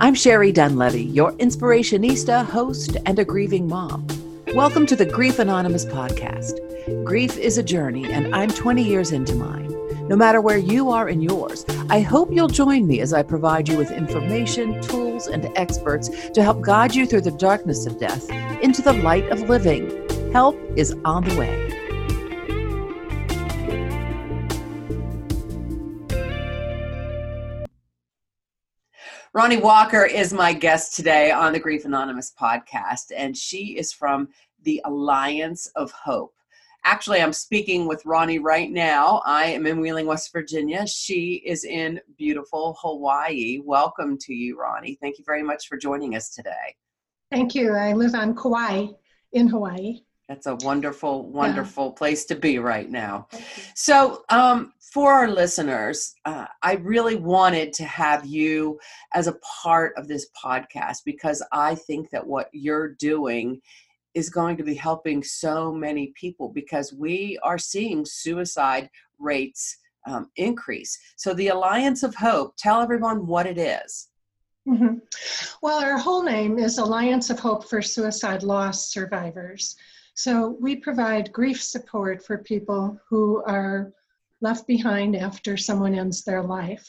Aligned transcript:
I'm 0.00 0.14
Sherry 0.14 0.52
Dunlevy, 0.52 1.14
your 1.14 1.32
inspirationista, 1.34 2.44
host, 2.44 2.98
and 3.06 3.18
a 3.18 3.24
grieving 3.24 3.66
mom. 3.66 4.06
Welcome 4.54 4.84
to 4.86 4.96
the 4.96 5.06
Grief 5.06 5.38
Anonymous 5.38 5.86
podcast. 5.86 6.58
Grief 7.04 7.38
is 7.38 7.56
a 7.56 7.62
journey, 7.62 8.12
and 8.12 8.34
I'm 8.34 8.50
20 8.50 8.82
years 8.82 9.12
into 9.12 9.34
mine. 9.34 9.70
No 10.08 10.16
matter 10.16 10.40
where 10.40 10.58
you 10.58 10.90
are 10.90 11.08
in 11.08 11.22
yours, 11.22 11.64
I 11.88 12.00
hope 12.00 12.30
you'll 12.30 12.48
join 12.48 12.86
me 12.86 13.00
as 13.00 13.14
I 13.14 13.22
provide 13.22 13.68
you 13.68 13.78
with 13.78 13.90
information, 13.90 14.82
tools, 14.82 15.28
and 15.28 15.50
experts 15.56 16.10
to 16.30 16.42
help 16.42 16.60
guide 16.60 16.94
you 16.94 17.06
through 17.06 17.22
the 17.22 17.30
darkness 17.30 17.86
of 17.86 17.98
death 17.98 18.28
into 18.62 18.82
the 18.82 18.92
light 18.92 19.30
of 19.30 19.48
living. 19.48 19.90
Help 20.32 20.58
is 20.76 20.94
on 21.04 21.24
the 21.24 21.38
way. 21.38 21.63
Ronnie 29.34 29.56
Walker 29.56 30.04
is 30.04 30.32
my 30.32 30.52
guest 30.52 30.94
today 30.94 31.32
on 31.32 31.52
the 31.52 31.58
Grief 31.58 31.84
Anonymous 31.84 32.32
podcast, 32.40 33.10
and 33.16 33.36
she 33.36 33.76
is 33.76 33.92
from 33.92 34.28
the 34.62 34.80
Alliance 34.84 35.66
of 35.74 35.90
Hope. 35.90 36.36
Actually, 36.84 37.20
I'm 37.20 37.32
speaking 37.32 37.88
with 37.88 38.06
Ronnie 38.06 38.38
right 38.38 38.70
now. 38.70 39.20
I 39.26 39.46
am 39.46 39.66
in 39.66 39.80
Wheeling, 39.80 40.06
West 40.06 40.30
Virginia. 40.32 40.86
She 40.86 41.42
is 41.44 41.64
in 41.64 42.00
beautiful 42.16 42.78
Hawaii. 42.80 43.58
Welcome 43.64 44.18
to 44.18 44.32
you, 44.32 44.56
Ronnie. 44.56 44.96
Thank 45.00 45.18
you 45.18 45.24
very 45.26 45.42
much 45.42 45.66
for 45.66 45.76
joining 45.76 46.14
us 46.14 46.30
today. 46.30 46.76
Thank 47.32 47.56
you. 47.56 47.72
I 47.72 47.92
live 47.92 48.14
on 48.14 48.36
Kauai 48.36 48.86
in 49.32 49.48
Hawaii. 49.48 50.02
That's 50.28 50.46
a 50.46 50.54
wonderful, 50.54 51.28
wonderful 51.28 51.86
yeah. 51.86 51.98
place 51.98 52.24
to 52.26 52.36
be 52.36 52.60
right 52.60 52.88
now. 52.88 53.26
So, 53.74 54.22
um, 54.30 54.73
for 54.94 55.12
our 55.12 55.26
listeners, 55.28 56.14
uh, 56.24 56.46
I 56.62 56.74
really 56.74 57.16
wanted 57.16 57.72
to 57.72 57.84
have 57.84 58.24
you 58.24 58.78
as 59.12 59.26
a 59.26 59.36
part 59.62 59.92
of 59.96 60.06
this 60.06 60.28
podcast 60.40 60.98
because 61.04 61.44
I 61.50 61.74
think 61.74 62.10
that 62.10 62.24
what 62.24 62.48
you're 62.52 62.90
doing 62.90 63.60
is 64.14 64.30
going 64.30 64.56
to 64.56 64.62
be 64.62 64.76
helping 64.76 65.24
so 65.24 65.72
many 65.72 66.12
people 66.14 66.48
because 66.48 66.92
we 66.92 67.36
are 67.42 67.58
seeing 67.58 68.04
suicide 68.04 68.88
rates 69.18 69.78
um, 70.06 70.30
increase. 70.36 70.96
So, 71.16 71.34
the 71.34 71.48
Alliance 71.48 72.04
of 72.04 72.14
Hope, 72.14 72.54
tell 72.56 72.80
everyone 72.80 73.26
what 73.26 73.46
it 73.48 73.58
is. 73.58 74.10
Mm-hmm. 74.68 74.98
Well, 75.60 75.82
our 75.82 75.98
whole 75.98 76.22
name 76.22 76.60
is 76.60 76.78
Alliance 76.78 77.30
of 77.30 77.40
Hope 77.40 77.68
for 77.68 77.82
Suicide 77.82 78.44
Loss 78.44 78.92
Survivors. 78.92 79.74
So 80.14 80.56
we 80.60 80.76
provide 80.76 81.32
grief 81.32 81.60
support 81.60 82.24
for 82.24 82.38
people 82.38 83.00
who 83.08 83.42
are 83.46 83.92
left 84.44 84.66
behind 84.66 85.16
after 85.16 85.56
someone 85.56 85.94
ends 85.94 86.22
their 86.22 86.42
life. 86.42 86.86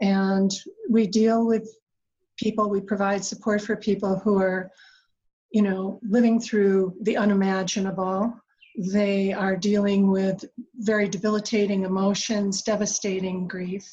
And 0.00 0.50
we 0.88 1.06
deal 1.06 1.46
with 1.46 1.66
people, 2.36 2.70
we 2.70 2.80
provide 2.80 3.24
support 3.24 3.62
for 3.62 3.76
people 3.76 4.18
who 4.18 4.38
are, 4.38 4.70
you 5.50 5.62
know, 5.62 5.98
living 6.02 6.38
through 6.40 6.94
the 7.02 7.16
unimaginable. 7.16 8.32
They 8.76 9.32
are 9.32 9.56
dealing 9.56 10.10
with 10.10 10.44
very 10.76 11.08
debilitating 11.08 11.84
emotions, 11.84 12.62
devastating 12.62 13.48
grief. 13.48 13.84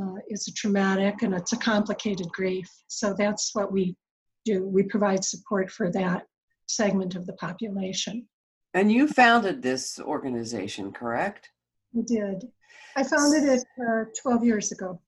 Uh, 0.00 0.16
it's 0.28 0.48
a 0.48 0.52
traumatic 0.54 1.22
and 1.22 1.34
it's 1.34 1.52
a 1.52 1.58
complicated 1.72 2.28
grief. 2.28 2.68
So 2.86 3.14
that's 3.18 3.50
what 3.52 3.70
we 3.72 3.96
do. 4.44 4.66
We 4.66 4.84
provide 4.84 5.24
support 5.24 5.70
for 5.70 5.90
that 5.92 6.22
segment 6.66 7.16
of 7.16 7.26
the 7.26 7.34
population. 7.34 8.28
And 8.74 8.92
you 8.92 9.08
founded 9.08 9.62
this 9.62 9.98
organization, 9.98 10.92
correct? 10.92 11.50
I 11.96 12.02
did. 12.04 12.48
I 12.96 13.02
founded 13.04 13.44
it 13.44 13.64
uh, 13.80 14.04
12 14.20 14.44
years 14.44 14.72
ago. 14.72 15.00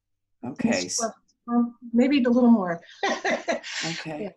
Okay. 0.45 0.89
well, 1.47 1.75
maybe 1.92 2.22
a 2.22 2.31
little 2.31 2.50
more. 2.50 2.81
okay. 3.05 4.22
Yeah. 4.22 4.31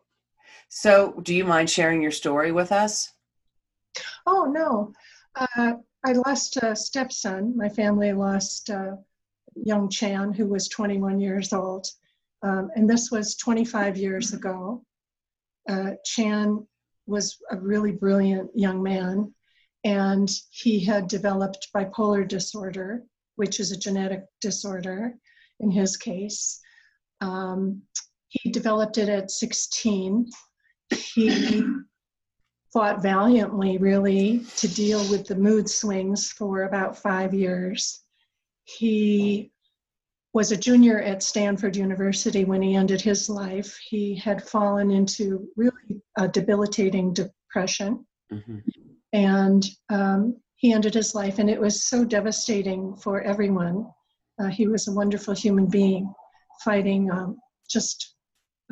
So, 0.70 1.20
do 1.22 1.36
you 1.36 1.46
mind 1.46 1.70
sharing 1.70 2.02
your 2.02 2.12
story 2.12 2.52
with 2.52 2.72
us? 2.72 3.12
Oh, 4.26 4.46
no. 4.46 4.92
Uh, 5.36 5.74
I 6.06 6.14
lost 6.14 6.58
a 6.58 6.76
stepson. 6.76 7.56
My 7.56 7.70
family 7.70 8.12
lost 8.12 8.70
uh, 8.70 8.96
young 9.56 9.90
Chan, 9.90 10.34
who 10.34 10.48
was 10.48 10.68
21 10.70 11.20
years 11.20 11.54
old. 11.54 11.88
Um, 12.42 12.72
and 12.76 12.90
this 12.90 13.12
was 13.12 13.36
25 13.36 13.98
years 13.98 14.34
ago. 14.34 14.84
Uh, 15.70 15.92
Chan 16.04 16.66
was 17.06 17.38
a 17.52 17.58
really 17.58 17.92
brilliant 17.92 18.50
young 18.56 18.84
man, 18.84 19.34
and 19.84 20.30
he 20.52 20.84
had 20.84 21.08
developed 21.08 21.70
bipolar 21.76 22.28
disorder, 22.28 23.04
which 23.36 23.60
is 23.60 23.72
a 23.72 23.78
genetic 23.78 24.24
disorder 24.42 25.14
in 25.60 25.72
his 25.72 25.98
case. 25.98 26.60
Um, 27.22 27.82
he 28.30 28.52
developed 28.52 28.98
it 28.98 29.10
at 29.10 29.32
16. 29.32 30.30
He 30.90 31.66
fought 32.72 33.02
valiantly, 33.02 33.78
really, 33.78 34.40
to 34.58 34.68
deal 34.68 35.00
with 35.10 35.28
the 35.28 35.36
mood 35.36 35.70
swings 35.70 36.32
for 36.32 36.64
about 36.64 36.98
five 36.98 37.34
years. 37.34 38.02
He 38.64 39.52
was 40.34 40.52
a 40.52 40.58
junior 40.58 41.00
at 41.00 41.22
Stanford 41.22 41.76
University 41.76 42.44
when 42.44 42.62
he 42.62 42.76
ended 42.76 43.02
his 43.02 43.30
life. 43.30 43.78
He 43.78 44.16
had 44.16 44.48
fallen 44.48 44.90
into 44.90 45.48
really 45.56 46.02
a 46.18 46.28
debilitating 46.28 47.14
depression. 47.14 48.06
Mm-hmm. 48.32 48.58
And 49.14 49.64
um, 49.90 50.38
he 50.56 50.74
ended 50.74 50.94
his 50.94 51.14
life, 51.14 51.40
and 51.40 51.50
it 51.50 51.60
was 51.60 51.86
so 51.86 52.04
devastating 52.04 52.96
for 52.96 53.22
everyone. 53.22 53.88
Uh, 54.40 54.48
he 54.48 54.68
was 54.68 54.88
a 54.88 54.94
wonderful 54.94 55.36
human 55.36 55.68
being 55.68 56.12
fighting 56.64 57.12
um, 57.12 57.38
just 57.70 58.16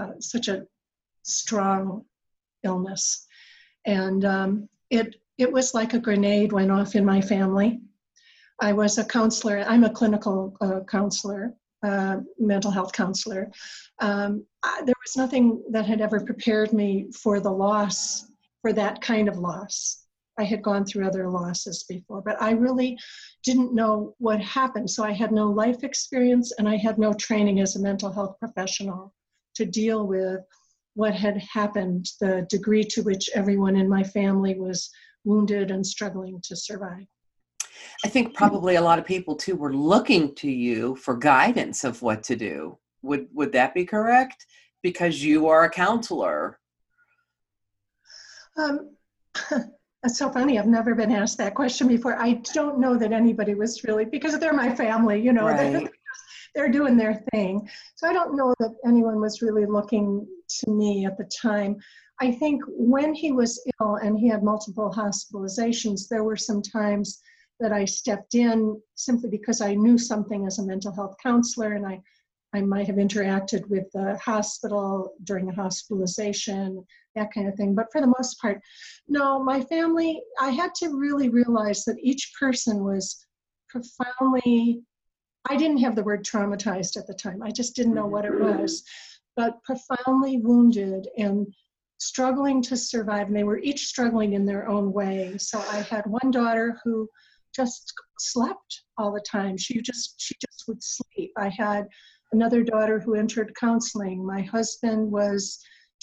uh, 0.01 0.13
such 0.19 0.47
a 0.47 0.65
strong 1.23 2.03
illness. 2.63 3.27
And 3.85 4.25
um, 4.25 4.69
it, 4.89 5.15
it 5.37 5.51
was 5.51 5.73
like 5.73 5.93
a 5.93 5.99
grenade 5.99 6.51
went 6.51 6.71
off 6.71 6.95
in 6.95 7.05
my 7.05 7.21
family. 7.21 7.79
I 8.61 8.73
was 8.73 8.97
a 8.97 9.05
counselor. 9.05 9.63
I'm 9.67 9.83
a 9.83 9.89
clinical 9.89 10.55
uh, 10.61 10.81
counselor, 10.87 11.53
uh, 11.83 12.17
mental 12.37 12.71
health 12.71 12.93
counselor. 12.93 13.51
Um, 13.99 14.45
I, 14.63 14.83
there 14.85 14.95
was 15.03 15.17
nothing 15.17 15.63
that 15.71 15.85
had 15.85 16.01
ever 16.01 16.19
prepared 16.19 16.71
me 16.71 17.11
for 17.11 17.39
the 17.39 17.51
loss, 17.51 18.27
for 18.61 18.71
that 18.73 19.01
kind 19.01 19.27
of 19.27 19.37
loss. 19.37 20.00
I 20.41 20.43
had 20.43 20.63
gone 20.63 20.85
through 20.85 21.05
other 21.05 21.29
losses 21.29 21.83
before, 21.83 22.23
but 22.23 22.41
I 22.41 22.51
really 22.51 22.97
didn't 23.43 23.75
know 23.75 24.15
what 24.17 24.41
happened. 24.41 24.89
So 24.89 25.03
I 25.03 25.11
had 25.11 25.31
no 25.31 25.47
life 25.47 25.83
experience 25.83 26.51
and 26.57 26.67
I 26.67 26.77
had 26.77 26.97
no 26.97 27.13
training 27.13 27.59
as 27.59 27.75
a 27.75 27.79
mental 27.79 28.11
health 28.11 28.39
professional 28.39 29.13
to 29.53 29.65
deal 29.65 30.07
with 30.07 30.39
what 30.95 31.13
had 31.13 31.37
happened, 31.37 32.07
the 32.19 32.47
degree 32.49 32.83
to 32.85 33.03
which 33.03 33.29
everyone 33.35 33.75
in 33.75 33.87
my 33.87 34.01
family 34.03 34.55
was 34.55 34.89
wounded 35.23 35.69
and 35.69 35.85
struggling 35.85 36.41
to 36.45 36.55
survive. 36.55 37.05
I 38.03 38.09
think 38.09 38.33
probably 38.33 38.77
a 38.77 38.81
lot 38.81 38.97
of 38.97 39.05
people 39.05 39.35
too 39.35 39.55
were 39.55 39.73
looking 39.73 40.33
to 40.35 40.49
you 40.49 40.95
for 40.95 41.15
guidance 41.15 41.83
of 41.83 42.01
what 42.01 42.23
to 42.23 42.35
do. 42.35 42.79
Would 43.03 43.27
would 43.31 43.51
that 43.51 43.75
be 43.75 43.85
correct? 43.85 44.47
Because 44.81 45.23
you 45.23 45.47
are 45.47 45.65
a 45.65 45.69
counselor. 45.69 46.59
Um, 48.57 48.95
that's 50.03 50.17
so 50.17 50.31
funny. 50.31 50.57
I've 50.57 50.67
never 50.67 50.95
been 50.95 51.11
asked 51.11 51.37
that 51.37 51.53
question 51.53 51.87
before. 51.87 52.19
I 52.19 52.33
don't 52.53 52.79
know 52.79 52.97
that 52.97 53.11
anybody 53.11 53.53
was 53.53 53.83
really 53.83 54.05
because 54.05 54.37
they're 54.39 54.53
my 54.53 54.73
family. 54.75 55.21
You 55.21 55.33
know, 55.33 55.45
right. 55.45 55.71
they're, 55.71 55.89
they're 56.55 56.71
doing 56.71 56.97
their 56.97 57.23
thing. 57.31 57.69
So 57.95 58.07
I 58.07 58.13
don't 58.13 58.35
know 58.35 58.53
that 58.59 58.75
anyone 58.85 59.19
was 59.19 59.41
really 59.41 59.65
looking 59.65 60.27
to 60.61 60.71
me 60.71 61.05
at 61.05 61.17
the 61.17 61.25
time. 61.25 61.77
I 62.19 62.31
think 62.31 62.63
when 62.67 63.13
he 63.13 63.31
was 63.31 63.63
ill 63.79 63.95
and 63.95 64.17
he 64.17 64.27
had 64.27 64.43
multiple 64.43 64.93
hospitalizations, 64.95 66.07
there 66.07 66.23
were 66.23 66.37
some 66.37 66.61
times 66.61 67.19
that 67.59 67.71
I 67.71 67.85
stepped 67.85 68.35
in 68.35 68.79
simply 68.95 69.29
because 69.29 69.61
I 69.61 69.75
knew 69.75 69.97
something 69.97 70.45
as 70.45 70.59
a 70.59 70.65
mental 70.65 70.93
health 70.93 71.15
counselor 71.21 71.73
and 71.73 71.85
I, 71.85 72.01
I 72.53 72.61
might 72.61 72.87
have 72.87 72.97
interacted 72.97 73.67
with 73.69 73.91
the 73.93 74.17
hospital 74.17 75.13
during 75.23 75.49
a 75.49 75.55
hospitalization, 75.55 76.85
that 77.15 77.33
kind 77.33 77.47
of 77.47 77.55
thing. 77.55 77.75
But 77.75 77.87
for 77.91 78.01
the 78.01 78.13
most 78.17 78.39
part, 78.41 78.61
no, 79.07 79.41
my 79.41 79.61
family, 79.61 80.21
I 80.39 80.49
had 80.49 80.73
to 80.75 80.89
really 80.89 81.29
realize 81.29 81.85
that 81.85 81.99
each 82.01 82.33
person 82.39 82.83
was 82.83 83.25
profoundly, 83.69 84.81
I 85.49 85.55
didn't 85.55 85.77
have 85.77 85.95
the 85.95 86.03
word 86.03 86.25
traumatized 86.25 86.97
at 86.97 87.07
the 87.07 87.13
time, 87.13 87.41
I 87.41 87.51
just 87.51 87.75
didn't 87.75 87.93
know 87.93 88.07
what 88.07 88.25
it 88.25 88.37
was, 88.37 88.83
but 89.35 89.63
profoundly 89.63 90.37
wounded 90.37 91.07
and 91.17 91.47
struggling 91.99 92.61
to 92.63 92.75
survive. 92.75 93.27
And 93.27 93.35
they 93.35 93.43
were 93.43 93.59
each 93.59 93.85
struggling 93.85 94.33
in 94.33 94.45
their 94.45 94.67
own 94.67 94.91
way. 94.91 95.37
So 95.37 95.59
I 95.59 95.77
had 95.77 96.05
one 96.05 96.31
daughter 96.31 96.77
who 96.83 97.07
just 97.55 97.93
slept 98.19 98.83
all 98.97 99.11
the 99.13 99.23
time. 99.29 99.57
She 99.57 99.81
just 99.81 100.15
she 100.19 100.35
just 100.39 100.67
would 100.67 100.83
sleep. 100.83 101.31
I 101.37 101.49
had 101.49 101.87
another 102.31 102.63
daughter 102.63 102.99
who 102.99 103.15
entered 103.15 103.53
counseling. 103.59 104.25
My 104.25 104.41
husband 104.41 105.11
was 105.11 105.59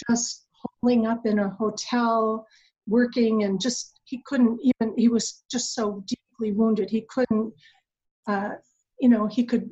just 0.08 0.46
holding 0.52 1.06
up 1.06 1.26
in 1.26 1.38
a 1.38 1.50
hotel, 1.50 2.46
working, 2.86 3.44
and 3.44 3.60
just 3.60 4.00
he 4.04 4.22
couldn't 4.26 4.60
even. 4.62 4.94
He 4.96 5.08
was 5.08 5.44
just 5.50 5.74
so 5.74 6.04
deeply 6.06 6.52
wounded. 6.52 6.90
He 6.90 7.06
couldn't, 7.08 7.52
uh, 8.26 8.50
you 9.00 9.08
know, 9.08 9.26
he 9.26 9.44
could. 9.44 9.68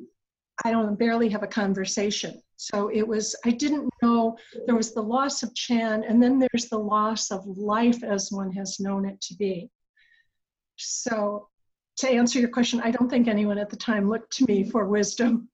I 0.65 0.71
don't 0.71 0.97
barely 0.97 1.29
have 1.29 1.43
a 1.43 1.47
conversation 1.47 2.41
So 2.55 2.89
it 2.89 3.07
was, 3.07 3.35
I 3.45 3.51
didn't 3.51 3.87
know 4.01 4.35
there 4.65 4.75
was 4.75 4.91
the 4.91 5.03
loss 5.03 5.43
of 5.43 5.53
Chan, 5.53 6.03
and 6.03 6.21
then 6.21 6.39
there's 6.39 6.65
the 6.65 6.79
loss 6.79 7.29
of 7.29 7.45
life 7.45 8.03
as 8.03 8.31
one 8.31 8.51
has 8.53 8.79
known 8.79 9.05
it 9.05 9.21
to 9.21 9.35
be. 9.35 9.69
So, 10.77 11.47
to 11.97 12.09
answer 12.09 12.39
your 12.39 12.49
question, 12.49 12.81
I 12.83 12.91
don't 12.91 13.09
think 13.09 13.27
anyone 13.27 13.57
at 13.59 13.69
the 13.69 13.75
time 13.75 14.09
looked 14.09 14.31
to 14.37 14.45
me 14.45 14.63
for 14.63 14.85
wisdom. 14.87 15.49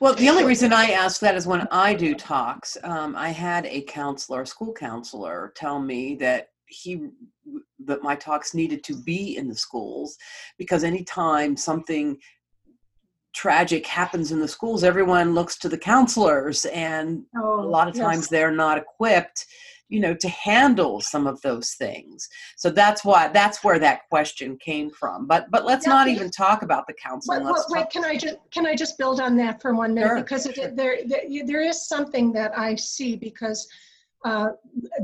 Well, 0.00 0.14
the 0.14 0.28
only 0.28 0.44
reason 0.44 0.72
I 0.72 0.90
ask 0.90 1.20
that 1.20 1.34
is 1.34 1.46
when 1.46 1.66
I 1.70 1.94
do 1.94 2.14
talks, 2.14 2.76
um, 2.84 3.14
I 3.16 3.30
had 3.30 3.66
a 3.66 3.82
counselor, 3.82 4.42
a 4.42 4.46
school 4.46 4.72
counselor, 4.72 5.52
tell 5.56 5.78
me 5.78 6.14
that 6.16 6.48
he 6.66 7.08
that 7.84 8.02
my 8.02 8.14
talks 8.14 8.54
needed 8.54 8.84
to 8.84 8.94
be 8.94 9.36
in 9.36 9.48
the 9.48 9.54
schools 9.54 10.18
because 10.58 10.84
anytime 10.84 11.56
something 11.56 12.18
tragic 13.34 13.86
happens 13.86 14.32
in 14.32 14.40
the 14.40 14.48
schools, 14.48 14.84
everyone 14.84 15.34
looks 15.34 15.56
to 15.58 15.68
the 15.68 15.78
counselors, 15.78 16.64
and 16.66 17.22
oh, 17.36 17.60
a 17.60 17.62
lot 17.62 17.88
of 17.88 17.96
yes. 17.96 18.04
times 18.04 18.28
they're 18.28 18.50
not 18.50 18.78
equipped 18.78 19.46
you 19.88 20.00
know 20.00 20.14
to 20.14 20.28
handle 20.28 21.00
some 21.00 21.26
of 21.26 21.40
those 21.42 21.72
things. 21.72 22.28
So 22.56 22.70
that's 22.70 23.04
why 23.04 23.28
that's 23.28 23.64
where 23.64 23.78
that 23.78 24.08
question 24.08 24.56
came 24.58 24.90
from. 24.90 25.26
But 25.26 25.50
but 25.50 25.64
let's 25.64 25.86
yeah, 25.86 25.92
not 25.92 26.08
even 26.08 26.30
talk 26.30 26.62
about 26.62 26.86
the 26.86 26.94
counseling 26.94 27.44
wait, 27.44 27.54
wait 27.70 27.90
can 27.90 28.04
i 28.04 28.16
just 28.16 28.36
can 28.50 28.66
i 28.66 28.74
just 28.74 28.98
build 28.98 29.20
on 29.20 29.36
that 29.36 29.60
for 29.60 29.74
one 29.74 29.94
minute? 29.94 30.08
Sure, 30.08 30.16
because 30.16 30.48
sure. 30.54 30.70
there, 30.70 30.98
there 31.06 31.22
there 31.46 31.62
is 31.62 31.86
something 31.86 32.32
that 32.32 32.56
i 32.58 32.74
see 32.74 33.16
because 33.16 33.68
uh, 34.24 34.48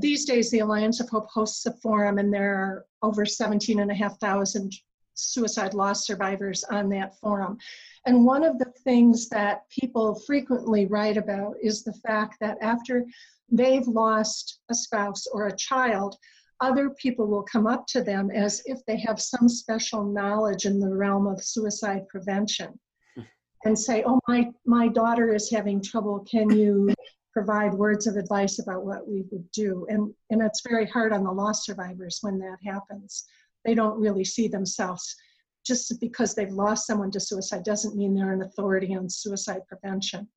these 0.01 0.25
days 0.25 0.51
the 0.51 0.59
alliance 0.59 1.01
of 1.01 1.09
hope 1.09 1.29
hosts 1.31 1.65
a 1.67 1.73
forum 1.75 2.19
and 2.19 2.35
there 2.35 2.55
are 2.55 2.87
over 3.03 3.25
17 3.25 3.81
and 3.81 3.91
a 3.91 3.95
half 3.95 4.19
thousand 4.19 4.73
suicide 5.15 5.75
loss 5.75 6.07
survivors 6.07 6.65
on 6.65 6.89
that 6.89 7.19
forum 7.21 7.59
and 8.07 8.25
one 8.25 8.45
of 8.45 8.59
the 8.59 8.73
things 8.85 9.29
that 9.31 9.69
people 9.71 10.15
frequently 10.15 10.87
write 10.87 11.17
about 11.17 11.57
is 11.63 11.83
the 11.83 11.95
fact 12.07 12.37
that 12.41 12.59
after 12.61 13.07
they've 13.51 13.87
lost 13.87 14.61
a 14.71 14.75
spouse 14.75 15.27
or 15.27 15.47
a 15.47 15.57
child, 15.57 16.17
other 16.61 16.91
people 16.91 17.27
will 17.27 17.43
come 17.43 17.67
up 17.67 17.87
to 17.87 18.03
them 18.03 18.31
as 18.31 18.63
if 18.67 18.85
they 18.87 18.99
have 18.99 19.21
some 19.21 19.49
special 19.49 20.05
knowledge 20.05 20.67
in 20.67 20.79
the 20.79 20.95
realm 20.95 21.27
of 21.27 21.43
suicide 21.43 22.07
prevention 22.09 22.79
hmm. 23.15 23.23
and 23.65 23.79
say, 23.79 24.03
Oh, 24.07 24.21
my, 24.29 24.51
my 24.67 24.89
daughter 24.89 25.35
is 25.35 25.51
having 25.51 25.83
trouble. 25.83 26.27
Can 26.31 26.51
you 26.51 26.93
provide 27.33 27.75
words 27.75 28.07
of 28.07 28.17
advice 28.17 28.61
about 28.61 28.85
what 28.85 29.09
we 29.09 29.25
would 29.33 29.51
do? 29.51 29.87
And, 29.89 30.15
and 30.31 30.43
it's 30.43 30.63
very 30.67 30.87
hard 30.87 31.13
on 31.13 31.25
the 31.25 31.33
loss 31.33 31.65
survivors 31.65 32.19
when 32.21 32.39
that 32.39 32.59
happens. 32.65 33.25
They 33.65 33.75
don't 33.75 33.99
really 33.99 34.25
see 34.25 34.49
themselves. 34.49 35.17
Just 35.65 35.99
because 36.01 36.35
they've 36.35 36.53
lost 36.53 36.87
someone 36.87 37.11
to 37.13 37.21
suicide 37.21 37.65
doesn't 37.65 37.97
mean 37.97 38.15
they're 38.15 38.33
an 38.33 38.43
authority 38.43 38.95
on 38.95 39.09
suicide 39.09 39.63
prevention. 39.67 40.29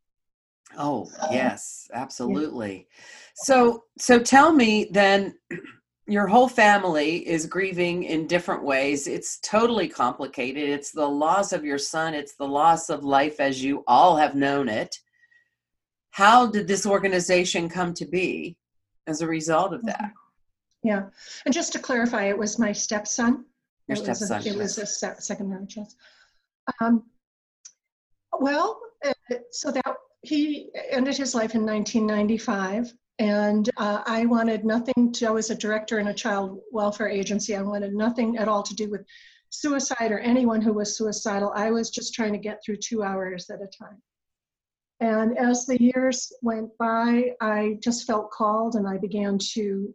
Oh, 0.78 1.10
yes, 1.32 1.90
absolutely. 1.94 2.88
So 3.36 3.84
so 3.98 4.20
tell 4.20 4.52
me 4.52 4.90
then 4.92 5.36
your 6.08 6.28
whole 6.28 6.48
family 6.48 7.28
is 7.28 7.46
grieving 7.46 8.04
in 8.04 8.28
different 8.28 8.64
ways. 8.64 9.08
It's 9.08 9.40
totally 9.40 9.88
complicated. 9.88 10.70
It's 10.70 10.92
the 10.92 11.08
loss 11.08 11.52
of 11.52 11.66
your 11.66 11.78
son, 11.78 12.14
it's 12.14 12.36
the 12.36 12.48
loss 12.48 12.90
of 12.90 13.04
life 13.04 13.40
as 13.40 13.64
you 13.64 13.84
all 13.88 14.16
have 14.16 14.36
known 14.36 14.70
it. 14.70 14.98
How 16.12 16.48
did 16.48 16.68
this 16.68 16.86
organization 16.86 17.70
come 17.70 17.94
to 17.96 18.06
be 18.06 18.58
as 19.06 19.22
a 19.22 19.28
result 19.28 19.74
of 19.74 19.86
that? 19.86 20.02
Mm-hmm. 20.02 20.27
Yeah. 20.84 21.10
And 21.46 21.54
just 21.54 21.74
to 21.74 21.80
clarify, 21.80 22.26
it 22.26 22.38
was 22.38 22.60
my 22.60 22.72
stepson. 22.72 23.46
Your 23.88 23.98
it 23.98 24.04
stepson. 24.04 24.38
Was 24.38 24.46
a, 24.46 24.50
it 24.50 24.58
was 24.58 24.78
a 24.78 25.22
second 25.22 25.50
marriage. 25.50 25.76
Yes. 25.78 25.96
Um, 26.82 27.04
well, 28.40 28.80
uh, 29.06 29.14
so 29.52 29.72
that 29.72 29.96
he 30.22 30.70
ended 30.92 31.18
his 31.18 31.34
life 31.34 31.56
in 31.56 31.66
1995 31.66 32.94
and 33.20 33.70
uh, 33.78 34.02
i 34.06 34.26
wanted 34.26 34.66
nothing 34.66 35.12
to 35.12 35.28
i 35.28 35.32
was 35.32 35.50
a 35.50 35.56
director 35.56 36.00
in 36.00 36.08
a 36.08 36.14
child 36.14 36.60
welfare 36.72 37.10
agency 37.10 37.56
i 37.56 37.62
wanted 37.62 37.94
nothing 37.94 38.38
at 38.38 38.48
all 38.48 38.62
to 38.64 38.76
do 38.76 38.90
with 38.90 39.02
suicide 39.50 40.12
or 40.12 40.20
anyone 40.20 40.62
who 40.62 40.74
was 40.74 40.98
suicidal 40.98 41.52
i 41.56 41.72
was 41.72 41.90
just 41.90 42.14
trying 42.14 42.34
to 42.34 42.40
get 42.40 42.60
through 42.64 42.78
two 42.78 43.04
hours 43.04 43.50
at 43.50 43.62
a 43.62 43.84
time 43.84 44.02
and 45.00 45.38
as 45.38 45.66
the 45.66 45.82
years 45.82 46.32
went 46.42 46.70
by 46.78 47.32
i 47.42 47.78
just 47.82 48.06
felt 48.06 48.30
called 48.32 48.76
and 48.76 48.88
i 48.88 48.98
began 48.98 49.38
to 49.38 49.94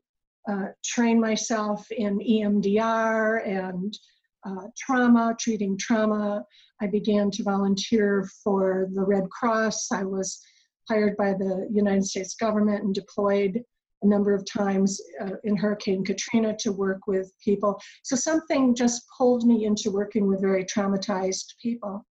uh, 0.50 0.66
train 0.84 1.20
myself 1.20 1.86
in 1.90 2.18
emdr 2.18 3.46
and 3.46 3.96
uh, 4.44 4.66
trauma 4.76 5.36
treating 5.38 5.78
trauma 5.78 6.44
I 6.82 6.88
began 6.88 7.30
to 7.30 7.44
volunteer 7.44 8.28
for 8.42 8.88
the 8.92 9.04
Red 9.04 9.30
Cross. 9.30 9.92
I 9.92 10.02
was 10.02 10.40
hired 10.88 11.16
by 11.16 11.32
the 11.32 11.68
United 11.70 12.04
States 12.04 12.34
government 12.34 12.82
and 12.82 12.92
deployed 12.92 13.62
a 14.02 14.06
number 14.06 14.34
of 14.34 14.44
times 14.44 15.00
uh, 15.20 15.36
in 15.44 15.56
Hurricane 15.56 16.04
Katrina 16.04 16.56
to 16.58 16.72
work 16.72 17.06
with 17.06 17.32
people. 17.44 17.80
So 18.02 18.16
something 18.16 18.74
just 18.74 19.04
pulled 19.16 19.46
me 19.46 19.64
into 19.64 19.92
working 19.92 20.26
with 20.26 20.40
very 20.40 20.64
traumatized 20.64 21.54
people. 21.62 22.04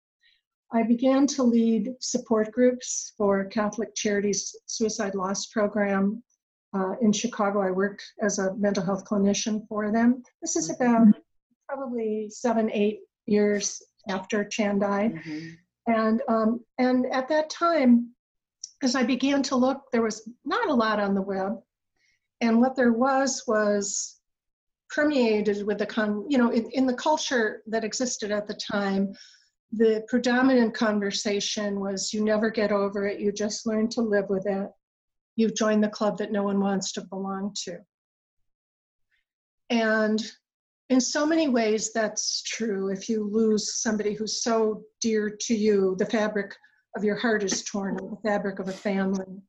I 0.72 0.84
began 0.84 1.28
to 1.28 1.44
lead 1.44 1.90
support 2.00 2.50
groups 2.54 3.12
for 3.18 3.44
Catholic 3.44 3.94
Charities 3.94 4.56
Suicide 4.68 5.16
Loss 5.16 5.48
Program. 5.48 6.24
Uh, 6.74 6.94
in 7.02 7.12
Chicago, 7.12 7.62
I 7.62 7.72
worked 7.72 8.04
as 8.22 8.40
a 8.40 8.54
mental 8.56 8.84
health 8.84 9.04
clinician 9.06 9.68
for 9.68 9.92
them. 9.92 10.24
This 10.42 10.56
is 10.56 10.70
about 10.70 11.08
probably 11.68 12.30
seven, 12.30 12.70
eight 12.72 13.02
years 13.26 13.82
after 14.10 14.46
Chan 14.46 14.80
died. 14.80 15.16
Mm-hmm. 15.16 15.50
And, 15.88 16.22
um, 16.30 16.62
and 16.78 17.06
at 17.08 17.28
that 17.30 17.50
time, 17.50 18.12
as 18.84 18.96
I 18.96 19.04
began 19.04 19.44
to 19.44 19.56
look, 19.56 19.84
there 19.92 20.02
was 20.02 20.28
not 20.46 20.70
a 20.70 20.74
lot 20.74 21.00
on 21.00 21.14
the 21.14 21.22
web. 21.22 21.60
And 22.40 22.60
what 22.60 22.76
there 22.76 22.94
was 22.94 23.44
was 23.48 24.20
permeated 24.90 25.66
with 25.66 25.78
the 25.78 25.86
con, 25.86 26.26
you 26.28 26.38
know, 26.38 26.52
in, 26.52 26.70
in 26.72 26.86
the 26.86 26.94
culture 26.94 27.62
that 27.68 27.84
existed 27.84 28.32
at 28.32 28.48
the 28.48 28.56
time, 28.56 29.14
the 29.72 30.04
predominant 30.08 30.74
conversation 30.74 31.80
was 31.80 32.14
you 32.14 32.24
never 32.24 32.50
get 32.50 32.72
over 32.72 33.08
it, 33.08 33.20
you 33.20 33.32
just 33.32 33.66
learn 33.66 33.88
to 33.90 34.02
live 34.02 34.30
with 34.30 34.46
it. 34.46 34.70
You've 35.36 35.56
joined 35.56 35.84
the 35.84 35.90
club 35.90 36.18
that 36.18 36.32
no 36.32 36.44
one 36.44 36.60
wants 36.60 36.92
to 36.94 37.02
belong 37.02 37.56
to. 37.66 37.80
And 39.70 40.22
in 40.90 41.00
so 41.00 41.26
many 41.26 41.48
ways 41.48 41.94
that's 41.94 42.44
true. 42.44 42.90
If 42.90 43.08
you 43.08 43.24
lose 43.24 43.76
somebody 43.76 44.14
who's 44.14 44.44
so 44.44 44.84
dear 45.00 45.30
to 45.30 45.56
you 45.56 45.96
the 45.98 46.06
fabric 46.06 46.54
of 46.98 47.06
your 47.06 47.16
heart 47.16 47.44
is 47.44 47.64
torn 47.64 47.96
the 47.96 48.18
fabric 48.30 48.60
of 48.60 48.68
a 48.68 48.74
family. 48.74 49.42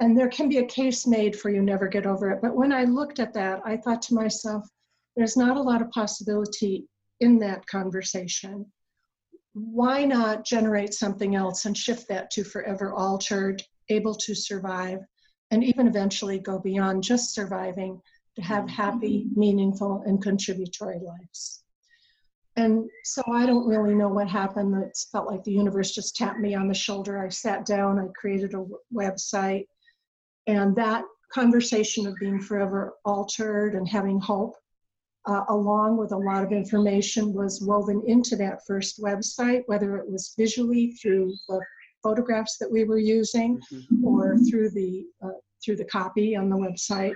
And 0.00 0.16
there 0.16 0.30
can 0.30 0.48
be 0.48 0.58
a 0.58 0.66
case 0.66 1.06
made 1.06 1.38
for 1.38 1.50
you 1.50 1.60
never 1.60 1.88
get 1.88 2.06
over 2.06 2.30
it. 2.30 2.40
But 2.40 2.56
when 2.56 2.72
i 2.72 2.84
looked 2.84 3.20
at 3.20 3.34
that 3.34 3.60
i 3.66 3.76
thought 3.76 4.00
to 4.02 4.14
myself 4.14 4.66
there's 5.16 5.36
not 5.36 5.58
a 5.58 5.62
lot 5.62 5.82
of 5.82 5.90
possibility 5.90 6.88
in 7.20 7.38
that 7.40 7.66
conversation. 7.66 8.64
Why 9.52 10.04
not 10.04 10.46
generate 10.46 10.94
something 10.94 11.34
else 11.34 11.66
and 11.66 11.76
shift 11.76 12.08
that 12.08 12.30
to 12.30 12.44
forever 12.44 12.94
altered 12.94 13.62
able 13.90 14.14
to 14.14 14.34
survive 14.34 15.00
and 15.50 15.64
even 15.64 15.86
eventually 15.86 16.38
go 16.38 16.58
beyond 16.58 17.02
just 17.02 17.34
surviving 17.34 18.00
to 18.36 18.42
have 18.42 18.68
happy, 18.68 19.26
meaningful, 19.34 20.02
and 20.06 20.22
contributory 20.22 21.00
lives. 21.00 21.62
And 22.56 22.90
so 23.04 23.22
I 23.32 23.46
don't 23.46 23.68
really 23.68 23.94
know 23.94 24.08
what 24.08 24.28
happened. 24.28 24.74
It 24.82 24.98
felt 25.12 25.30
like 25.30 25.44
the 25.44 25.52
universe 25.52 25.92
just 25.92 26.16
tapped 26.16 26.40
me 26.40 26.54
on 26.54 26.66
the 26.66 26.74
shoulder. 26.74 27.18
I 27.24 27.28
sat 27.28 27.64
down, 27.64 27.98
I 27.98 28.08
created 28.20 28.54
a 28.54 28.66
website, 28.92 29.66
and 30.46 30.74
that 30.76 31.04
conversation 31.32 32.06
of 32.06 32.16
being 32.16 32.40
forever 32.40 32.94
altered 33.04 33.74
and 33.74 33.86
having 33.86 34.18
hope, 34.18 34.54
uh, 35.26 35.44
along 35.48 35.98
with 35.98 36.10
a 36.12 36.16
lot 36.16 36.42
of 36.42 36.52
information, 36.52 37.32
was 37.32 37.62
woven 37.62 38.02
into 38.06 38.34
that 38.36 38.66
first 38.66 39.00
website, 39.00 39.62
whether 39.66 39.96
it 39.96 40.10
was 40.10 40.34
visually 40.36 40.92
through 40.92 41.32
the 41.48 41.60
photographs 42.02 42.58
that 42.58 42.70
we 42.70 42.84
were 42.84 42.98
using 42.98 43.60
mm-hmm. 43.72 44.04
or 44.04 44.36
through 44.38 44.70
the 44.70 45.04
uh, 45.22 45.38
through 45.64 45.76
the 45.76 45.84
copy 45.84 46.36
on 46.36 46.48
the 46.48 46.56
website. 46.56 47.14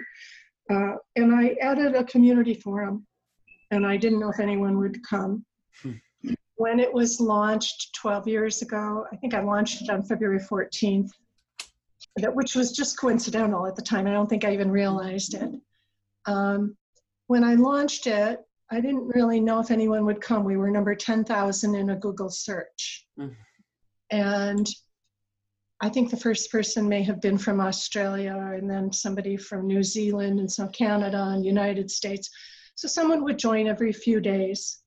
Uh, 0.70 0.96
and 1.16 1.34
I 1.34 1.56
added 1.60 1.94
a 1.94 2.04
community 2.04 2.54
forum, 2.54 3.06
and 3.70 3.86
I 3.86 3.96
didn't 3.96 4.20
know 4.20 4.30
if 4.30 4.40
anyone 4.40 4.78
would 4.78 5.04
come. 5.06 5.44
Hmm. 5.82 5.92
When 6.56 6.78
it 6.78 6.92
was 6.92 7.20
launched 7.20 7.94
12 8.00 8.28
years 8.28 8.62
ago, 8.62 9.06
I 9.12 9.16
think 9.16 9.34
I 9.34 9.42
launched 9.42 9.82
it 9.82 9.90
on 9.90 10.02
February 10.02 10.38
14th, 10.38 11.10
that, 12.16 12.34
which 12.34 12.54
was 12.54 12.72
just 12.72 12.98
coincidental 12.98 13.66
at 13.66 13.74
the 13.74 13.82
time. 13.82 14.06
I 14.06 14.12
don't 14.12 14.28
think 14.28 14.44
I 14.44 14.52
even 14.52 14.70
realized 14.70 15.34
it. 15.34 15.50
Um, 16.26 16.76
when 17.26 17.42
I 17.42 17.54
launched 17.54 18.06
it, 18.06 18.40
I 18.70 18.80
didn't 18.80 19.06
really 19.14 19.40
know 19.40 19.58
if 19.58 19.70
anyone 19.70 20.06
would 20.06 20.20
come. 20.20 20.44
We 20.44 20.56
were 20.56 20.70
number 20.70 20.94
10,000 20.94 21.74
in 21.74 21.90
a 21.90 21.96
Google 21.96 22.30
search. 22.30 23.06
Mm. 23.18 23.34
And 24.12 24.68
I 25.80 25.88
think 25.88 26.10
the 26.10 26.18
first 26.18 26.52
person 26.52 26.88
may 26.88 27.02
have 27.02 27.20
been 27.20 27.38
from 27.38 27.60
Australia 27.60 28.36
and 28.54 28.70
then 28.70 28.92
somebody 28.92 29.38
from 29.38 29.66
New 29.66 29.82
Zealand 29.82 30.38
and 30.38 30.52
some 30.52 30.68
Canada 30.68 31.30
and 31.30 31.44
United 31.44 31.90
States. 31.90 32.30
So 32.74 32.86
someone 32.86 33.24
would 33.24 33.38
join 33.38 33.66
every 33.66 33.92
few 33.92 34.20
days. 34.20 34.82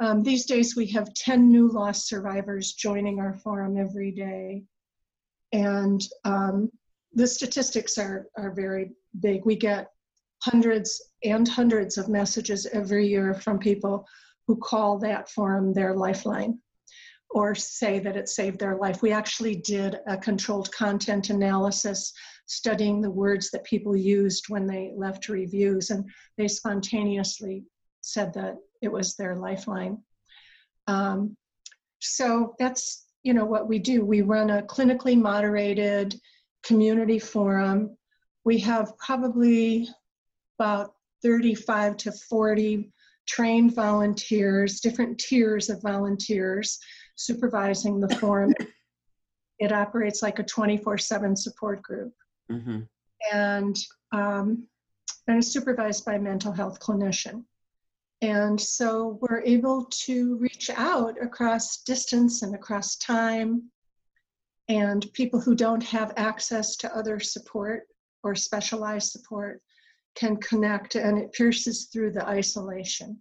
Um, 0.00 0.22
these 0.22 0.46
days 0.46 0.74
we 0.74 0.86
have 0.88 1.12
10 1.12 1.50
new 1.50 1.68
loss 1.68 2.08
survivors 2.08 2.72
joining 2.72 3.20
our 3.20 3.34
forum 3.34 3.76
every 3.76 4.12
day. 4.12 4.64
And 5.52 6.00
um, 6.24 6.70
the 7.12 7.26
statistics 7.26 7.98
are, 7.98 8.28
are 8.36 8.52
very 8.52 8.92
big. 9.20 9.44
We 9.44 9.56
get 9.56 9.90
hundreds 10.42 11.02
and 11.22 11.46
hundreds 11.46 11.98
of 11.98 12.08
messages 12.08 12.66
every 12.72 13.06
year 13.06 13.34
from 13.34 13.58
people 13.58 14.06
who 14.46 14.56
call 14.56 14.98
that 15.00 15.28
forum 15.30 15.74
their 15.74 15.94
lifeline 15.94 16.58
or 17.30 17.54
say 17.54 17.98
that 17.98 18.16
it 18.16 18.28
saved 18.28 18.58
their 18.58 18.76
life. 18.76 19.02
We 19.02 19.12
actually 19.12 19.56
did 19.56 19.98
a 20.06 20.16
controlled 20.16 20.72
content 20.72 21.30
analysis 21.30 22.12
studying 22.46 23.00
the 23.00 23.10
words 23.10 23.50
that 23.50 23.64
people 23.64 23.94
used 23.94 24.46
when 24.48 24.66
they 24.66 24.92
left 24.96 25.28
reviews, 25.28 25.90
and 25.90 26.08
they 26.36 26.48
spontaneously 26.48 27.64
said 28.00 28.32
that 28.34 28.56
it 28.80 28.90
was 28.90 29.14
their 29.14 29.36
lifeline. 29.36 29.98
Um, 30.86 31.36
so 32.00 32.54
that's 32.58 33.06
you 33.22 33.34
know 33.34 33.44
what 33.44 33.68
we 33.68 33.78
do. 33.78 34.04
We 34.04 34.22
run 34.22 34.50
a 34.50 34.62
clinically 34.62 35.20
moderated 35.20 36.18
community 36.62 37.18
forum. 37.18 37.96
We 38.44 38.58
have 38.60 38.96
probably 38.98 39.88
about 40.58 40.94
35 41.22 41.96
to 41.98 42.12
40 42.12 42.90
trained 43.26 43.74
volunteers, 43.74 44.80
different 44.80 45.18
tiers 45.18 45.68
of 45.68 45.82
volunteers 45.82 46.78
supervising 47.18 48.00
the 48.00 48.14
forum. 48.16 48.54
it 49.58 49.72
operates 49.72 50.22
like 50.22 50.38
a 50.38 50.44
24 50.44 50.96
7 50.98 51.36
support 51.36 51.82
group. 51.82 52.14
Mm-hmm. 52.50 52.80
And, 53.32 53.76
um, 54.12 54.66
and 55.26 55.38
is 55.38 55.52
supervised 55.52 56.04
by 56.04 56.14
a 56.14 56.20
mental 56.20 56.52
health 56.52 56.80
clinician. 56.80 57.44
And 58.22 58.60
so 58.60 59.18
we're 59.20 59.42
able 59.42 59.84
to 59.84 60.36
reach 60.38 60.70
out 60.70 61.16
across 61.22 61.82
distance 61.82 62.42
and 62.42 62.54
across 62.54 62.96
time. 62.96 63.70
And 64.68 65.06
people 65.12 65.40
who 65.40 65.54
don't 65.54 65.82
have 65.82 66.12
access 66.16 66.76
to 66.76 66.96
other 66.96 67.20
support 67.20 67.88
or 68.22 68.34
specialized 68.34 69.10
support 69.10 69.62
can 70.14 70.36
connect, 70.36 70.94
and 70.96 71.16
it 71.18 71.32
pierces 71.32 71.88
through 71.92 72.12
the 72.12 72.26
isolation. 72.26 73.18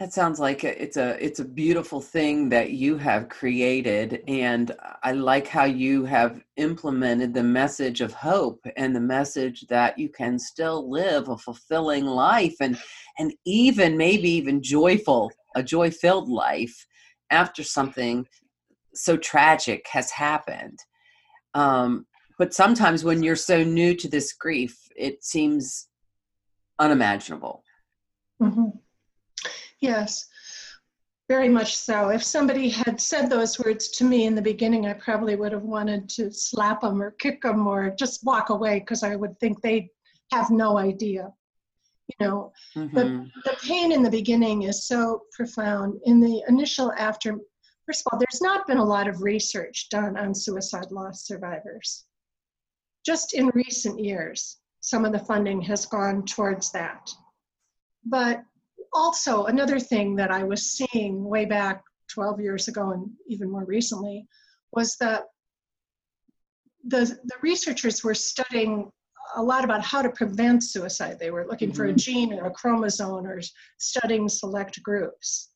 That 0.00 0.12
sounds 0.12 0.40
like 0.40 0.64
it's 0.64 0.96
a 0.96 1.24
it's 1.24 1.38
a 1.38 1.44
beautiful 1.44 2.00
thing 2.00 2.48
that 2.48 2.70
you 2.70 2.96
have 2.96 3.28
created 3.28 4.24
and 4.26 4.74
I 5.02 5.12
like 5.12 5.46
how 5.46 5.64
you 5.64 6.04
have 6.06 6.42
implemented 6.56 7.32
the 7.32 7.42
message 7.42 8.00
of 8.00 8.12
hope 8.12 8.60
and 8.76 8.96
the 8.96 9.00
message 9.00 9.60
that 9.68 9.96
you 9.98 10.08
can 10.08 10.38
still 10.38 10.90
live 10.90 11.28
a 11.28 11.36
fulfilling 11.36 12.06
life 12.06 12.56
and 12.60 12.76
and 13.18 13.32
even 13.44 13.96
maybe 13.96 14.28
even 14.30 14.60
joyful 14.62 15.30
a 15.54 15.62
joy-filled 15.62 16.28
life 16.28 16.86
after 17.30 17.62
something 17.62 18.26
so 18.94 19.16
tragic 19.16 19.86
has 19.90 20.10
happened. 20.10 20.78
Um, 21.54 22.06
but 22.38 22.54
sometimes 22.54 23.04
when 23.04 23.22
you're 23.22 23.36
so 23.36 23.62
new 23.62 23.94
to 23.96 24.08
this 24.08 24.32
grief, 24.32 24.76
it 24.96 25.24
seems 25.24 25.88
unimaginable. 26.78 27.62
Mm-hmm. 28.40 28.78
Yes, 29.82 30.26
very 31.28 31.48
much 31.48 31.76
so. 31.76 32.10
If 32.10 32.22
somebody 32.22 32.68
had 32.68 33.00
said 33.00 33.28
those 33.28 33.58
words 33.58 33.88
to 33.90 34.04
me 34.04 34.26
in 34.26 34.36
the 34.36 34.40
beginning, 34.40 34.86
I 34.86 34.92
probably 34.94 35.34
would 35.34 35.50
have 35.52 35.64
wanted 35.64 36.08
to 36.10 36.32
slap 36.32 36.82
them 36.82 37.02
or 37.02 37.10
kick 37.10 37.42
them 37.42 37.66
or 37.66 37.90
just 37.90 38.24
walk 38.24 38.50
away 38.50 38.78
because 38.78 39.02
I 39.02 39.16
would 39.16 39.38
think 39.40 39.60
they 39.60 39.90
have 40.30 40.50
no 40.50 40.78
idea. 40.78 41.32
You 42.08 42.26
know, 42.26 42.52
mm-hmm. 42.76 42.96
the, 42.96 43.30
the 43.44 43.56
pain 43.62 43.90
in 43.90 44.02
the 44.02 44.10
beginning 44.10 44.62
is 44.62 44.86
so 44.86 45.22
profound. 45.32 46.00
In 46.04 46.20
the 46.20 46.42
initial 46.48 46.92
after, 46.92 47.36
first 47.84 48.04
of 48.06 48.12
all, 48.12 48.20
there's 48.20 48.40
not 48.40 48.68
been 48.68 48.78
a 48.78 48.84
lot 48.84 49.08
of 49.08 49.22
research 49.22 49.88
done 49.90 50.16
on 50.16 50.32
suicide 50.32 50.92
loss 50.92 51.26
survivors. 51.26 52.04
Just 53.04 53.34
in 53.34 53.50
recent 53.54 53.98
years, 53.98 54.58
some 54.80 55.04
of 55.04 55.12
the 55.12 55.18
funding 55.18 55.60
has 55.62 55.86
gone 55.86 56.24
towards 56.24 56.70
that. 56.70 57.10
But 58.04 58.44
also 58.92 59.44
another 59.44 59.80
thing 59.80 60.16
that 60.16 60.30
I 60.30 60.44
was 60.44 60.72
seeing 60.72 61.24
way 61.24 61.44
back 61.44 61.82
12 62.08 62.40
years 62.40 62.68
ago 62.68 62.90
and 62.90 63.10
even 63.26 63.50
more 63.50 63.64
recently 63.64 64.26
was 64.72 64.96
that 64.96 65.24
the, 66.84 67.04
the 67.24 67.36
researchers 67.42 68.02
were 68.02 68.14
studying 68.14 68.90
a 69.36 69.42
lot 69.42 69.64
about 69.64 69.82
how 69.82 70.02
to 70.02 70.10
prevent 70.10 70.64
suicide. 70.64 71.18
They 71.18 71.30
were 71.30 71.46
looking 71.46 71.68
mm-hmm. 71.68 71.76
for 71.76 71.84
a 71.86 71.88
mm-hmm. 71.88 71.96
gene 71.96 72.32
or 72.34 72.46
a 72.46 72.50
chromosome 72.50 73.26
or 73.26 73.40
studying 73.78 74.28
select 74.28 74.82
groups. 74.82 75.50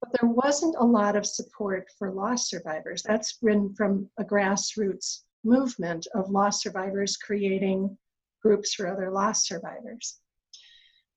But 0.00 0.12
there 0.18 0.30
wasn't 0.30 0.76
a 0.78 0.84
lot 0.84 1.16
of 1.16 1.26
support 1.26 1.86
for 1.98 2.12
loss 2.12 2.48
survivors. 2.48 3.02
That's 3.02 3.36
been 3.42 3.74
from 3.74 4.08
a 4.18 4.24
grassroots 4.24 5.22
movement 5.44 6.06
of 6.14 6.30
loss 6.30 6.62
survivors 6.62 7.16
creating 7.16 7.96
groups 8.42 8.74
for 8.74 8.86
other 8.86 9.10
loss 9.10 9.46
survivors. 9.46 10.18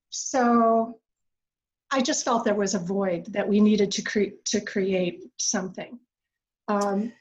So 0.09 0.99
I 1.93 2.01
just 2.01 2.25
felt 2.25 2.43
there 2.43 2.55
was 2.55 2.73
a 2.73 2.79
void 2.79 3.27
that 3.33 3.47
we 3.47 3.59
needed 3.59 3.91
to 3.91 4.01
create 4.01 4.43
to 4.45 4.59
create 4.59 5.21
something. 5.37 5.99
Um, 6.67 7.13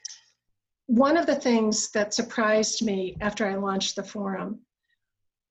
one 0.87 1.15
of 1.15 1.27
the 1.27 1.35
things 1.35 1.91
that 1.91 2.15
surprised 2.15 2.83
me 2.83 3.15
after 3.21 3.45
I 3.45 3.55
launched 3.55 3.95
the 3.95 4.03
forum 4.03 4.61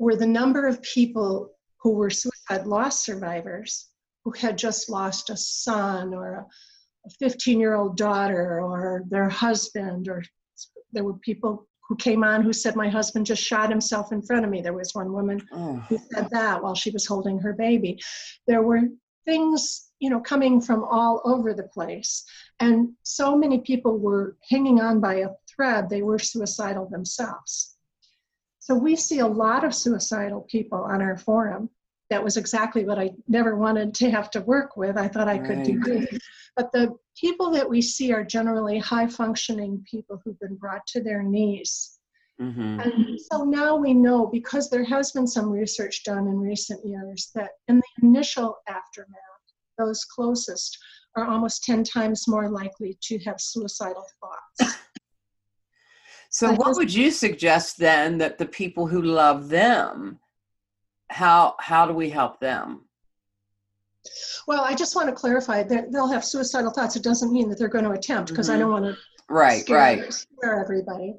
were 0.01 0.17
the 0.17 0.27
number 0.27 0.67
of 0.67 0.83
people 0.83 1.53
who 1.81 1.91
were 1.91 2.11
suicide 2.11 2.67
loss 2.67 3.05
survivors 3.05 3.91
who 4.25 4.33
had 4.33 4.59
just 4.59 4.91
lost 4.91 5.31
a 5.31 5.37
son 5.37 6.13
or 6.13 6.47
a 7.07 7.11
15 7.21 7.61
year 7.61 7.75
old 7.75 7.97
daughter 7.97 8.61
or 8.61 9.05
their 9.09 9.29
husband 9.29 10.09
or 10.09 10.25
there 10.93 11.05
were 11.05 11.15
people 11.15 11.69
who 11.89 11.97
came 11.97 12.25
on 12.25 12.43
who 12.43 12.53
said 12.53 12.75
my 12.75 12.89
husband 12.89 13.27
just 13.27 13.43
shot 13.43 13.71
himself 13.71 14.13
in 14.13 14.23
front 14.23 14.45
of 14.45 14.51
me 14.51 14.61
there 14.61 14.73
was 14.73 14.95
one 14.95 15.13
woman 15.13 15.41
oh. 15.53 15.75
who 15.89 15.99
said 16.13 16.29
that 16.31 16.63
while 16.63 16.75
she 16.75 16.91
was 16.91 17.07
holding 17.07 17.39
her 17.39 17.53
baby 17.53 17.99
there 18.47 18.63
were 18.63 18.83
things 19.25 19.91
you 19.99 20.11
know 20.11 20.21
coming 20.21 20.61
from 20.61 20.85
all 20.85 21.21
over 21.25 21.55
the 21.55 21.65
place. 21.65 22.25
And 22.61 22.91
so 23.03 23.37
many 23.37 23.61
people 23.61 23.99
were 23.99 24.37
hanging 24.49 24.81
on 24.81 25.01
by 25.01 25.17
a 25.17 25.31
thread 25.49 25.89
they 25.89 26.03
were 26.03 26.19
suicidal 26.19 26.89
themselves. 26.89 27.77
So 28.59 28.75
we 28.75 28.95
see 28.95 29.19
a 29.19 29.27
lot 29.27 29.65
of 29.65 29.75
suicidal 29.75 30.43
people 30.43 30.79
on 30.79 31.03
our 31.03 31.17
forum. 31.17 31.69
That 32.11 32.23
was 32.23 32.37
exactly 32.37 32.85
what 32.85 32.99
i 32.99 33.11
never 33.27 33.57
wanted 33.57 33.95
to 33.95 34.11
have 34.11 34.31
to 34.33 34.43
work 34.43 34.77
with. 34.77 34.99
I 34.99 35.09
thought 35.09 35.29
i 35.29 35.39
right. 35.39 35.47
could 35.47 35.63
do 35.63 35.79
good 35.79 36.21
but 36.57 36.73
the 36.73 36.95
people 37.17 37.51
that 37.51 37.69
we 37.69 37.81
see 37.81 38.13
are 38.13 38.25
generally 38.25 38.79
high 38.79 39.07
functioning 39.07 39.85
people 39.91 40.21
who've 40.23 40.39
been 40.41 40.57
brought 40.57 40.87
to 40.89 41.03
their 41.03 41.23
knees 41.23 41.99
Mm-hmm. 42.41 42.81
And 42.81 43.21
so 43.21 43.45
now 43.45 43.77
we 43.77 43.95
know 43.95 44.27
because 44.27 44.69
there 44.71 44.85
has 44.85 45.13
been 45.13 45.27
some 45.27 45.51
research 45.51 46.03
done 46.05 46.27
in 46.27 46.39
recent 46.41 46.85
years 46.85 47.31
that 47.35 47.51
in 47.69 47.77
the 47.77 48.07
initial 48.07 48.57
aftermath, 48.69 49.19
those 49.79 50.05
closest 50.05 50.79
are 51.17 51.27
almost 51.27 51.65
10 51.65 51.85
times 51.85 52.27
more 52.27 52.49
likely 52.49 52.99
to 53.03 53.19
have 53.21 53.37
suicidal 53.39 54.05
thoughts. 54.21 54.77
So, 56.33 56.51
what 56.55 56.77
would 56.77 56.93
you 56.93 57.11
suggest 57.11 57.77
then 57.77 58.17
that 58.17 58.39
the 58.39 58.47
people 58.47 58.87
who 58.87 59.03
love 59.03 59.51
them, 59.51 60.19
how 61.11 61.57
how 61.61 61.85
do 61.85 61.93
we 61.93 62.09
help 62.09 62.41
them? 62.41 62.87
Well, 64.49 64.65
I 64.65 64.75
just 64.75 64.97
want 64.97 65.11
to 65.11 65.15
clarify 65.15 65.63
that 65.65 65.93
they'll 65.93 66.11
have 66.11 66.25
suicidal 66.25 66.71
thoughts. 66.71 66.97
It 66.97 67.03
doesn't 67.03 67.35
mean 67.35 67.51
that 67.51 67.59
they're 67.59 67.69
going 67.69 67.85
to 67.85 67.91
attempt 67.91 68.31
because 68.31 68.49
mm-hmm. 68.49 68.57
I 68.57 68.61
don't 68.61 68.71
want 68.73 68.85
to 68.87 68.97
right 69.29 69.61
scare, 69.61 69.77
right 69.77 70.13
scare 70.13 70.59
everybody. 70.59 71.17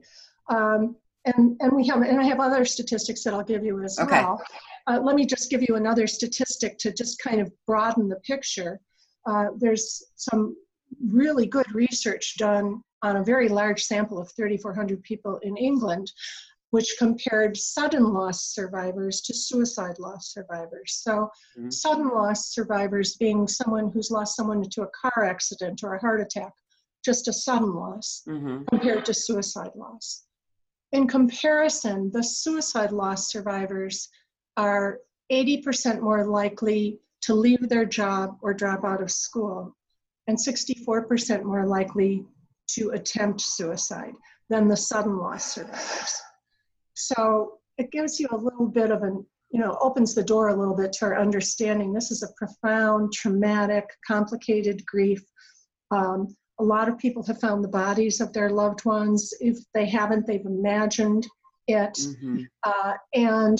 Um, 0.50 0.96
and 1.26 1.58
and 1.60 1.72
we 1.74 1.88
have 1.88 2.02
and 2.02 2.20
I 2.20 2.26
have 2.26 2.40
other 2.40 2.66
statistics 2.66 3.24
that 3.24 3.34
I'll 3.34 3.44
give 3.44 3.64
you 3.64 3.82
as 3.84 4.00
okay. 4.00 4.22
well. 4.22 4.42
Uh, 4.88 5.00
let 5.02 5.16
me 5.16 5.26
just 5.26 5.50
give 5.50 5.64
you 5.68 5.76
another 5.76 6.08
statistic 6.08 6.78
to 6.80 6.92
just 6.92 7.20
kind 7.20 7.40
of 7.40 7.52
broaden 7.66 8.10
the 8.10 8.18
picture. 8.18 8.80
Uh, 9.26 9.48
there's 9.58 10.04
some 10.18 10.56
really 11.02 11.46
good 11.46 11.74
research 11.74 12.36
done 12.38 12.82
on 13.02 13.18
a 13.18 13.24
very 13.24 13.50
large 13.50 13.84
sample 13.84 14.20
of 14.20 14.32
3,400 14.36 15.02
people 15.04 15.38
in 15.40 15.58
England, 15.58 16.12
which 16.72 16.96
compared 16.98 17.56
sudden 17.56 18.14
loss 18.14 18.54
survivors 18.54 19.22
to 19.22 19.34
suicide 19.34 20.00
loss 20.00 20.34
survivors. 20.34 21.02
So, 21.02 21.30
mm-hmm. 21.58 21.70
sudden 21.70 22.10
loss 22.10 22.54
survivors 22.54 23.16
being 23.16 23.48
someone 23.48 23.92
who's 23.92 24.12
lost 24.12 24.36
someone 24.36 24.64
to 24.64 24.82
a 24.82 24.88
car 24.88 25.24
accident 25.24 25.82
or 25.84 25.94
a 25.94 26.00
heart 26.00 26.20
attack, 26.20 26.52
just 27.06 27.28
a 27.28 27.34
sudden 27.34 27.74
loss, 27.74 28.24
mm-hmm. 28.28 28.64
compared 28.66 29.06
to 29.06 29.14
suicide 29.14 29.72
loss. 29.76 30.24
In 30.94 31.08
comparison, 31.08 32.12
the 32.14 32.24
suicide 32.24 32.92
loss 32.92 33.32
survivors 33.32 34.10
are 34.58 35.00
80% 35.32 36.02
more 36.02 36.24
likely 36.28 37.00
to 37.22 37.34
leave 37.34 37.68
their 37.68 37.86
job 37.86 38.38
or 38.42 38.54
drop 38.54 38.86
out 38.86 39.02
of 39.02 39.10
school, 39.10 39.76
and 40.28 40.38
64% 40.38 41.44
more 41.44 41.66
likely 41.66 42.24
to 42.68 42.92
attempt 42.92 43.42
suicide 43.42 44.14
than 44.50 44.68
the 44.68 44.78
sudden 44.78 45.18
loss 45.18 45.56
survivors. 45.56 46.22
So 46.94 47.58
it 47.80 47.92
gives 47.92 48.20
you 48.20 48.28
a 48.30 48.38
little 48.38 48.68
bit 48.68 48.92
of 48.92 49.02
an, 49.02 49.26
you 49.50 49.60
know, 49.60 49.76
opens 49.82 50.14
the 50.14 50.24
door 50.24 50.50
a 50.50 50.56
little 50.56 50.76
bit 50.76 50.94
to 50.94 51.06
our 51.06 51.20
understanding 51.20 51.92
this 51.92 52.12
is 52.12 52.22
a 52.22 52.34
profound, 52.38 53.14
traumatic, 53.14 53.86
complicated 54.06 54.86
grief. 54.86 55.24
Um, 55.90 56.36
a 56.64 56.66
lot 56.66 56.88
of 56.88 56.98
people 56.98 57.24
have 57.24 57.42
found 57.42 57.62
the 57.62 57.68
bodies 57.84 58.22
of 58.22 58.32
their 58.32 58.50
loved 58.50 58.86
ones. 58.86 59.34
If 59.42 59.58
they 59.74 59.86
haven't, 59.86 60.26
they've 60.26 60.46
imagined 60.46 61.28
it. 61.68 61.94
Mm-hmm. 61.94 62.44
Uh, 62.64 62.94
and 63.14 63.60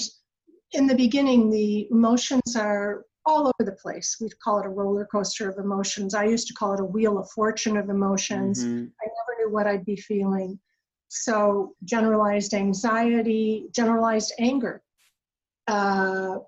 in 0.72 0.86
the 0.86 0.94
beginning, 0.94 1.50
the 1.50 1.86
emotions 1.90 2.56
are 2.56 3.04
all 3.26 3.46
over 3.46 3.70
the 3.70 3.76
place. 3.76 4.16
We 4.20 4.30
call 4.42 4.60
it 4.60 4.66
a 4.66 4.70
roller 4.70 5.06
coaster 5.12 5.50
of 5.50 5.58
emotions. 5.58 6.14
I 6.14 6.24
used 6.24 6.48
to 6.48 6.54
call 6.54 6.72
it 6.72 6.80
a 6.80 6.84
wheel 6.84 7.18
of 7.18 7.30
fortune 7.30 7.76
of 7.76 7.90
emotions. 7.90 8.64
Mm-hmm. 8.64 8.86
I 9.02 9.06
never 9.18 9.32
knew 9.38 9.52
what 9.52 9.66
I'd 9.66 9.84
be 9.84 9.96
feeling. 9.96 10.58
So, 11.08 11.74
generalized 11.84 12.54
anxiety, 12.54 13.66
generalized 13.70 14.32
anger, 14.38 14.82
uh, 15.68 16.38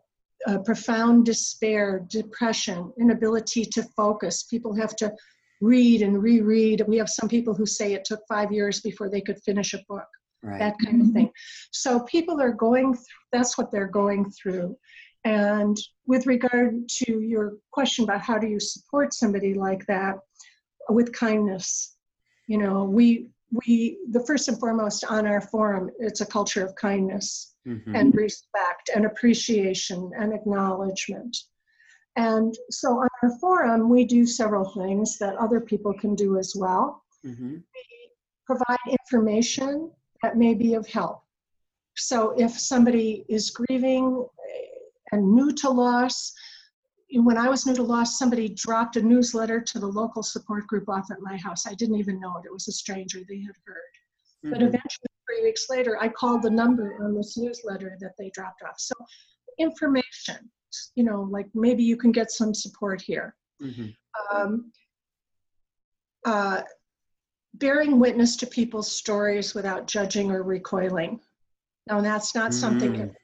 uh, 0.46 0.58
profound 0.58 1.26
despair, 1.26 2.04
depression, 2.08 2.92
inability 2.98 3.64
to 3.66 3.82
focus. 3.82 4.42
People 4.44 4.74
have 4.74 4.96
to 4.96 5.12
read 5.60 6.02
and 6.02 6.22
reread. 6.22 6.82
We 6.86 6.98
have 6.98 7.08
some 7.08 7.28
people 7.28 7.54
who 7.54 7.66
say 7.66 7.92
it 7.92 8.04
took 8.04 8.20
five 8.28 8.52
years 8.52 8.80
before 8.80 9.08
they 9.08 9.20
could 9.20 9.42
finish 9.42 9.74
a 9.74 9.84
book, 9.88 10.06
right. 10.42 10.58
that 10.58 10.76
kind 10.84 11.02
of 11.02 11.10
thing. 11.12 11.30
So, 11.70 12.00
people 12.00 12.40
are 12.40 12.52
going, 12.52 12.94
through, 12.94 13.04
that's 13.32 13.56
what 13.56 13.70
they're 13.70 13.86
going 13.86 14.30
through. 14.30 14.76
And 15.24 15.76
with 16.06 16.26
regard 16.26 16.88
to 16.88 17.20
your 17.20 17.54
question 17.72 18.04
about 18.04 18.20
how 18.20 18.38
do 18.38 18.46
you 18.46 18.60
support 18.60 19.12
somebody 19.12 19.54
like 19.54 19.84
that, 19.86 20.18
with 20.88 21.12
kindness, 21.12 21.96
you 22.46 22.58
know, 22.58 22.84
we 22.84 23.28
we 23.52 23.98
the 24.10 24.24
first 24.24 24.48
and 24.48 24.58
foremost 24.58 25.04
on 25.04 25.26
our 25.26 25.40
forum, 25.40 25.90
it's 25.98 26.20
a 26.20 26.26
culture 26.26 26.64
of 26.64 26.74
kindness 26.74 27.54
mm-hmm. 27.66 27.94
and 27.94 28.14
respect 28.14 28.90
and 28.94 29.06
appreciation 29.06 30.10
and 30.18 30.32
acknowledgement. 30.32 31.36
And 32.16 32.56
so 32.70 32.98
on 33.00 33.08
our 33.22 33.38
forum, 33.38 33.88
we 33.90 34.04
do 34.04 34.26
several 34.26 34.70
things 34.70 35.18
that 35.18 35.36
other 35.36 35.60
people 35.60 35.92
can 35.92 36.14
do 36.14 36.38
as 36.38 36.54
well. 36.56 37.04
Mm-hmm. 37.24 37.56
We 37.56 38.10
provide 38.46 38.78
information 38.88 39.90
that 40.22 40.36
may 40.36 40.54
be 40.54 40.74
of 40.74 40.86
help. 40.86 41.22
So 41.96 42.30
if 42.38 42.58
somebody 42.58 43.24
is 43.28 43.50
grieving 43.50 44.26
and 45.12 45.34
new 45.34 45.52
to 45.52 45.70
loss. 45.70 46.32
When 47.10 47.38
I 47.38 47.48
was 47.48 47.66
new 47.66 47.74
to 47.74 47.82
loss, 47.82 48.18
somebody 48.18 48.48
dropped 48.48 48.96
a 48.96 49.02
newsletter 49.02 49.60
to 49.60 49.78
the 49.78 49.86
local 49.86 50.22
support 50.22 50.66
group 50.66 50.88
off 50.88 51.10
at 51.10 51.20
my 51.20 51.36
house. 51.36 51.66
I 51.66 51.74
didn't 51.74 51.96
even 51.96 52.20
know 52.20 52.36
it. 52.38 52.46
It 52.46 52.52
was 52.52 52.68
a 52.68 52.72
stranger 52.72 53.20
they 53.28 53.40
had 53.40 53.54
heard. 53.64 53.76
Mm-hmm. 54.44 54.50
But 54.50 54.62
eventually, 54.62 55.06
three 55.28 55.42
weeks 55.42 55.66
later, 55.70 55.98
I 56.00 56.08
called 56.08 56.42
the 56.42 56.50
number 56.50 57.02
on 57.02 57.14
this 57.14 57.36
newsletter 57.36 57.96
that 58.00 58.14
they 58.18 58.30
dropped 58.30 58.62
off. 58.62 58.78
So, 58.78 58.94
information, 59.58 60.50
you 60.94 61.04
know, 61.04 61.22
like 61.30 61.46
maybe 61.54 61.82
you 61.82 61.96
can 61.96 62.12
get 62.12 62.30
some 62.30 62.54
support 62.54 63.00
here. 63.00 63.34
Mm-hmm. 63.62 64.36
Um, 64.36 64.72
uh, 66.24 66.62
bearing 67.54 67.98
witness 67.98 68.36
to 68.36 68.46
people's 68.46 68.90
stories 68.90 69.54
without 69.54 69.86
judging 69.86 70.30
or 70.30 70.42
recoiling. 70.42 71.20
Now, 71.86 72.00
that's 72.00 72.34
not 72.34 72.52
something 72.52 73.14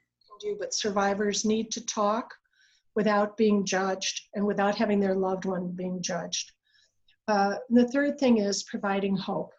do, 0.43 0.57
but 0.59 0.75
survivors 0.75 1.45
need 1.45 1.71
to 1.73 1.87
talk 1.87 2.35
without 2.95 3.37
being 3.37 3.65
judged 3.65 4.29
and 4.35 4.45
without 4.45 4.75
having 4.75 5.01
their 5.01 5.15
loved 5.15 5.45
one 5.45 5.69
being 5.69 6.03
judged. 6.03 6.53
Uh, 7.29 7.55
the 7.71 7.89
third 7.89 8.19
thing 8.19 8.39
is 8.39 8.65
providing 8.65 9.17
hope. 9.17 9.53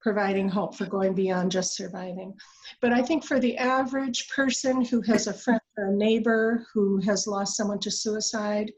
Providing 0.00 0.48
hope 0.48 0.74
for 0.74 0.86
going 0.86 1.14
beyond 1.14 1.52
just 1.52 1.76
surviving. 1.76 2.34
But 2.80 2.92
I 2.92 3.02
think 3.02 3.24
for 3.24 3.38
the 3.38 3.56
average 3.56 4.28
person 4.28 4.84
who 4.84 5.00
has 5.02 5.26
a 5.26 5.32
friend 5.32 5.60
a 5.76 5.90
neighbor 5.90 6.66
who 6.72 6.98
has 7.00 7.26
lost 7.26 7.56
someone 7.56 7.78
to 7.80 7.90
suicide, 7.90 8.72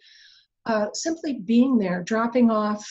uh, 0.66 0.86
simply 0.92 1.34
being 1.34 1.78
there, 1.78 2.02
dropping 2.02 2.50
off 2.50 2.86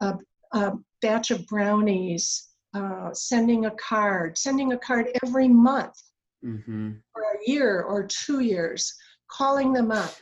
a, 0.00 0.14
a 0.52 0.72
batch 1.02 1.30
of 1.30 1.46
brownies, 1.46 2.48
uh, 2.74 3.12
sending 3.12 3.66
a 3.66 3.70
card, 3.72 4.36
sending 4.36 4.72
a 4.72 4.78
card 4.78 5.08
every 5.24 5.48
month 5.48 5.94
mm-hmm. 6.44 6.92
for 7.12 7.22
a 7.22 7.50
year 7.50 7.82
or 7.82 8.06
two 8.06 8.40
years, 8.40 8.94
calling 9.30 9.72
them 9.72 9.90
up 9.90 10.14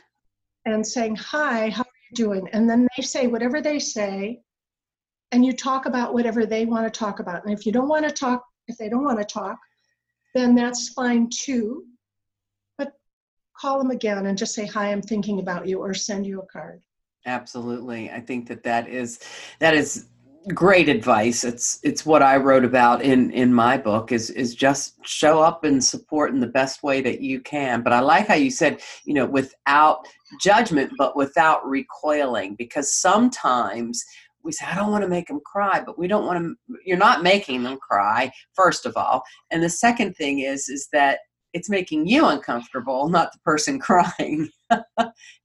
and 0.65 0.85
saying, 0.85 1.15
Hi, 1.15 1.69
how 1.69 1.83
are 1.83 2.01
you 2.09 2.15
doing? 2.15 2.47
And 2.53 2.69
then 2.69 2.87
they 2.95 3.03
say 3.03 3.27
whatever 3.27 3.61
they 3.61 3.79
say, 3.79 4.41
and 5.31 5.45
you 5.45 5.53
talk 5.53 5.85
about 5.85 6.13
whatever 6.13 6.45
they 6.45 6.65
want 6.65 6.85
to 6.91 6.99
talk 6.99 7.19
about. 7.19 7.43
And 7.43 7.53
if 7.53 7.65
you 7.65 7.71
don't 7.71 7.89
want 7.89 8.05
to 8.07 8.11
talk, 8.11 8.45
if 8.67 8.77
they 8.77 8.89
don't 8.89 9.03
want 9.03 9.19
to 9.19 9.25
talk, 9.25 9.57
then 10.33 10.55
that's 10.55 10.89
fine 10.89 11.29
too. 11.29 11.85
Call 13.59 13.77
them 13.79 13.91
again 13.91 14.25
and 14.25 14.37
just 14.37 14.53
say, 14.53 14.65
Hi, 14.67 14.91
I'm 14.91 15.01
thinking 15.01 15.39
about 15.39 15.67
you, 15.67 15.79
or 15.79 15.93
send 15.93 16.25
you 16.25 16.41
a 16.41 16.45
card. 16.45 16.81
Absolutely. 17.25 18.11
I 18.11 18.19
think 18.19 18.47
that 18.47 18.63
that 18.63 18.87
is 18.87 19.19
that 19.59 19.73
is 19.73 20.07
great 20.53 20.89
advice 20.89 21.43
it's 21.43 21.79
it's 21.81 22.05
what 22.05 22.21
i 22.21 22.37
wrote 22.37 22.63
about 22.63 23.01
in 23.01 23.31
in 23.31 23.51
my 23.51 23.75
book 23.75 24.11
is 24.11 24.29
is 24.29 24.53
just 24.53 24.93
show 25.03 25.41
up 25.41 25.63
and 25.63 25.83
support 25.83 26.31
in 26.31 26.39
the 26.39 26.45
best 26.45 26.83
way 26.83 27.01
that 27.01 27.19
you 27.19 27.41
can 27.41 27.81
but 27.81 27.91
i 27.91 27.99
like 27.99 28.27
how 28.27 28.35
you 28.35 28.51
said 28.51 28.79
you 29.05 29.13
know 29.15 29.25
without 29.25 30.07
judgment 30.39 30.91
but 30.99 31.15
without 31.15 31.65
recoiling 31.65 32.53
because 32.55 32.93
sometimes 32.93 34.05
we 34.43 34.51
say 34.51 34.67
i 34.67 34.75
don't 34.75 34.91
want 34.91 35.01
to 35.01 35.09
make 35.09 35.27
them 35.27 35.41
cry 35.43 35.81
but 35.83 35.97
we 35.97 36.07
don't 36.07 36.27
want 36.27 36.37
to 36.37 36.77
you're 36.85 36.95
not 36.95 37.23
making 37.23 37.63
them 37.63 37.77
cry 37.77 38.31
first 38.53 38.85
of 38.85 38.95
all 38.95 39.23
and 39.49 39.63
the 39.63 39.69
second 39.69 40.13
thing 40.13 40.41
is 40.41 40.69
is 40.69 40.87
that 40.93 41.19
it's 41.55 41.69
making 41.69 42.05
you 42.05 42.25
uncomfortable 42.27 43.09
not 43.09 43.31
the 43.31 43.39
person 43.39 43.79
crying 43.87 44.47
and 44.69 44.83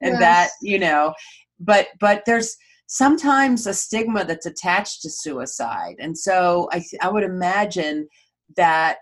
yes. 0.02 0.20
that 0.20 0.50
you 0.60 0.78
know 0.78 1.14
but 1.58 1.88
but 1.98 2.22
there's 2.26 2.56
sometimes 2.90 3.68
a 3.68 3.72
stigma 3.72 4.24
that's 4.24 4.46
attached 4.46 5.00
to 5.00 5.08
suicide. 5.08 5.94
And 6.00 6.18
so 6.18 6.68
I, 6.72 6.82
I 7.00 7.08
would 7.08 7.22
imagine 7.22 8.08
that 8.56 8.98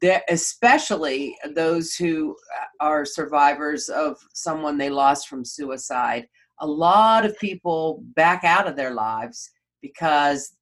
there, 0.00 0.22
especially 0.30 1.36
those 1.54 1.94
who 1.94 2.34
uh, 2.58 2.84
are 2.84 3.04
survivors 3.04 3.90
of 3.90 4.16
someone 4.32 4.78
they 4.78 4.88
lost 4.88 5.28
from 5.28 5.44
suicide, 5.44 6.28
a 6.60 6.66
lot 6.66 7.26
of 7.26 7.38
people 7.38 8.02
back 8.16 8.42
out 8.42 8.66
of 8.66 8.74
their 8.74 8.94
lives 8.94 9.50
because 9.82 10.54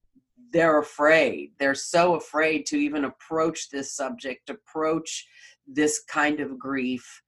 they're 0.52 0.78
afraid. 0.78 1.52
They're 1.58 1.74
so 1.74 2.14
afraid 2.14 2.66
to 2.66 2.76
even 2.76 3.04
approach 3.04 3.70
this 3.70 3.94
subject, 3.94 4.50
approach 4.50 5.26
this 5.66 6.02
kind 6.08 6.40
of 6.40 6.58
grief, 6.58 7.22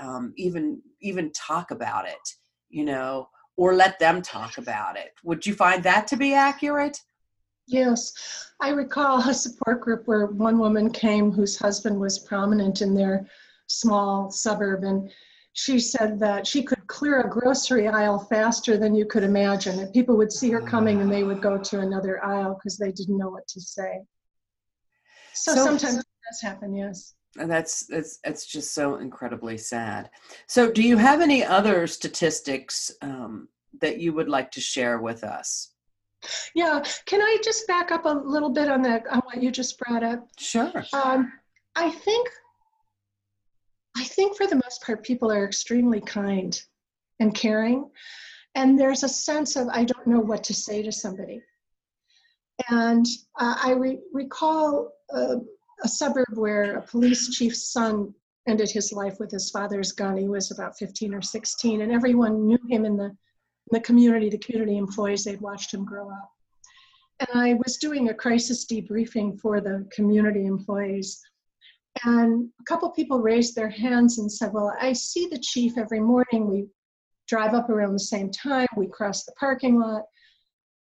um, 0.00 0.32
even 0.36 0.82
even 1.00 1.32
talk 1.32 1.70
about 1.70 2.06
it. 2.06 2.28
You 2.68 2.84
know, 2.84 3.28
or 3.56 3.74
let 3.74 3.98
them 3.98 4.22
talk 4.22 4.58
about 4.58 4.96
it. 4.96 5.12
Would 5.24 5.46
you 5.46 5.54
find 5.54 5.82
that 5.84 6.06
to 6.08 6.16
be 6.16 6.34
accurate? 6.34 7.00
Yes. 7.66 8.52
I 8.60 8.70
recall 8.70 9.28
a 9.28 9.34
support 9.34 9.80
group 9.80 10.06
where 10.06 10.26
one 10.26 10.58
woman 10.58 10.90
came 10.90 11.32
whose 11.32 11.58
husband 11.58 11.98
was 11.98 12.18
prominent 12.18 12.80
in 12.80 12.94
their 12.94 13.26
small 13.66 14.30
suburb, 14.30 14.84
and 14.84 15.10
she 15.56 15.80
said 15.80 16.20
that 16.20 16.46
she 16.46 16.62
could 16.62 16.86
clear 16.86 17.20
a 17.20 17.30
grocery 17.30 17.88
aisle 17.88 18.18
faster 18.18 18.76
than 18.76 18.94
you 18.94 19.06
could 19.06 19.22
imagine. 19.22 19.78
And 19.78 19.90
people 19.90 20.14
would 20.18 20.30
see 20.30 20.50
her 20.50 20.60
coming 20.60 21.00
and 21.00 21.10
they 21.10 21.24
would 21.24 21.40
go 21.40 21.56
to 21.56 21.80
another 21.80 22.22
aisle 22.22 22.54
because 22.54 22.76
they 22.76 22.92
didn't 22.92 23.16
know 23.16 23.30
what 23.30 23.48
to 23.48 23.60
say. 23.60 24.02
So, 25.32 25.54
so 25.54 25.64
sometimes 25.64 25.96
it 25.96 26.04
does 26.30 26.40
happen, 26.42 26.76
yes 26.76 27.14
and 27.38 27.50
that's 27.50 27.86
that's 27.86 28.18
it's 28.24 28.46
just 28.46 28.74
so 28.74 28.96
incredibly 28.96 29.58
sad. 29.58 30.10
So, 30.46 30.70
do 30.70 30.82
you 30.82 30.96
have 30.96 31.20
any 31.20 31.44
other 31.44 31.86
statistics 31.86 32.90
um, 33.02 33.48
that 33.80 33.98
you 33.98 34.12
would 34.14 34.28
like 34.28 34.50
to 34.52 34.60
share 34.60 35.00
with 35.00 35.22
us? 35.22 35.72
Yeah, 36.54 36.82
can 37.04 37.20
I 37.20 37.36
just 37.44 37.66
back 37.66 37.90
up 37.92 38.06
a 38.06 38.08
little 38.08 38.50
bit 38.50 38.68
on 38.68 38.82
that 38.82 39.06
on 39.10 39.20
what 39.26 39.42
you 39.42 39.50
just 39.50 39.78
brought 39.78 40.02
up? 40.02 40.26
Sure. 40.38 40.84
Um, 40.94 41.30
I 41.76 41.90
think 41.90 42.28
I 43.96 44.04
think 44.04 44.36
for 44.36 44.46
the 44.46 44.60
most 44.62 44.82
part, 44.82 45.04
people 45.04 45.32
are 45.32 45.44
extremely 45.44 46.00
kind 46.00 46.60
and 47.20 47.34
caring, 47.34 47.90
and 48.54 48.78
there's 48.78 49.02
a 49.02 49.08
sense 49.08 49.56
of 49.56 49.68
I 49.68 49.84
don't 49.84 50.06
know 50.06 50.20
what 50.20 50.44
to 50.44 50.54
say 50.54 50.82
to 50.82 50.92
somebody. 50.92 51.42
And 52.70 53.06
uh, 53.38 53.56
I 53.62 53.72
re- 53.72 54.00
recall. 54.12 54.92
Uh, 55.12 55.36
a 55.82 55.88
suburb 55.88 56.34
where 56.34 56.76
a 56.76 56.82
police 56.82 57.28
chief's 57.30 57.70
son 57.70 58.14
ended 58.48 58.70
his 58.70 58.92
life 58.92 59.18
with 59.18 59.30
his 59.30 59.50
father's 59.50 59.92
gun. 59.92 60.16
He 60.16 60.28
was 60.28 60.50
about 60.50 60.78
15 60.78 61.14
or 61.14 61.22
16, 61.22 61.80
and 61.80 61.92
everyone 61.92 62.46
knew 62.46 62.58
him 62.68 62.84
in 62.84 62.96
the, 62.96 63.06
in 63.06 63.72
the 63.72 63.80
community, 63.80 64.30
the 64.30 64.38
community 64.38 64.76
employees, 64.76 65.24
they'd 65.24 65.40
watched 65.40 65.74
him 65.74 65.84
grow 65.84 66.08
up. 66.10 66.30
And 67.20 67.28
I 67.34 67.54
was 67.54 67.78
doing 67.78 68.08
a 68.08 68.14
crisis 68.14 68.66
debriefing 68.66 69.40
for 69.40 69.60
the 69.60 69.88
community 69.90 70.46
employees. 70.46 71.20
And 72.04 72.48
a 72.60 72.64
couple 72.64 72.90
people 72.90 73.20
raised 73.20 73.54
their 73.54 73.70
hands 73.70 74.18
and 74.18 74.30
said, 74.30 74.52
Well, 74.52 74.74
I 74.80 74.92
see 74.92 75.26
the 75.26 75.38
chief 75.38 75.78
every 75.78 76.00
morning. 76.00 76.50
We 76.50 76.66
drive 77.28 77.54
up 77.54 77.70
around 77.70 77.92
the 77.92 77.98
same 77.98 78.30
time, 78.30 78.68
we 78.76 78.86
cross 78.86 79.24
the 79.24 79.32
parking 79.32 79.78
lot, 79.78 80.02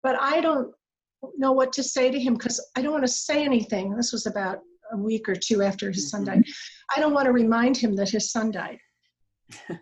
but 0.03 0.15
I 0.19 0.41
don't 0.41 0.71
know 1.37 1.51
what 1.51 1.73
to 1.73 1.83
say 1.83 2.09
to 2.09 2.19
him 2.19 2.33
because 2.35 2.65
I 2.75 2.81
don't 2.81 2.93
want 2.93 3.03
to 3.03 3.11
say 3.11 3.43
anything. 3.43 3.95
This 3.95 4.13
was 4.13 4.25
about 4.25 4.59
a 4.91 4.97
week 4.97 5.27
or 5.27 5.35
two 5.35 5.61
after 5.61 5.91
his 5.91 6.09
son 6.09 6.25
mm-hmm. 6.25 6.41
died. 6.41 6.45
I 6.95 6.99
don't 6.99 7.13
want 7.13 7.25
to 7.25 7.33
remind 7.33 7.77
him 7.77 7.95
that 7.97 8.09
his 8.09 8.31
son 8.31 8.51
died. 8.51 8.79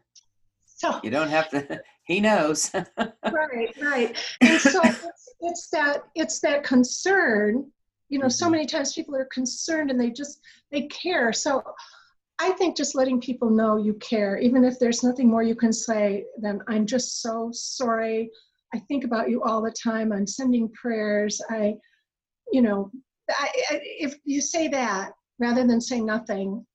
So 0.77 0.99
you 1.03 1.09
don't 1.09 1.29
have 1.29 1.49
to. 1.49 1.81
he 2.05 2.19
knows. 2.19 2.71
right, 2.97 3.75
right. 3.81 4.15
And 4.41 4.61
so 4.61 4.79
it's, 4.83 5.33
it's 5.41 5.69
that 5.71 6.03
it's 6.13 6.39
that 6.41 6.63
concern. 6.63 7.71
You 8.09 8.19
know, 8.19 8.29
so 8.29 8.47
Mhm. 8.47 8.51
many 8.51 8.65
times 8.65 8.93
people 8.93 9.15
are 9.15 9.25
concerned 9.25 9.91
and 9.91 9.99
they 9.99 10.09
just 10.11 10.39
they 10.71 10.83
care. 10.87 11.33
So 11.33 11.63
I 12.39 12.51
think 12.51 12.77
just 12.77 12.95
letting 12.95 13.19
people 13.19 13.49
know 13.49 13.77
you 13.77 13.95
care, 13.95 14.37
even 14.37 14.63
if 14.63 14.79
there's 14.79 15.03
nothing 15.03 15.27
more 15.27 15.43
you 15.43 15.55
can 15.55 15.73
say 15.73 16.25
than 16.39 16.61
I'm 16.67 16.85
just 16.85 17.21
so 17.21 17.49
sorry. 17.51 18.29
I 18.73 18.79
think 18.87 19.03
about 19.03 19.29
you 19.29 19.41
all 19.43 19.61
the 19.61 19.71
time. 19.71 20.11
I'm 20.11 20.27
sending 20.27 20.69
prayers. 20.73 21.41
I, 21.49 21.75
you 22.51 22.61
know, 22.61 22.91
I, 23.29 23.49
I, 23.71 23.79
if 23.83 24.15
you 24.23 24.39
say 24.41 24.67
that 24.69 25.13
rather 25.39 25.65
than 25.65 25.81
say 25.81 25.99
nothing, 25.99 26.65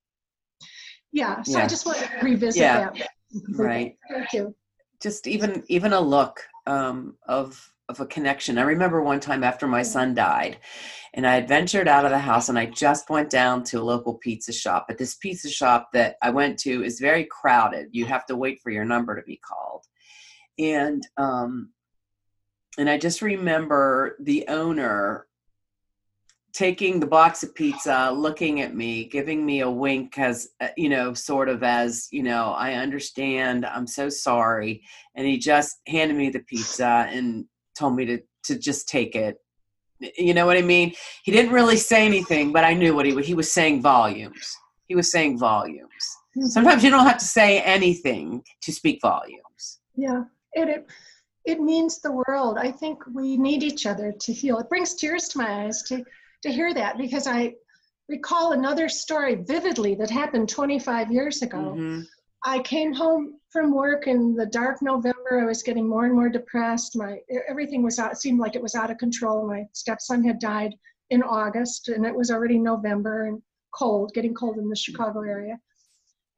yeah. 1.12 1.42
So 1.42 1.58
Yeah. 1.58 1.64
I 1.64 1.68
just 1.68 1.86
want 1.86 1.98
to 1.98 2.08
revisit 2.22 2.60
Yeah. 2.60 2.90
that. 2.90 3.08
Right. 3.56 3.96
Thank 4.10 4.32
you. 4.32 4.54
just 5.00 5.26
even 5.26 5.64
even 5.68 5.92
a 5.94 6.00
look 6.00 6.40
um, 6.66 7.16
of 7.26 7.72
of 7.92 8.00
a 8.00 8.06
connection. 8.06 8.58
I 8.58 8.62
remember 8.62 9.02
one 9.02 9.20
time 9.20 9.44
after 9.44 9.66
my 9.66 9.82
son 9.82 10.14
died, 10.14 10.58
and 11.14 11.26
I 11.26 11.34
had 11.34 11.48
ventured 11.48 11.86
out 11.86 12.04
of 12.04 12.10
the 12.10 12.18
house, 12.18 12.48
and 12.48 12.58
I 12.58 12.66
just 12.66 13.10
went 13.10 13.30
down 13.30 13.62
to 13.64 13.80
a 13.80 13.82
local 13.82 14.14
pizza 14.14 14.52
shop. 14.52 14.86
But 14.88 14.98
this 14.98 15.16
pizza 15.16 15.50
shop 15.50 15.90
that 15.92 16.16
I 16.22 16.30
went 16.30 16.58
to 16.60 16.82
is 16.82 16.98
very 16.98 17.24
crowded. 17.24 17.88
You 17.92 18.06
have 18.06 18.26
to 18.26 18.36
wait 18.36 18.60
for 18.62 18.70
your 18.70 18.84
number 18.84 19.14
to 19.14 19.22
be 19.22 19.36
called, 19.36 19.84
and 20.58 21.06
um, 21.16 21.70
and 22.78 22.88
I 22.88 22.98
just 22.98 23.22
remember 23.22 24.16
the 24.20 24.46
owner 24.48 25.26
taking 26.52 27.00
the 27.00 27.06
box 27.06 27.42
of 27.42 27.54
pizza, 27.54 28.12
looking 28.14 28.60
at 28.60 28.74
me, 28.74 29.04
giving 29.04 29.44
me 29.44 29.60
a 29.60 29.70
wink 29.70 30.18
as 30.18 30.50
uh, 30.60 30.68
you 30.76 30.88
know, 30.88 31.14
sort 31.14 31.48
of 31.48 31.62
as 31.62 32.08
you 32.10 32.22
know, 32.22 32.52
I 32.52 32.74
understand. 32.74 33.66
I'm 33.66 33.86
so 33.86 34.08
sorry, 34.08 34.82
and 35.14 35.26
he 35.26 35.38
just 35.38 35.76
handed 35.86 36.16
me 36.16 36.30
the 36.30 36.40
pizza 36.40 37.06
and 37.10 37.44
told 37.78 37.96
me 37.96 38.04
to 38.06 38.18
to 38.44 38.58
just 38.58 38.88
take 38.88 39.14
it. 39.14 39.38
You 40.18 40.34
know 40.34 40.46
what 40.46 40.56
I 40.56 40.62
mean? 40.62 40.94
He 41.22 41.30
didn't 41.30 41.52
really 41.52 41.76
say 41.76 42.04
anything, 42.04 42.52
but 42.52 42.64
I 42.64 42.74
knew 42.74 42.94
what 42.94 43.06
he 43.06 43.20
he 43.22 43.34
was 43.34 43.52
saying 43.52 43.82
volumes. 43.82 44.56
He 44.86 44.94
was 44.94 45.10
saying 45.10 45.38
volumes. 45.38 46.04
Sometimes 46.46 46.82
you 46.82 46.90
don't 46.90 47.06
have 47.06 47.18
to 47.18 47.24
say 47.24 47.60
anything 47.60 48.42
to 48.62 48.72
speak 48.72 49.00
volumes. 49.02 49.80
Yeah, 49.96 50.24
it, 50.54 50.68
it 50.68 50.86
it 51.44 51.60
means 51.60 52.00
the 52.00 52.12
world. 52.12 52.58
I 52.58 52.70
think 52.70 53.02
we 53.12 53.36
need 53.36 53.62
each 53.62 53.86
other 53.86 54.12
to 54.12 54.32
heal. 54.32 54.58
It 54.58 54.68
brings 54.68 54.94
tears 54.94 55.28
to 55.28 55.38
my 55.38 55.64
eyes 55.64 55.82
to 55.84 56.04
to 56.42 56.50
hear 56.50 56.74
that 56.74 56.98
because 56.98 57.26
I 57.26 57.54
recall 58.08 58.52
another 58.52 58.88
story 58.88 59.36
vividly 59.36 59.94
that 59.96 60.10
happened 60.10 60.48
25 60.48 61.12
years 61.12 61.42
ago. 61.42 61.74
Mhm. 61.76 62.06
I 62.44 62.58
came 62.60 62.92
home 62.92 63.38
from 63.50 63.72
work 63.72 64.06
in 64.06 64.34
the 64.34 64.46
dark 64.46 64.82
November. 64.82 65.40
I 65.40 65.44
was 65.44 65.62
getting 65.62 65.88
more 65.88 66.06
and 66.06 66.14
more 66.14 66.28
depressed. 66.28 66.96
My 66.96 67.18
everything 67.48 67.82
was 67.82 67.98
out. 67.98 68.18
Seemed 68.18 68.40
like 68.40 68.56
it 68.56 68.62
was 68.62 68.74
out 68.74 68.90
of 68.90 68.98
control. 68.98 69.46
My 69.46 69.64
stepson 69.72 70.24
had 70.24 70.40
died 70.40 70.74
in 71.10 71.22
August, 71.22 71.88
and 71.88 72.04
it 72.04 72.14
was 72.14 72.30
already 72.30 72.58
November 72.58 73.26
and 73.26 73.40
cold, 73.72 74.12
getting 74.14 74.34
cold 74.34 74.58
in 74.58 74.68
the 74.68 74.76
Chicago 74.76 75.20
area. 75.20 75.58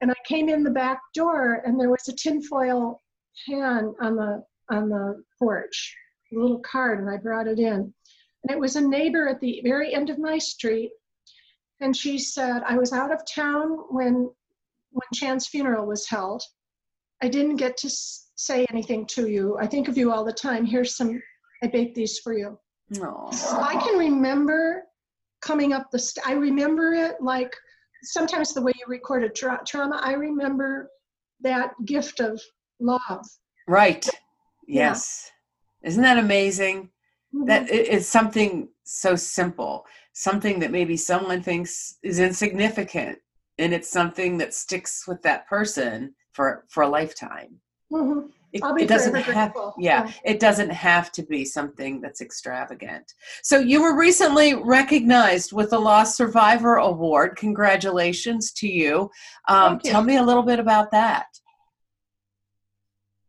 And 0.00 0.10
I 0.10 0.14
came 0.26 0.48
in 0.48 0.62
the 0.62 0.70
back 0.70 1.00
door, 1.14 1.62
and 1.64 1.80
there 1.80 1.90
was 1.90 2.06
a 2.08 2.12
tinfoil 2.12 3.00
pan 3.46 3.94
on 4.00 4.16
the 4.16 4.44
on 4.70 4.88
the 4.90 5.22
porch, 5.38 5.96
a 6.32 6.38
little 6.38 6.60
card, 6.60 7.00
and 7.00 7.08
I 7.08 7.16
brought 7.16 7.48
it 7.48 7.58
in. 7.58 7.94
And 8.42 8.50
it 8.50 8.58
was 8.58 8.76
a 8.76 8.80
neighbor 8.80 9.26
at 9.26 9.40
the 9.40 9.62
very 9.64 9.94
end 9.94 10.10
of 10.10 10.18
my 10.18 10.36
street. 10.36 10.90
And 11.80 11.96
she 11.96 12.18
said, 12.18 12.62
I 12.66 12.76
was 12.76 12.92
out 12.92 13.12
of 13.12 13.22
town 13.26 13.70
when 13.90 14.30
when 14.94 15.07
Chan's 15.12 15.46
funeral 15.48 15.87
was 15.87 16.09
held. 16.09 16.42
I 17.22 17.28
didn't 17.28 17.57
get 17.57 17.76
to 17.78 17.90
say 17.90 18.66
anything 18.70 19.07
to 19.07 19.28
you. 19.28 19.57
I 19.61 19.66
think 19.66 19.88
of 19.88 19.96
you 19.96 20.12
all 20.12 20.24
the 20.24 20.33
time. 20.33 20.64
Here's 20.64 20.96
some, 20.96 21.20
I 21.62 21.66
baked 21.68 21.94
these 21.94 22.18
for 22.18 22.33
you. 22.37 22.59
Aw. 23.00 23.61
I 23.61 23.74
can 23.83 23.98
remember 23.98 24.85
coming 25.42 25.72
up 25.72 25.90
the, 25.90 25.98
st- 25.98 26.26
I 26.26 26.33
remember 26.33 26.92
it 26.92 27.16
like 27.20 27.54
sometimes 28.02 28.52
the 28.52 28.62
way 28.62 28.72
you 28.76 28.85
record 28.88 29.24
a 29.24 29.28
tra- 29.28 29.62
trauma, 29.66 30.00
I 30.02 30.12
remember 30.12 30.90
that 31.40 31.72
gift 31.85 32.20
of 32.20 32.40
love. 32.80 33.24
Right. 33.66 34.04
Yeah. 34.66 34.88
Yes. 34.90 35.30
Isn't 35.83 36.02
that 36.02 36.18
amazing? 36.18 36.90
Mm-hmm. 37.35 37.46
That 37.46 37.70
it- 37.70 37.88
it's 37.88 38.09
something 38.09 38.68
so 38.85 39.16
simple, 39.16 39.87
something 40.12 40.61
that 40.61 40.70
maybe 40.70 40.96
someone 40.96 41.42
thinks 41.42 41.96
is 42.02 42.18
insignificant, 42.20 43.18
and 43.58 43.72
it's 43.72 43.90
something 43.90 44.38
that 44.38 44.54
sticks 44.54 45.06
with 45.06 45.22
that 45.22 45.46
person 45.48 46.14
for 46.32 46.64
for 46.68 46.82
a 46.82 46.88
lifetime. 46.88 47.60
Mhm. 47.92 48.30
It, 48.52 48.62
it 48.82 48.88
doesn't 48.88 49.16
have, 49.16 49.52
yeah, 49.78 50.04
Yeah. 50.06 50.12
it 50.24 50.38
doesn't 50.38 50.70
have 50.70 51.10
to 51.12 51.24
be 51.24 51.44
something 51.44 52.00
that's 52.00 52.20
extravagant. 52.20 53.14
So 53.42 53.58
you 53.58 53.82
were 53.82 53.96
recently 53.98 54.54
recognized 54.54 55.52
with 55.52 55.70
the 55.70 55.78
Lost 55.80 56.16
Survivor 56.16 56.76
Award. 56.76 57.36
Congratulations 57.36 58.52
to 58.52 58.68
you. 58.68 59.10
Um, 59.48 59.72
Thank 59.72 59.86
you. 59.86 59.90
Tell 59.90 60.04
me 60.04 60.18
a 60.18 60.22
little 60.22 60.44
bit 60.44 60.60
about 60.60 60.92
that. 60.92 61.26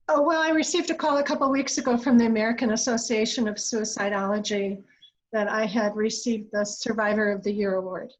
Oh, 0.07 0.21
well, 0.21 0.41
I 0.43 0.49
received 0.49 0.91
a 0.91 0.95
call 0.95 1.17
a 1.17 1.23
couple 1.23 1.49
weeks 1.49 1.79
ago 1.79 1.97
from 1.97 2.19
the 2.19 2.27
American 2.27 2.73
Association 2.73 3.47
of 3.47 3.55
Suicidology 3.55 4.83
that 5.33 5.47
I 5.47 5.65
had 5.65 5.95
received 5.95 6.51
the 6.51 6.63
Survivor 6.63 7.31
of 7.31 7.43
the 7.43 7.51
Year 7.51 7.75
award. 7.75 8.11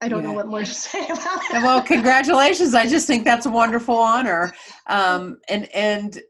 I 0.00 0.08
don't 0.08 0.22
know 0.22 0.32
what 0.32 0.46
more 0.46 0.60
to 0.60 0.66
say 0.66 1.04
about 1.04 1.42
it. 1.50 1.62
well 1.62 1.82
congratulations. 1.82 2.74
I 2.74 2.86
just 2.86 3.06
think 3.06 3.24
that's 3.24 3.46
a 3.46 3.50
wonderful 3.50 3.96
honor. 3.96 4.52
Um, 4.86 5.38
and 5.48 5.68
and 5.74 6.20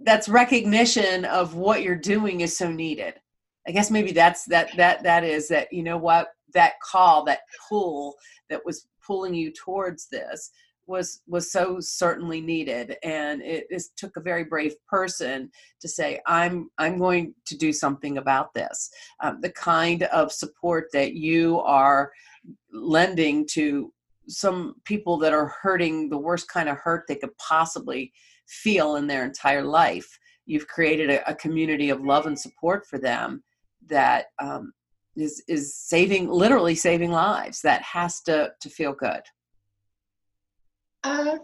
that's 0.00 0.28
recognition 0.28 1.24
of 1.24 1.54
what 1.54 1.82
you're 1.82 1.96
doing 1.96 2.40
is 2.40 2.56
so 2.56 2.70
needed. 2.70 3.14
I 3.66 3.72
guess 3.72 3.90
maybe 3.90 4.12
that's 4.12 4.44
that 4.46 4.70
that 4.76 5.02
that 5.04 5.24
is 5.24 5.48
that 5.48 5.72
you 5.72 5.82
know 5.82 5.96
what 5.96 6.28
that 6.52 6.74
call 6.80 7.24
that 7.24 7.40
pull 7.68 8.16
that 8.50 8.64
was 8.64 8.86
pulling 9.04 9.34
you 9.34 9.52
towards 9.52 10.08
this 10.08 10.50
was 10.86 11.22
was 11.26 11.50
so 11.50 11.80
certainly 11.80 12.40
needed. 12.40 12.96
And 13.02 13.42
it 13.42 13.66
is, 13.70 13.90
took 13.96 14.16
a 14.16 14.20
very 14.20 14.44
brave 14.44 14.74
person 14.86 15.50
to 15.80 15.88
say 15.88 16.20
i'm 16.26 16.70
i'm 16.78 16.98
going 16.98 17.34
to 17.46 17.56
do 17.56 17.72
something 17.72 18.18
about 18.18 18.52
this. 18.54 18.90
Um, 19.22 19.40
the 19.40 19.50
kind 19.50 20.02
of 20.04 20.32
support 20.32 20.88
that 20.92 21.14
you 21.14 21.60
are 21.60 22.10
lending 22.72 23.46
to 23.52 23.92
some 24.28 24.74
people 24.84 25.18
that 25.18 25.32
are 25.32 25.54
hurting 25.62 26.08
the 26.08 26.18
worst 26.18 26.48
kind 26.48 26.68
of 26.68 26.78
hurt 26.78 27.04
they 27.06 27.16
could 27.16 27.36
possibly 27.36 28.12
feel 28.48 28.96
in 28.96 29.06
their 29.06 29.24
entire 29.24 29.62
life. 29.62 30.18
You've 30.46 30.66
created 30.66 31.10
a, 31.10 31.30
a 31.30 31.34
community 31.34 31.90
of 31.90 32.02
love 32.02 32.26
and 32.26 32.38
support 32.38 32.86
for 32.86 32.98
them 32.98 33.42
that 33.88 34.26
um, 34.38 34.72
is 35.16 35.42
is 35.48 35.74
saving, 35.76 36.28
literally 36.28 36.74
saving 36.74 37.10
lives. 37.10 37.60
That 37.62 37.82
has 37.82 38.20
to 38.22 38.52
to 38.60 38.68
feel 38.68 38.92
good. 38.92 39.22
Uh, 41.02 41.38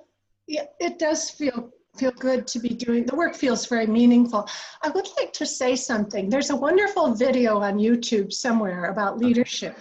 yeah, 0.47 0.65
it 0.79 0.99
does 0.99 1.31
feel 1.31 1.71
feel 1.97 2.13
good 2.13 2.47
to 2.47 2.59
be 2.59 2.69
doing 2.69 3.05
the 3.05 3.17
work 3.17 3.35
feels 3.35 3.67
very 3.67 3.87
meaningful 3.87 4.49
i 4.85 4.89
would 4.89 5.09
like 5.17 5.33
to 5.33 5.45
say 5.45 5.75
something 5.75 6.31
there's 6.31 6.51
a 6.51 6.57
wonderful 6.57 7.13
video 7.15 7.59
on 7.59 7.79
youtube 7.79 8.33
somewhere 8.33 8.93
about 8.93 9.19
leadership 9.19 9.77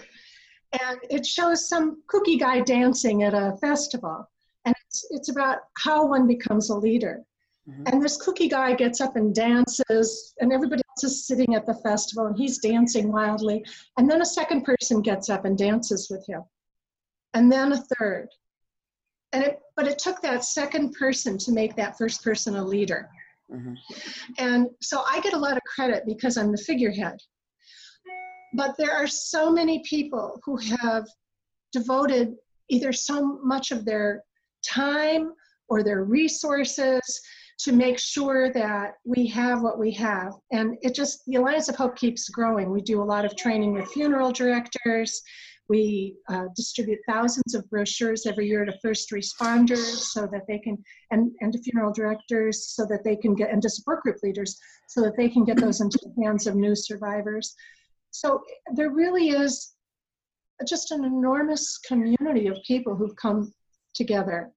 and 0.80 0.98
it 1.10 1.26
shows 1.26 1.68
some 1.68 2.02
kooky 2.12 2.38
guy 2.38 2.60
dancing 2.60 3.22
at 3.22 3.34
a 3.34 3.56
festival. 3.60 4.28
And 4.64 4.74
it's, 4.86 5.06
it's 5.10 5.28
about 5.30 5.58
how 5.78 6.06
one 6.06 6.26
becomes 6.26 6.70
a 6.70 6.76
leader. 6.76 7.22
Mhm. 7.68 7.92
and 7.92 8.02
this 8.02 8.16
kooky 8.16 8.48
guy 8.48 8.72
gets 8.74 9.02
up 9.02 9.16
and 9.16 9.34
dances 9.34 10.32
and 10.40 10.50
everybody 10.50 10.80
else 10.88 11.04
is 11.04 11.26
sitting 11.26 11.54
at 11.54 11.66
the 11.66 11.74
festival 11.74 12.26
and 12.26 12.36
he's 12.36 12.56
dancing 12.58 13.12
wildly. 13.12 13.62
And 13.98 14.10
then 14.10 14.22
a 14.22 14.26
second 14.26 14.64
person 14.64 15.02
gets 15.02 15.28
up 15.28 15.44
and 15.44 15.58
dances 15.58 16.08
with 16.10 16.26
him. 16.26 16.42
And 17.34 17.52
then 17.52 17.72
a 17.72 17.76
third. 17.98 18.28
And 19.32 19.44
it 19.44 19.60
but 19.76 19.86
it 19.86 19.98
took 19.98 20.22
that 20.22 20.44
second 20.44 20.94
person 20.94 21.36
to 21.38 21.52
make 21.52 21.76
that 21.76 21.98
first 21.98 22.24
person 22.24 22.56
a 22.56 22.64
leader. 22.64 23.08
Mhm. 23.52 23.76
and 24.38 24.68
so 24.80 25.02
i 25.06 25.20
get 25.20 25.34
a 25.34 25.38
lot 25.46 25.56
of 25.56 25.62
credit 25.74 26.04
because 26.06 26.36
i'm 26.38 26.52
the 26.52 26.58
figurehead 26.70 27.18
but 28.54 28.76
there 28.78 28.92
are 28.92 29.06
so 29.06 29.50
many 29.50 29.82
people 29.84 30.40
who 30.44 30.56
have 30.56 31.06
devoted 31.72 32.34
either 32.68 32.92
so 32.92 33.40
much 33.42 33.70
of 33.70 33.84
their 33.84 34.22
time 34.66 35.32
or 35.68 35.82
their 35.82 36.04
resources 36.04 37.00
to 37.58 37.72
make 37.72 37.98
sure 37.98 38.52
that 38.52 38.94
we 39.04 39.26
have 39.26 39.62
what 39.62 39.78
we 39.78 39.92
have. 39.92 40.32
And 40.50 40.76
it 40.80 40.94
just 40.94 41.20
the 41.26 41.36
alliance 41.36 41.68
of 41.68 41.76
hope 41.76 41.96
keeps 41.96 42.28
growing. 42.28 42.70
We 42.70 42.80
do 42.80 43.02
a 43.02 43.04
lot 43.04 43.24
of 43.24 43.36
training 43.36 43.74
with 43.74 43.90
funeral 43.90 44.32
directors. 44.32 45.20
We 45.68 46.16
uh, 46.28 46.46
distribute 46.56 46.98
thousands 47.06 47.54
of 47.54 47.68
brochures 47.70 48.26
every 48.26 48.48
year 48.48 48.64
to 48.64 48.72
first 48.82 49.12
responders 49.12 50.00
so 50.10 50.22
that 50.32 50.42
they 50.48 50.58
can 50.58 50.82
and, 51.12 51.30
and 51.40 51.52
to 51.52 51.62
funeral 51.62 51.92
directors 51.92 52.66
so 52.74 52.86
that 52.86 53.04
they 53.04 53.14
can 53.14 53.34
get 53.34 53.50
and 53.50 53.62
to 53.62 53.70
support 53.70 54.02
group 54.02 54.16
leaders 54.22 54.58
so 54.88 55.02
that 55.02 55.16
they 55.16 55.28
can 55.28 55.44
get 55.44 55.58
those 55.58 55.80
into 55.80 55.98
the 56.02 56.24
hands 56.24 56.48
of 56.48 56.56
new 56.56 56.74
survivors 56.74 57.54
so 58.10 58.42
there 58.74 58.90
really 58.90 59.30
is 59.30 59.74
just 60.66 60.90
an 60.90 61.04
enormous 61.04 61.78
community 61.78 62.46
of 62.46 62.58
people 62.66 62.94
who've 62.94 63.16
come 63.16 63.52
together 63.94 64.50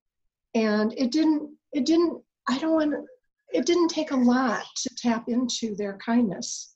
and 0.53 0.93
it 0.97 1.11
didn't 1.11 1.49
it 1.71 1.85
didn't 1.85 2.21
i 2.49 2.57
don't 2.59 2.73
want 2.73 2.91
to 2.91 3.03
it 3.53 3.67
didn't 3.67 3.89
take 3.89 4.11
a 4.11 4.15
lot 4.15 4.65
to 4.75 4.89
tap 4.97 5.29
into 5.29 5.75
their 5.75 5.97
kindness. 5.97 6.75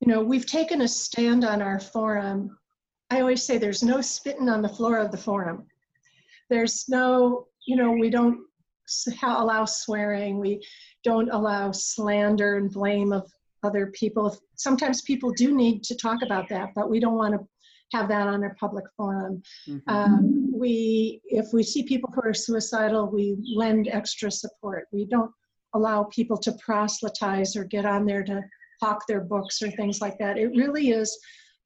You 0.00 0.12
know, 0.12 0.22
we've 0.22 0.46
taken 0.46 0.82
a 0.82 0.88
stand 0.88 1.44
on 1.44 1.62
our 1.62 1.78
forum. 1.78 2.58
I 3.10 3.20
always 3.20 3.42
say 3.42 3.56
there's 3.56 3.82
no 3.82 4.00
spitting 4.00 4.48
on 4.48 4.62
the 4.62 4.68
floor 4.68 4.98
of 4.98 5.12
the 5.12 5.16
forum. 5.16 5.66
There's 6.48 6.86
no, 6.88 7.46
you 7.66 7.76
know, 7.76 7.92
we 7.92 8.10
don't 8.10 8.40
allow 9.22 9.64
swearing. 9.64 10.40
We 10.40 10.60
don't 11.04 11.30
allow 11.30 11.70
slander 11.70 12.56
and 12.56 12.70
blame 12.70 13.12
of 13.12 13.30
other 13.62 13.88
people. 13.88 14.36
Sometimes 14.56 15.02
people 15.02 15.30
do 15.32 15.54
need 15.54 15.82
to 15.84 15.96
talk 15.96 16.22
about 16.22 16.48
that, 16.48 16.70
but 16.74 16.90
we 16.90 17.00
don't 17.00 17.16
want 17.16 17.34
to 17.34 17.46
have 17.92 18.08
that 18.08 18.28
on 18.28 18.44
a 18.44 18.54
public 18.54 18.84
forum. 18.96 19.42
Mm-hmm. 19.68 19.90
Um, 19.92 20.52
we, 20.54 21.20
if 21.24 21.52
we 21.52 21.62
see 21.62 21.82
people 21.82 22.10
who 22.14 22.22
are 22.22 22.34
suicidal, 22.34 23.10
we 23.10 23.36
lend 23.54 23.88
extra 23.88 24.30
support. 24.30 24.86
We 24.92 25.06
don't 25.06 25.30
allow 25.74 26.04
people 26.04 26.36
to 26.38 26.52
proselytize 26.64 27.56
or 27.56 27.64
get 27.64 27.84
on 27.86 28.06
there 28.06 28.22
to 28.24 28.42
hawk 28.80 29.06
their 29.06 29.20
books 29.20 29.60
or 29.62 29.70
things 29.70 30.00
like 30.00 30.18
that. 30.18 30.38
It 30.38 30.48
really 30.48 30.90
is 30.90 31.18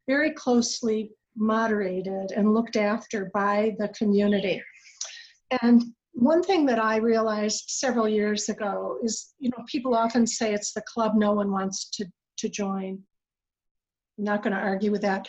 very 0.06 0.32
closely 0.32 1.10
moderated 1.36 2.32
and 2.32 2.54
looked 2.54 2.76
after 2.76 3.30
by 3.34 3.74
the 3.78 3.88
community. 3.88 4.62
And 5.62 5.82
one 6.14 6.42
thing 6.42 6.64
that 6.66 6.78
I 6.78 6.96
realized 6.96 7.64
several 7.66 8.08
years 8.08 8.48
ago 8.48 8.98
is, 9.02 9.34
you 9.38 9.50
know, 9.50 9.64
people 9.66 9.94
often 9.94 10.26
say 10.26 10.54
it's 10.54 10.72
the 10.72 10.82
club 10.82 11.12
no 11.16 11.32
one 11.32 11.50
wants 11.50 11.90
to, 11.90 12.06
to 12.38 12.48
join. 12.48 13.02
I'm 14.18 14.24
not 14.24 14.42
going 14.42 14.54
to 14.54 14.60
argue 14.60 14.92
with 14.92 15.02
that. 15.02 15.28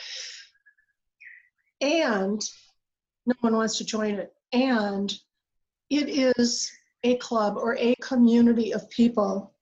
And 1.81 2.41
no 3.25 3.33
one 3.41 3.55
wants 3.55 3.79
to 3.79 3.85
join 3.85 4.15
it. 4.15 4.31
And 4.53 5.11
it 5.89 6.07
is 6.07 6.71
a 7.03 7.17
club 7.17 7.57
or 7.57 7.75
a 7.77 7.95
community 7.95 8.71
of 8.71 8.89
people 8.89 9.53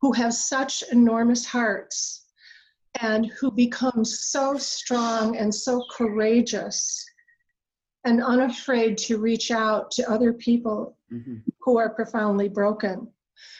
who 0.00 0.12
have 0.12 0.32
such 0.32 0.84
enormous 0.92 1.44
hearts 1.44 2.26
and 3.00 3.26
who 3.26 3.50
become 3.50 4.04
so 4.04 4.56
strong 4.56 5.36
and 5.36 5.54
so 5.54 5.84
courageous 5.92 7.09
and 8.04 8.22
unafraid 8.22 8.96
to 8.96 9.18
reach 9.18 9.50
out 9.50 9.90
to 9.92 10.10
other 10.10 10.32
people 10.32 10.96
mm-hmm. 11.12 11.36
who 11.60 11.78
are 11.78 11.90
profoundly 11.90 12.48
broken. 12.48 13.08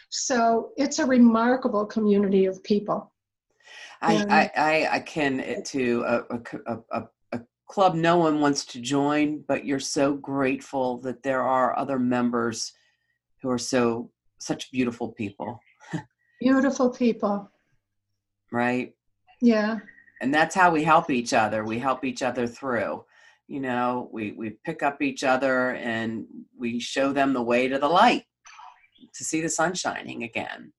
So 0.09 0.71
it's 0.77 0.99
a 0.99 1.07
remarkable 1.07 1.87
community 1.87 2.47
of 2.47 2.63
people. 2.65 3.13
I, 4.03 4.51
I, 4.57 4.89
I, 4.93 5.01
can 5.01 5.41
uh, 5.41 5.61
to 5.67 6.05
a, 6.07 6.23
a, 6.31 6.79
a, 6.91 7.03
a, 7.33 7.41
club 7.69 7.95
no 7.95 8.17
one 8.17 8.41
wants 8.41 8.65
to 8.65 8.81
join, 8.81 9.45
but 9.47 9.67
you're 9.67 9.79
so 9.79 10.15
grateful 10.15 10.99
that 11.03 11.23
there 11.23 11.43
are 11.43 11.79
other 11.79 11.99
members 11.99 12.73
who 13.43 13.51
are 13.51 13.59
so 13.59 14.11
such 14.39 14.71
beautiful 14.73 15.13
people. 15.13 15.61
beautiful 16.41 16.89
people. 16.91 17.51
Right. 18.51 18.95
Yeah. 19.43 19.79
And 20.23 20.35
that's 20.35 20.55
how 20.55 20.71
we 20.71 20.83
help 20.83 21.11
each 21.11 21.35
other. 21.35 21.65
We 21.65 21.79
help 21.79 22.03
each 22.03 22.23
other 22.23 22.47
through 22.47 23.05
you 23.51 23.59
know 23.59 24.09
we 24.13 24.33
we 24.33 24.51
pick 24.65 24.83
up 24.83 25.03
each 25.03 25.25
other 25.25 25.73
and 25.73 26.25
we 26.57 26.79
show 26.79 27.13
them 27.13 27.33
the 27.33 27.43
way 27.43 27.67
to 27.67 27.79
the 27.79 27.89
light 27.89 28.23
to 29.13 29.25
see 29.25 29.41
the 29.41 29.49
sun 29.49 29.75
shining 29.75 30.23
again 30.23 30.73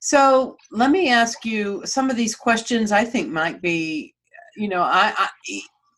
so 0.00 0.56
let 0.72 0.90
me 0.90 1.10
ask 1.10 1.44
you 1.44 1.82
some 1.84 2.08
of 2.08 2.16
these 2.16 2.34
questions 2.34 2.90
i 2.90 3.04
think 3.04 3.28
might 3.28 3.60
be 3.60 4.14
you 4.56 4.66
know 4.66 4.82
i, 4.82 5.12
I 5.16 5.28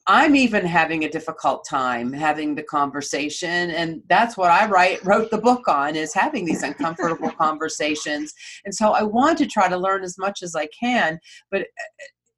I'm 0.08 0.34
even 0.34 0.66
having 0.66 1.04
a 1.04 1.08
difficult 1.08 1.64
time 1.64 2.12
having 2.12 2.56
the 2.56 2.64
conversation, 2.64 3.70
and 3.70 4.02
that's 4.08 4.36
what 4.36 4.50
I 4.50 4.66
write 4.66 4.98
wrote 5.04 5.30
the 5.30 5.38
book 5.38 5.68
on 5.68 5.94
is 5.94 6.12
having 6.12 6.44
these 6.44 6.64
uncomfortable 6.64 7.30
conversations. 7.38 8.34
And 8.64 8.74
so 8.74 8.94
I 8.94 9.04
want 9.04 9.38
to 9.38 9.46
try 9.46 9.68
to 9.68 9.76
learn 9.76 10.02
as 10.02 10.18
much 10.18 10.42
as 10.42 10.56
I 10.56 10.66
can, 10.66 11.20
but 11.52 11.60
uh, 11.60 11.64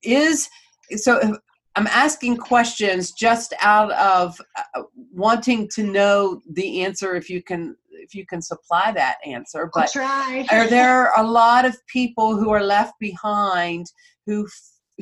is 0.02 0.50
so 0.96 1.38
I'm 1.76 1.86
asking 1.88 2.36
questions 2.36 3.12
just 3.12 3.52
out 3.60 3.90
of 3.92 4.40
uh, 4.56 4.82
wanting 5.12 5.68
to 5.74 5.82
know 5.82 6.40
the 6.52 6.82
answer 6.82 7.16
if 7.16 7.28
you 7.28 7.42
can 7.42 7.76
if 7.90 8.14
you 8.14 8.26
can 8.26 8.42
supply 8.42 8.92
that 8.92 9.16
answer 9.24 9.70
but 9.72 9.90
try. 9.90 10.46
are 10.50 10.68
there 10.68 11.10
a 11.16 11.22
lot 11.22 11.64
of 11.64 11.76
people 11.86 12.36
who 12.36 12.50
are 12.50 12.62
left 12.62 12.92
behind 13.00 13.86
who 14.26 14.46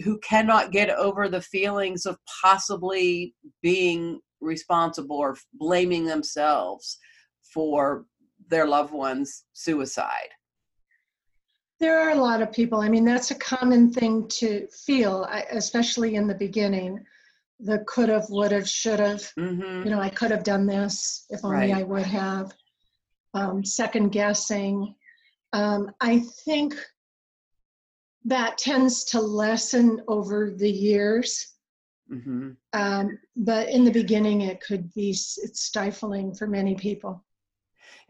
who 0.04 0.18
cannot 0.20 0.72
get 0.72 0.88
over 0.90 1.28
the 1.28 1.40
feelings 1.40 2.06
of 2.06 2.16
possibly 2.42 3.34
being 3.60 4.20
responsible 4.40 5.16
or 5.16 5.36
blaming 5.54 6.04
themselves 6.04 6.98
for 7.42 8.06
their 8.48 8.66
loved 8.66 8.92
one's 8.92 9.44
suicide 9.52 10.28
there 11.82 11.98
are 11.98 12.10
a 12.10 12.22
lot 12.22 12.40
of 12.40 12.52
people. 12.52 12.80
I 12.80 12.88
mean, 12.88 13.04
that's 13.04 13.32
a 13.32 13.34
common 13.34 13.92
thing 13.92 14.28
to 14.38 14.68
feel, 14.68 15.24
especially 15.50 16.14
in 16.14 16.28
the 16.28 16.34
beginning. 16.34 17.04
The 17.58 17.82
could 17.88 18.08
have, 18.08 18.26
would 18.30 18.52
have, 18.52 18.68
should 18.68 19.00
have. 19.00 19.22
Mm-hmm. 19.36 19.82
You 19.84 19.90
know, 19.90 20.00
I 20.00 20.08
could 20.08 20.30
have 20.30 20.44
done 20.44 20.64
this 20.64 21.26
if 21.30 21.44
only 21.44 21.72
right. 21.72 21.74
I 21.74 21.82
would 21.82 22.06
have. 22.06 22.52
Um, 23.34 23.64
second 23.64 24.10
guessing. 24.10 24.94
Um, 25.52 25.90
I 26.00 26.20
think 26.44 26.76
that 28.26 28.58
tends 28.58 29.02
to 29.06 29.20
lessen 29.20 30.02
over 30.06 30.52
the 30.56 30.70
years. 30.70 31.48
Mm-hmm. 32.08 32.50
Um, 32.74 33.18
but 33.34 33.68
in 33.70 33.84
the 33.84 33.90
beginning, 33.90 34.42
it 34.42 34.60
could 34.60 34.94
be 34.94 35.10
it's 35.10 35.62
stifling 35.62 36.32
for 36.32 36.46
many 36.46 36.76
people. 36.76 37.24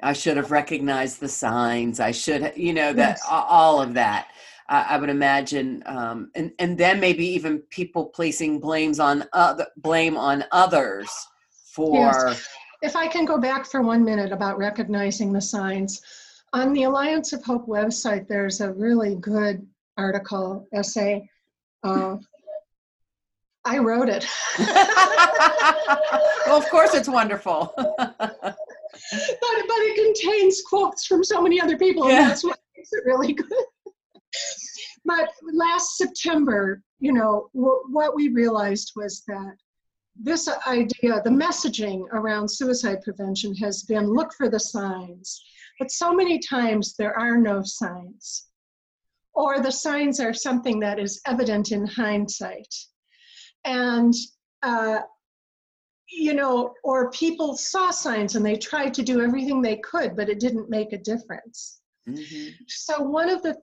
I 0.02 0.12
should 0.12 0.36
have 0.36 0.50
recognized 0.50 1.20
the 1.20 1.28
signs. 1.28 2.00
I 2.00 2.10
should, 2.10 2.52
you 2.56 2.72
know, 2.72 2.92
that 2.92 3.18
yes. 3.18 3.26
all 3.28 3.80
of 3.80 3.94
that. 3.94 4.28
I, 4.68 4.82
I 4.90 4.96
would 4.96 5.10
imagine, 5.10 5.82
um, 5.86 6.30
and 6.34 6.52
and 6.58 6.76
then 6.76 7.00
maybe 7.00 7.26
even 7.26 7.58
people 7.70 8.06
placing 8.06 8.60
blames 8.60 8.98
on 8.98 9.24
other 9.32 9.66
blame 9.76 10.16
on 10.16 10.44
others 10.50 11.10
for. 11.66 11.96
Yes. 11.96 12.48
If 12.82 12.96
I 12.96 13.06
can 13.06 13.24
go 13.24 13.38
back 13.38 13.64
for 13.64 13.80
one 13.80 14.04
minute 14.04 14.32
about 14.32 14.58
recognizing 14.58 15.32
the 15.32 15.40
signs, 15.40 16.00
on 16.52 16.72
the 16.72 16.82
Alliance 16.82 17.32
of 17.32 17.44
Hope 17.44 17.68
website, 17.68 18.26
there's 18.26 18.60
a 18.60 18.72
really 18.72 19.14
good 19.16 19.64
article 19.96 20.66
essay. 20.74 21.28
Uh, 21.84 22.16
I 23.64 23.78
wrote 23.78 24.08
it. 24.08 24.26
well, 26.46 26.58
of 26.58 26.68
course, 26.68 26.94
it's 26.94 27.08
wonderful. 27.08 27.74
but, 28.92 29.40
but 29.40 29.78
it 29.78 30.14
contains 30.14 30.62
quotes 30.62 31.06
from 31.06 31.24
so 31.24 31.40
many 31.40 31.60
other 31.60 31.78
people, 31.78 32.08
yeah. 32.08 32.22
and 32.22 32.30
that's 32.30 32.44
what 32.44 32.58
makes 32.76 32.92
it 32.92 33.04
really 33.04 33.32
good. 33.32 33.48
but 35.04 35.30
last 35.52 35.96
September, 35.96 36.82
you 37.00 37.12
know, 37.12 37.48
w- 37.54 37.82
what 37.90 38.14
we 38.14 38.28
realized 38.28 38.92
was 38.96 39.22
that 39.26 39.56
this 40.16 40.48
idea, 40.66 41.20
the 41.22 41.30
messaging 41.30 42.04
around 42.12 42.48
suicide 42.48 43.02
prevention 43.02 43.54
has 43.56 43.82
been 43.84 44.06
look 44.06 44.32
for 44.34 44.48
the 44.48 44.60
signs. 44.60 45.42
But 45.78 45.90
so 45.90 46.12
many 46.12 46.38
times 46.38 46.94
there 46.96 47.18
are 47.18 47.36
no 47.36 47.62
signs, 47.62 48.48
or 49.34 49.60
the 49.60 49.72
signs 49.72 50.20
are 50.20 50.34
something 50.34 50.78
that 50.80 50.98
is 50.98 51.20
evident 51.26 51.72
in 51.72 51.86
hindsight. 51.86 52.72
And 53.64 54.14
uh, 54.62 55.00
you 56.12 56.34
know, 56.34 56.74
or 56.84 57.10
people 57.10 57.56
saw 57.56 57.90
signs 57.90 58.36
and 58.36 58.44
they 58.44 58.56
tried 58.56 58.94
to 58.94 59.02
do 59.02 59.20
everything 59.20 59.62
they 59.62 59.76
could, 59.76 60.16
but 60.16 60.28
it 60.28 60.40
didn't 60.40 60.70
make 60.70 60.92
a 60.92 60.98
difference. 60.98 61.80
Mm-hmm. 62.08 62.50
So, 62.68 63.00
one 63.02 63.28
of 63.28 63.42
the 63.42 63.56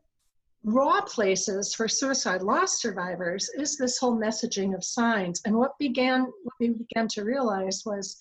raw 0.64 1.02
places 1.02 1.74
for 1.74 1.88
suicide 1.88 2.42
loss 2.42 2.82
survivors 2.82 3.50
is 3.58 3.78
this 3.78 3.98
whole 3.98 4.18
messaging 4.18 4.76
of 4.76 4.84
signs. 4.84 5.42
And 5.46 5.56
what 5.56 5.78
began, 5.80 6.22
what 6.44 6.54
we 6.60 6.70
began 6.70 7.08
to 7.10 7.24
realize 7.24 7.84
was 7.86 8.18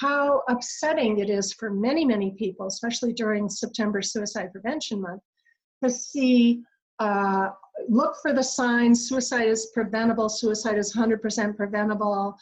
how 0.00 0.42
upsetting 0.48 1.18
it 1.18 1.30
is 1.30 1.52
for 1.52 1.70
many, 1.70 2.04
many 2.04 2.32
people, 2.32 2.66
especially 2.66 3.12
during 3.12 3.48
September 3.48 4.02
Suicide 4.02 4.52
Prevention 4.52 5.00
Month, 5.00 5.22
to 5.82 5.90
see 5.90 6.62
uh, 6.98 7.50
look 7.88 8.16
for 8.20 8.32
the 8.32 8.42
signs 8.42 9.08
suicide 9.08 9.48
is 9.48 9.70
preventable, 9.72 10.28
suicide 10.28 10.78
is 10.78 10.94
100% 10.94 11.56
preventable, 11.56 12.36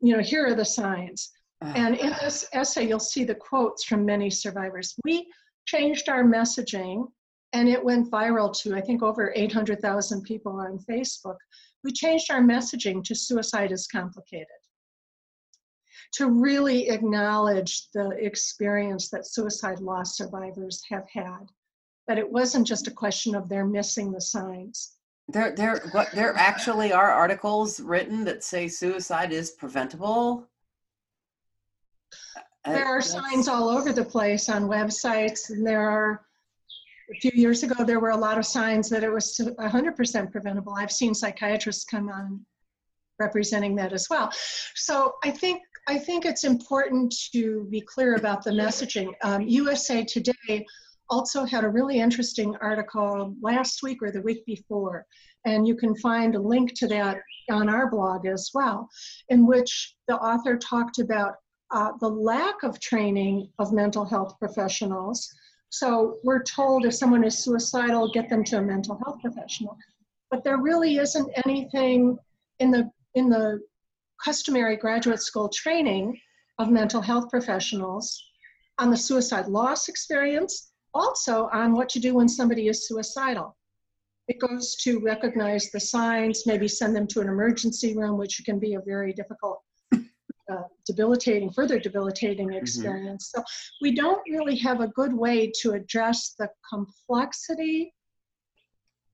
you 0.00 0.16
know, 0.16 0.22
here 0.22 0.46
are 0.46 0.54
the 0.54 0.64
signs. 0.64 1.30
Uh, 1.62 1.72
and 1.74 1.96
in 1.96 2.10
this 2.20 2.46
essay, 2.52 2.86
you'll 2.86 2.98
see 2.98 3.24
the 3.24 3.34
quotes 3.34 3.84
from 3.84 4.04
many 4.04 4.30
survivors. 4.30 4.94
We 5.04 5.26
changed 5.66 6.08
our 6.08 6.24
messaging 6.24 7.06
and 7.52 7.68
it 7.68 7.82
went 7.82 8.10
viral 8.10 8.54
to, 8.62 8.74
I 8.74 8.80
think, 8.80 9.02
over 9.02 9.32
800,000 9.34 10.22
people 10.22 10.52
on 10.52 10.78
Facebook. 10.78 11.36
We 11.84 11.92
changed 11.92 12.30
our 12.30 12.42
messaging 12.42 13.02
to 13.04 13.14
suicide 13.14 13.72
is 13.72 13.86
complicated 13.86 14.46
to 16.12 16.30
really 16.30 16.88
acknowledge 16.88 17.88
the 17.92 18.10
experience 18.10 19.10
that 19.10 19.26
suicide 19.26 19.80
loss 19.80 20.16
survivors 20.16 20.82
have 20.88 21.06
had. 21.12 21.50
That 22.08 22.18
it 22.18 22.30
wasn't 22.30 22.66
just 22.66 22.86
a 22.86 22.92
question 22.92 23.34
of 23.34 23.48
they're 23.48 23.66
missing 23.66 24.12
the 24.12 24.20
signs. 24.20 24.95
There, 25.28 25.52
there, 25.56 25.80
what 25.90 26.12
there 26.12 26.34
actually 26.36 26.92
are 26.92 27.10
articles 27.10 27.80
written 27.80 28.24
that 28.24 28.44
say 28.44 28.68
suicide 28.68 29.32
is 29.32 29.50
preventable. 29.50 30.48
Uh, 32.64 32.72
there 32.72 32.86
are 32.86 33.02
signs 33.02 33.48
all 33.48 33.68
over 33.68 33.92
the 33.92 34.04
place 34.04 34.48
on 34.48 34.68
websites, 34.68 35.50
and 35.50 35.66
there 35.66 35.88
are 35.88 36.26
a 37.10 37.14
few 37.20 37.32
years 37.34 37.62
ago, 37.62 37.84
there 37.84 38.00
were 38.00 38.10
a 38.10 38.16
lot 38.16 38.38
of 38.38 38.46
signs 38.46 38.88
that 38.90 39.04
it 39.04 39.10
was 39.10 39.40
100% 39.40 40.32
preventable. 40.32 40.74
I've 40.74 40.92
seen 40.92 41.14
psychiatrists 41.14 41.84
come 41.84 42.08
on 42.08 42.44
representing 43.18 43.74
that 43.76 43.92
as 43.92 44.08
well. 44.10 44.30
So 44.74 45.14
I 45.24 45.30
think 45.30 45.62
I 45.88 45.98
think 45.98 46.24
it's 46.24 46.42
important 46.42 47.14
to 47.32 47.64
be 47.70 47.80
clear 47.80 48.16
about 48.16 48.42
the 48.42 48.50
messaging. 48.50 49.12
Um, 49.22 49.42
USA 49.42 50.04
Today 50.04 50.66
also 51.08 51.44
had 51.44 51.64
a 51.64 51.68
really 51.68 51.98
interesting 51.98 52.56
article 52.60 53.34
last 53.40 53.82
week 53.82 53.98
or 54.02 54.10
the 54.10 54.22
week 54.22 54.44
before, 54.46 55.06
and 55.44 55.66
you 55.66 55.76
can 55.76 55.94
find 55.96 56.34
a 56.34 56.40
link 56.40 56.74
to 56.74 56.86
that 56.88 57.18
on 57.50 57.68
our 57.68 57.90
blog 57.90 58.26
as 58.26 58.50
well, 58.54 58.88
in 59.28 59.46
which 59.46 59.94
the 60.08 60.16
author 60.16 60.56
talked 60.56 60.98
about 60.98 61.36
uh, 61.70 61.92
the 62.00 62.08
lack 62.08 62.62
of 62.62 62.80
training 62.80 63.48
of 63.58 63.72
mental 63.72 64.04
health 64.04 64.38
professionals. 64.38 65.28
So 65.70 66.18
we're 66.24 66.42
told 66.42 66.84
if 66.84 66.94
someone 66.94 67.24
is 67.24 67.38
suicidal, 67.38 68.12
get 68.12 68.28
them 68.28 68.44
to 68.44 68.58
a 68.58 68.62
mental 68.62 68.98
health 69.04 69.20
professional. 69.20 69.76
But 70.30 70.44
there 70.44 70.58
really 70.58 70.96
isn't 70.96 71.30
anything 71.44 72.18
in 72.58 72.70
the 72.70 72.90
in 73.14 73.28
the 73.28 73.60
customary 74.22 74.76
graduate 74.76 75.20
school 75.20 75.48
training 75.48 76.18
of 76.58 76.70
mental 76.70 77.00
health 77.00 77.30
professionals 77.30 78.22
on 78.78 78.90
the 78.90 78.96
suicide 78.96 79.46
loss 79.46 79.88
experience, 79.88 80.72
also 80.96 81.48
on 81.52 81.68
what 81.72 81.88
to 81.90 82.00
do 82.00 82.14
when 82.14 82.28
somebody 82.28 82.64
is 82.68 82.88
suicidal. 82.88 83.56
It 84.28 84.38
goes 84.40 84.74
to 84.84 84.98
recognize 85.12 85.70
the 85.70 85.80
signs, 85.80 86.46
maybe 86.46 86.66
send 86.66 86.96
them 86.96 87.06
to 87.08 87.20
an 87.20 87.28
emergency 87.28 87.96
room, 87.96 88.18
which 88.18 88.42
can 88.44 88.58
be 88.58 88.74
a 88.74 88.80
very 88.80 89.12
difficult, 89.12 89.58
uh, 89.92 90.66
debilitating, 90.84 91.50
further 91.52 91.78
debilitating 91.78 92.48
mm-hmm. 92.48 92.62
experience. 92.62 93.30
Mm-hmm. 93.30 93.42
So 93.42 93.78
we 93.82 93.90
don't 93.94 94.22
really 94.28 94.56
have 94.68 94.80
a 94.80 94.88
good 94.88 95.14
way 95.24 95.52
to 95.60 95.72
address 95.72 96.34
the 96.38 96.48
complexity 96.72 97.92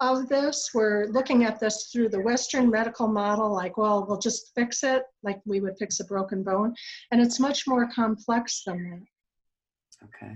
of 0.00 0.28
this. 0.28 0.70
We're 0.74 1.06
looking 1.08 1.44
at 1.44 1.60
this 1.60 1.90
through 1.92 2.08
the 2.08 2.20
Western 2.20 2.70
medical 2.70 3.06
model, 3.06 3.52
like, 3.52 3.76
well, 3.76 4.06
we'll 4.06 4.18
just 4.18 4.52
fix 4.54 4.82
it, 4.82 5.02
like 5.22 5.40
we 5.44 5.60
would 5.60 5.76
fix 5.78 6.00
a 6.00 6.04
broken 6.04 6.42
bone. 6.42 6.74
And 7.10 7.20
it's 7.20 7.38
much 7.38 7.68
more 7.68 7.88
complex 7.94 8.62
than 8.66 8.78
that. 8.90 10.06
Okay. 10.08 10.34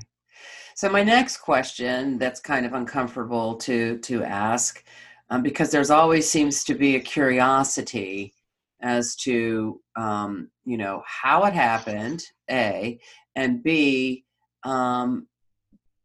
So 0.77 0.91
my 0.91 1.03
next 1.03 1.39
question 1.39 2.19
that's 2.19 2.39
kind 2.39 2.67
of 2.67 2.75
uncomfortable 2.75 3.57
to 3.57 3.97
to 4.01 4.23
ask, 4.23 4.85
um, 5.31 5.43
because 5.43 5.71
there's 5.71 5.91
always 5.91 6.29
seems 6.31 6.65
to 6.65 6.75
be 6.75 6.97
a 6.97 7.01
curiosity 7.01 8.35
as 8.83 9.17
to 9.17 9.81
um, 9.97 10.51
you 10.67 10.77
know 10.77 11.03
how 11.07 11.45
it 11.45 11.55
happened, 11.55 12.23
a, 12.51 13.01
and 13.35 13.63
b, 13.63 14.27
um, 14.65 15.27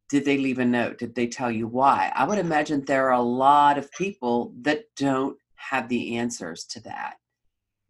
did 0.09 0.23
they 0.23 0.37
leave 0.37 0.59
a 0.59 0.65
note? 0.65 0.99
Did 0.99 1.15
they 1.15 1.27
tell 1.27 1.51
you 1.51 1.67
why? 1.67 2.09
I 2.15 2.23
would 2.23 2.39
imagine 2.39 2.85
there 2.85 3.07
are 3.07 3.19
a 3.19 3.21
lot 3.21 3.77
of 3.77 3.91
people 3.91 4.53
that 4.61 4.85
don't 4.95 5.37
have 5.55 5.89
the 5.89 6.15
answers 6.15 6.63
to 6.67 6.79
that. 6.83 7.15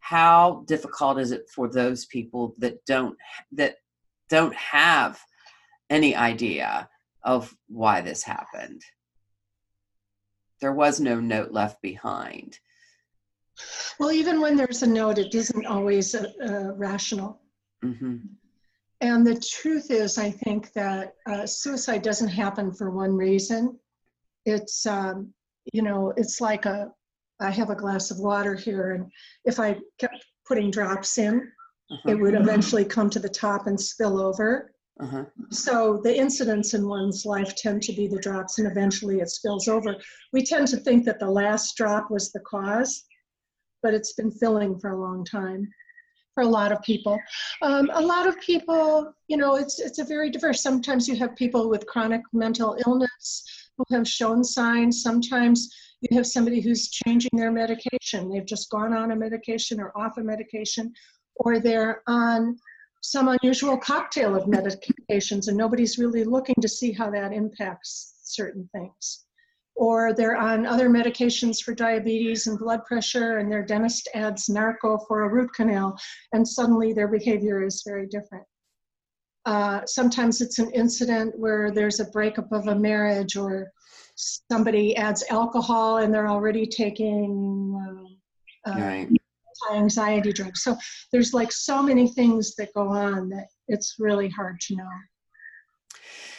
How 0.00 0.64
difficult 0.66 1.20
is 1.20 1.30
it 1.30 1.48
for 1.48 1.68
those 1.68 2.06
people 2.06 2.56
that 2.58 2.84
don't 2.86 3.16
that 3.52 3.76
don't 4.28 4.56
have 4.56 5.20
any 5.92 6.16
idea 6.16 6.88
of 7.22 7.54
why 7.68 8.00
this 8.00 8.22
happened? 8.22 8.82
There 10.60 10.72
was 10.72 11.00
no 11.00 11.20
note 11.20 11.52
left 11.52 11.82
behind. 11.82 12.58
Well, 13.98 14.10
even 14.10 14.40
when 14.40 14.56
there's 14.56 14.82
a 14.82 14.86
note, 14.86 15.18
it 15.18 15.34
isn't 15.34 15.66
always 15.66 16.14
uh, 16.14 16.32
uh, 16.44 16.72
rational. 16.74 17.40
Mm-hmm. 17.84 18.16
And 19.02 19.26
the 19.26 19.38
truth 19.38 19.90
is, 19.90 20.16
I 20.16 20.30
think 20.30 20.72
that 20.72 21.14
uh, 21.26 21.46
suicide 21.46 22.02
doesn't 22.02 22.28
happen 22.28 22.72
for 22.72 22.90
one 22.90 23.14
reason. 23.14 23.78
It's, 24.46 24.86
um, 24.86 25.34
you 25.72 25.82
know, 25.82 26.12
it's 26.16 26.40
like 26.40 26.64
a, 26.64 26.90
I 27.40 27.50
have 27.50 27.70
a 27.70 27.74
glass 27.74 28.10
of 28.10 28.18
water 28.18 28.54
here, 28.54 28.92
and 28.92 29.10
if 29.44 29.58
I 29.58 29.78
kept 29.98 30.24
putting 30.46 30.70
drops 30.70 31.18
in, 31.18 31.50
uh-huh. 31.90 32.10
it 32.10 32.14
would 32.14 32.34
eventually 32.34 32.84
come 32.84 33.10
to 33.10 33.18
the 33.18 33.28
top 33.28 33.66
and 33.66 33.78
spill 33.78 34.20
over. 34.20 34.72
Uh-huh. 35.02 35.24
So 35.50 36.00
the 36.04 36.16
incidents 36.16 36.74
in 36.74 36.86
one's 36.86 37.26
life 37.26 37.56
tend 37.56 37.82
to 37.82 37.92
be 37.92 38.06
the 38.06 38.20
drops, 38.20 38.58
and 38.58 38.70
eventually 38.70 39.18
it 39.18 39.30
spills 39.30 39.66
over. 39.66 39.96
We 40.32 40.44
tend 40.44 40.68
to 40.68 40.76
think 40.76 41.04
that 41.06 41.18
the 41.18 41.30
last 41.30 41.76
drop 41.76 42.10
was 42.10 42.30
the 42.30 42.40
cause, 42.40 43.04
but 43.82 43.94
it's 43.94 44.12
been 44.12 44.30
filling 44.30 44.78
for 44.78 44.90
a 44.90 45.00
long 45.00 45.24
time 45.24 45.68
for 46.34 46.44
a 46.44 46.48
lot 46.48 46.72
of 46.72 46.80
people. 46.82 47.18
Um, 47.60 47.90
a 47.92 48.00
lot 48.00 48.26
of 48.26 48.40
people, 48.40 49.12
you 49.28 49.36
know, 49.36 49.56
it's 49.56 49.80
it's 49.80 49.98
a 49.98 50.04
very 50.04 50.30
diverse. 50.30 50.62
Sometimes 50.62 51.08
you 51.08 51.16
have 51.16 51.36
people 51.36 51.68
with 51.68 51.86
chronic 51.86 52.22
mental 52.32 52.76
illness 52.86 53.44
who 53.76 53.84
have 53.94 54.06
shown 54.08 54.44
signs. 54.44 55.02
Sometimes 55.02 55.68
you 56.00 56.16
have 56.16 56.26
somebody 56.26 56.60
who's 56.60 56.90
changing 56.90 57.30
their 57.34 57.52
medication. 57.52 58.30
They've 58.30 58.46
just 58.46 58.70
gone 58.70 58.92
on 58.92 59.10
a 59.10 59.16
medication 59.16 59.80
or 59.80 59.92
off 59.96 60.16
a 60.16 60.22
medication, 60.22 60.92
or 61.36 61.58
they're 61.58 62.02
on 62.06 62.56
some 63.02 63.28
unusual 63.28 63.76
cocktail 63.76 64.34
of 64.34 64.44
medications, 64.44 65.48
and 65.48 65.56
nobody's 65.56 65.98
really 65.98 66.24
looking 66.24 66.56
to 66.60 66.68
see 66.68 66.92
how 66.92 67.10
that 67.10 67.32
impacts 67.32 68.14
certain 68.22 68.68
things 68.72 69.24
or 69.74 70.12
they're 70.12 70.36
on 70.36 70.66
other 70.66 70.88
medications 70.88 71.62
for 71.62 71.74
diabetes 71.74 72.46
and 72.46 72.58
blood 72.58 72.84
pressure, 72.84 73.38
and 73.38 73.50
their 73.50 73.64
dentist 73.64 74.08
adds 74.14 74.48
Norco 74.48 75.06
for 75.06 75.22
a 75.22 75.28
root 75.28 75.52
canal, 75.54 75.98
and 76.32 76.46
suddenly 76.46 76.92
their 76.92 77.08
behavior 77.08 77.64
is 77.64 77.82
very 77.86 78.06
different. 78.06 78.44
Uh, 79.44 79.80
sometimes 79.86 80.40
it's 80.40 80.58
an 80.58 80.70
incident 80.72 81.36
where 81.38 81.70
there's 81.70 82.00
a 82.00 82.04
breakup 82.06 82.52
of 82.52 82.68
a 82.68 82.74
marriage, 82.74 83.36
or 83.36 83.72
somebody 84.14 84.94
adds 84.96 85.24
alcohol 85.30 85.96
and 85.98 86.12
they're 86.12 86.28
already 86.28 86.66
taking 86.66 88.16
uh, 88.66 88.70
uh, 88.70 88.78
right. 88.78 89.08
Anxiety 89.72 90.32
drugs. 90.32 90.62
So 90.62 90.76
there's 91.12 91.32
like 91.34 91.52
so 91.52 91.82
many 91.82 92.08
things 92.08 92.54
that 92.56 92.74
go 92.74 92.88
on 92.88 93.28
that 93.30 93.48
it's 93.68 93.96
really 93.98 94.28
hard 94.28 94.60
to 94.62 94.76
know. 94.76 94.88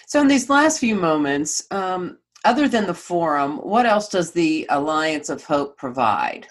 So 0.07 0.21
in 0.21 0.27
these 0.27 0.49
last 0.49 0.79
few 0.79 0.95
moments, 0.95 1.65
um, 1.71 2.19
other 2.45 2.67
than 2.67 2.85
the 2.85 2.93
forum, 2.93 3.57
what 3.57 3.85
else 3.85 4.09
does 4.09 4.31
the 4.31 4.67
Alliance 4.69 5.29
of 5.29 5.43
Hope 5.43 5.77
provide? 5.77 6.47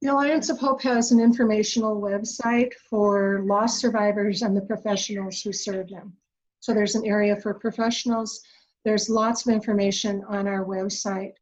The 0.00 0.10
Alliance 0.10 0.48
of 0.48 0.58
Hope 0.58 0.82
has 0.82 1.12
an 1.12 1.20
informational 1.20 2.00
website 2.00 2.72
for 2.90 3.42
lost 3.44 3.78
survivors 3.78 4.42
and 4.42 4.56
the 4.56 4.62
professionals 4.62 5.40
who 5.42 5.52
serve 5.52 5.90
them. 5.90 6.14
So 6.60 6.74
there's 6.74 6.94
an 6.94 7.06
area 7.06 7.36
for 7.36 7.54
professionals. 7.54 8.40
There's 8.84 9.08
lots 9.08 9.46
of 9.46 9.54
information 9.54 10.24
on 10.28 10.48
our 10.48 10.64
website. 10.64 11.34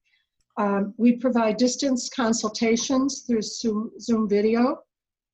Um, 0.57 0.95
we 0.97 1.17
provide 1.17 1.57
distance 1.57 2.09
consultations 2.09 3.23
through 3.27 3.43
Zoom, 3.43 3.93
Zoom, 4.01 4.29
video 4.29 4.83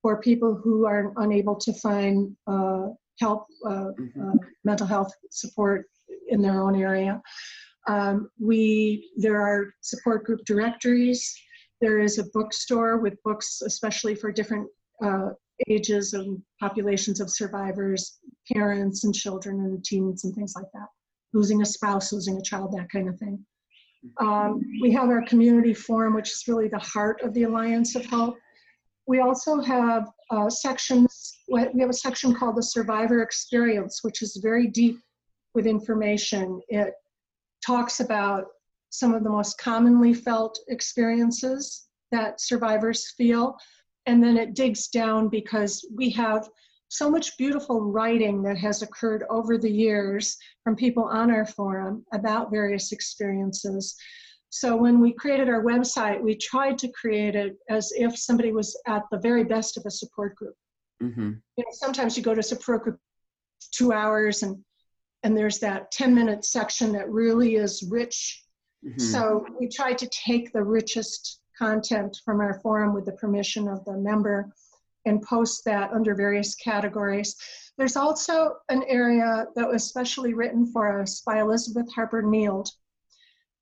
for 0.03 0.21
people 0.21 0.55
who 0.55 0.87
are 0.87 1.13
unable 1.17 1.57
to 1.57 1.73
find 1.75 2.37
uh, 2.47 2.89
help, 3.21 3.47
uh, 3.65 3.91
mm-hmm. 3.99 4.29
uh, 4.29 4.35
mental 4.65 4.87
health 4.87 5.13
support 5.31 5.87
in 6.29 6.41
their 6.43 6.61
own 6.61 6.81
area. 6.81 7.21
Um, 7.89 8.31
we 8.41 9.11
there 9.17 9.41
are 9.41 9.75
support 9.81 10.25
group 10.25 10.41
directories. 10.45 11.35
There 11.81 11.99
is 11.99 12.19
a 12.19 12.25
bookstore 12.33 12.99
with 12.99 13.23
books, 13.23 13.63
especially 13.65 14.15
for 14.15 14.33
different 14.33 14.69
uh, 15.03 15.31
ages 15.69 16.13
and 16.13 16.43
populations 16.61 17.21
of 17.21 17.31
survivors, 17.31 18.19
parents 18.53 19.05
and 19.05 19.15
children 19.15 19.61
and 19.61 19.85
teens 19.85 20.25
and 20.25 20.35
things 20.35 20.55
like 20.57 20.71
that. 20.75 20.89
Losing 21.33 21.63
a 21.63 21.67
spouse, 21.67 22.13
losing 22.13 22.37
a 22.37 22.43
child, 22.43 22.73
that 22.73 22.91
kind 22.91 23.09
of 23.09 23.19
thing. 23.19 23.45
Um, 24.19 24.63
we 24.81 24.93
have 24.93 25.09
our 25.09 25.23
community 25.23 25.75
forum, 25.75 26.15
which 26.15 26.31
is 26.31 26.45
really 26.49 26.69
the 26.69 26.79
heart 26.79 27.21
of 27.23 27.35
the 27.35 27.45
Alliance 27.45 27.97
of 27.97 28.07
Hope. 28.07 28.37
We 29.07 29.21
also 29.21 29.61
have 29.61 30.09
uh, 30.31 30.51
sections, 30.51 31.39
we 31.49 31.61
have 31.81 31.91
a 31.91 31.93
section 31.93 32.35
called 32.35 32.57
the 32.57 32.63
Survivor 32.63 33.23
Experience, 33.23 34.01
which 34.03 34.23
is 34.23 34.41
very 34.43 34.67
deep 34.67 34.99
with 35.55 35.67
information. 35.67 36.61
It 36.69 36.95
talks 37.65 38.01
about 38.01 38.47
some 38.91 39.15
of 39.15 39.23
the 39.23 39.31
most 39.31 39.59
commonly 39.59 40.15
felt 40.15 40.59
experiences 40.69 41.89
that 42.13 42.41
survivors 42.41 43.13
feel. 43.17 43.57
And 44.07 44.23
then 44.23 44.37
it 44.37 44.55
digs 44.55 44.89
down 44.89 45.29
because 45.29 45.85
we 45.95 46.11
have 46.11 46.49
so 46.97 47.11
much 47.11 47.37
beautiful 47.37 47.81
writing 47.81 48.43
that 48.43 48.57
has 48.57 48.83
occurred 48.83 49.25
over 49.29 49.59
the 49.59 49.71
years 49.71 50.37
from 50.65 50.75
people 50.75 51.05
on 51.05 51.31
our 51.31 51.45
forum 51.45 52.05
about 52.13 52.51
various 52.51 52.93
experiences. 52.93 53.97
So 54.49 54.75
when 54.77 55.01
we 55.01 55.13
created 55.13 55.49
our 55.49 55.63
website, 55.63 56.23
we 56.23 56.37
tried 56.37 56.79
to 56.79 56.89
create 56.89 57.35
it 57.35 57.57
as 57.69 57.93
if 57.95 58.17
somebody 58.17 58.53
was 58.53 58.75
at 58.87 59.03
the 59.11 59.19
very 59.19 59.45
best 59.45 59.77
of 59.77 59.83
a 59.87 59.91
support 59.91 60.37
group. 60.37 60.55
Mm-hmm. 61.03 61.33
You 61.57 61.65
know, 61.65 61.73
sometimes 61.73 62.17
you 62.17 62.23
go 62.23 62.33
to 62.33 62.41
a 62.41 62.43
support 62.43 62.85
group 62.85 62.99
two 63.73 63.93
hours 63.93 64.43
and 64.43 64.57
and 65.23 65.37
there's 65.37 65.59
that 65.59 65.91
10 65.91 66.15
minute 66.15 66.45
section 66.45 66.93
that 66.93 67.11
really 67.11 67.57
is 67.57 67.87
rich. 67.91 68.45
Mm-hmm. 68.85 69.01
So 69.01 69.45
we 69.59 69.69
tried 69.69 69.99
to 69.99 70.09
take 70.09 70.53
the 70.53 70.63
richest 70.63 71.41
content 71.59 72.19
from 72.25 72.41
our 72.41 72.61
forum 72.61 72.95
with 72.95 73.07
the 73.07 73.13
permission 73.13 73.67
of 73.67 73.85
the 73.85 73.97
member 73.97 74.53
and 75.07 75.23
post 75.23 75.65
that 75.65 75.93
under 75.93 76.15
various 76.15 76.55
categories. 76.55 77.35
There's 77.79 77.97
also 77.97 78.57
an 78.69 78.83
area 78.89 79.47
that 79.55 79.69
was 79.69 79.85
specially 79.85 80.35
written 80.35 80.67
for 80.67 81.01
us 81.01 81.23
by 81.25 81.41
Elizabeth 81.41 81.91
Harper 81.95 82.23
Neeld. 82.23 82.71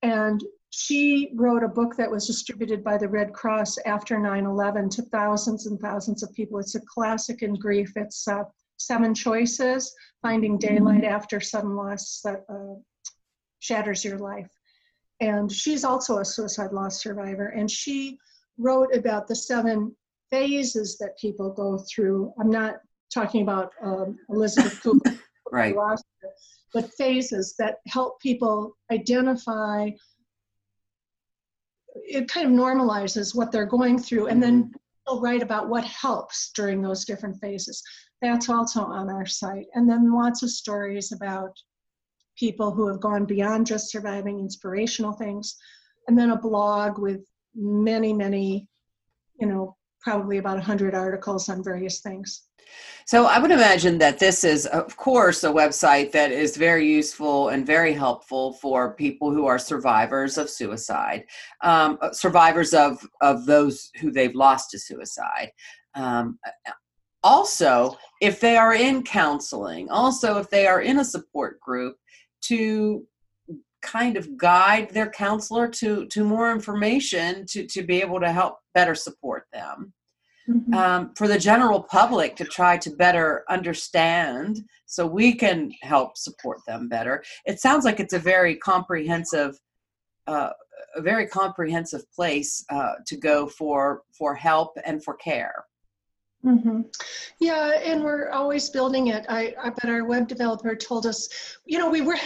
And 0.03 0.43
she 0.71 1.31
wrote 1.37 1.63
a 1.63 1.69
book 1.69 1.97
that 1.97 2.11
was 2.11 2.27
distributed 2.27 2.83
by 2.83 2.99
the 2.99 3.09
Red 3.09 3.33
Cross 3.33 3.79
after 3.87 4.19
9 4.19 4.45
11 4.45 4.89
to 4.91 5.03
thousands 5.03 5.67
and 5.67 5.79
thousands 5.79 6.23
of 6.23 6.33
people. 6.35 6.59
It's 6.59 6.75
a 6.75 6.81
classic 6.81 7.43
in 7.43 7.55
grief. 7.55 7.93
It's 7.97 8.27
uh, 8.27 8.43
Seven 8.79 9.15
Choices 9.15 9.95
Finding 10.21 10.59
Daylight 10.59 11.05
After 11.05 11.41
Sudden 11.41 11.77
Loss 11.77 12.23
That 12.25 12.45
uh, 12.49 12.81
Shatters 13.61 14.05
Your 14.05 14.19
Life. 14.19 14.49
And 15.21 15.51
she's 15.51 15.85
also 15.85 16.19
a 16.19 16.25
suicide 16.25 16.73
loss 16.73 17.01
survivor. 17.01 17.47
And 17.47 17.71
she 17.71 18.19
wrote 18.59 18.95
about 18.95 19.29
the 19.29 19.37
seven 19.37 19.95
phases 20.31 20.99
that 20.99 21.18
people 21.18 21.53
go 21.53 21.79
through. 21.79 22.33
I'm 22.41 22.51
not 22.51 22.77
talking 23.12 23.43
about 23.43 23.72
um, 23.83 24.18
Elizabeth 24.29 24.83
Cooper, 24.83 25.14
right. 25.53 25.75
but 26.72 26.93
phases 26.95 27.55
that 27.59 27.77
help 27.87 28.20
people 28.20 28.77
identify. 28.91 29.91
It 31.95 32.29
kind 32.29 32.47
of 32.47 32.53
normalizes 32.53 33.35
what 33.35 33.53
they're 33.53 33.66
going 33.66 33.99
through, 33.99 34.27
and 34.27 34.43
then 34.43 34.72
they'll 35.07 35.20
write 35.20 35.43
about 35.43 35.68
what 35.68 35.85
helps 35.85 36.51
during 36.55 36.83
those 36.83 37.05
different 37.05 37.41
phases. 37.41 37.83
That's 38.20 38.49
also 38.49 38.81
on 38.83 39.11
our 39.11 39.27
site. 39.27 39.66
And 39.75 39.89
then 39.89 40.12
lots 40.12 40.43
of 40.43 40.51
stories 40.51 41.12
about 41.12 41.57
people 42.37 42.72
who 42.72 42.89
have 42.89 43.01
gone 43.01 43.25
beyond 43.27 43.66
just 43.66 43.91
surviving 43.91 44.41
inspirational 44.41 45.12
things. 45.12 45.57
And 46.09 46.18
then 46.18 46.31
a 46.31 46.41
blog 46.41 46.99
with 46.99 47.25
many, 47.55 48.12
many, 48.12 48.68
you 49.41 49.47
know, 49.47 49.77
probably 50.05 50.37
about 50.37 50.57
100 50.57 50.95
articles 50.95 51.49
on 51.49 51.65
various 51.65 52.01
things. 52.01 52.43
So 53.07 53.27
I 53.27 53.39
would 53.39 53.51
imagine 53.51 53.99
that 53.99 54.19
this 54.19 54.45
is, 54.45 54.67
of 54.67 54.97
course, 54.97 55.45
a 55.45 55.49
website 55.49 56.13
that 56.13 56.31
is 56.31 56.57
very 56.57 56.87
useful 56.87 57.49
and 57.49 57.67
very 57.67 57.93
helpful 57.93 58.55
for 58.55 58.95
people 58.95 59.33
who 59.33 59.47
are 59.47 59.59
survivors 59.59 60.37
of 60.39 60.51
suicide, 60.51 61.25
um, 61.63 61.99
uh, 62.01 62.13
survivors 62.13 62.75
of 62.75 63.07
of 63.21 63.47
those 63.47 63.91
who 64.01 64.11
they've 64.11 64.35
lost 64.35 64.71
to 64.71 64.79
suicide. 64.79 65.51
Um, 65.95 66.39
also, 67.23 67.97
if 68.21 68.41
they 68.41 68.57
are 68.57 68.75
in 68.75 69.03
counseling, 69.03 69.91
also 69.91 70.39
if 70.39 70.51
they 70.51 70.67
are 70.67 70.83
in 70.83 70.99
a 70.99 71.05
support 71.05 71.61
group, 71.61 71.97
to 72.43 73.07
kind 73.85 74.16
of 74.16 74.37
guide 74.37 74.91
their 74.91 75.11
counselor 75.11 75.68
to 75.68 76.07
to 76.07 76.24
more 76.24 76.51
information 76.51 77.47
to 77.47 77.66
to 77.66 77.82
be 77.82 78.01
able 78.01 78.18
to 78.18 78.32
help 78.32 78.59
better 78.72 78.95
support 78.95 79.45
them 79.53 79.93
mm-hmm. 80.49 80.74
um, 80.74 81.12
for 81.14 81.28
the 81.28 81.39
general 81.39 81.82
public 81.82 82.35
to 82.37 82.45
try 82.45 82.76
to 82.76 82.91
better 82.91 83.45
understand 83.49 84.61
so 84.87 85.07
we 85.07 85.35
can 85.35 85.70
help 85.82 86.16
support 86.16 86.59
them 86.66 86.89
better 86.89 87.22
it 87.45 87.61
sounds 87.61 87.85
like 87.85 88.01
it's 88.01 88.14
a 88.14 88.18
very 88.18 88.57
comprehensive 88.57 89.59
uh, 90.26 90.51
a 90.97 91.03
very 91.03 91.26
comprehensive 91.26 92.03
place 92.12 92.64
uh, 92.70 92.95
to 93.07 93.16
go 93.16 93.47
for 93.47 94.03
for 94.18 94.35
help 94.35 94.76
and 94.85 95.05
for 95.05 95.14
care 95.14 95.64
Mm-hmm. 96.45 96.82
Yeah, 97.41 97.80
and 97.82 98.05
we're 98.05 98.28
always 98.30 98.68
building 98.68 99.07
it. 99.09 99.24
I, 99.28 99.55
I 99.62 99.70
bet 99.70 99.91
our 99.91 100.05
web 100.05 100.28
developer 100.28 100.74
told 100.76 101.07
us, 101.07 101.28
you 101.64 101.78
know, 101.78 101.89
we 101.89 102.03
were 102.03 102.18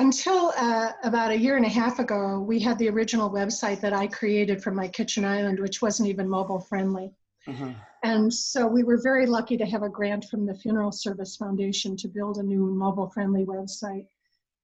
until 0.00 0.52
uh, 0.56 0.92
about 1.04 1.30
a 1.30 1.38
year 1.38 1.56
and 1.56 1.66
a 1.66 1.68
half 1.68 1.98
ago, 1.98 2.40
we 2.40 2.58
had 2.58 2.78
the 2.78 2.88
original 2.88 3.30
website 3.30 3.80
that 3.82 3.92
I 3.92 4.06
created 4.06 4.62
from 4.62 4.74
my 4.74 4.88
kitchen 4.88 5.24
island, 5.24 5.60
which 5.60 5.82
wasn't 5.82 6.08
even 6.08 6.28
mobile 6.28 6.60
friendly. 6.60 7.12
Uh-huh. 7.46 7.72
And 8.02 8.32
so 8.32 8.66
we 8.66 8.82
were 8.82 8.98
very 9.02 9.26
lucky 9.26 9.58
to 9.58 9.66
have 9.66 9.82
a 9.82 9.88
grant 9.90 10.24
from 10.24 10.46
the 10.46 10.54
Funeral 10.54 10.90
Service 10.90 11.36
Foundation 11.36 11.96
to 11.98 12.08
build 12.08 12.38
a 12.38 12.42
new 12.42 12.64
mobile 12.66 13.10
friendly 13.10 13.44
website. 13.44 14.06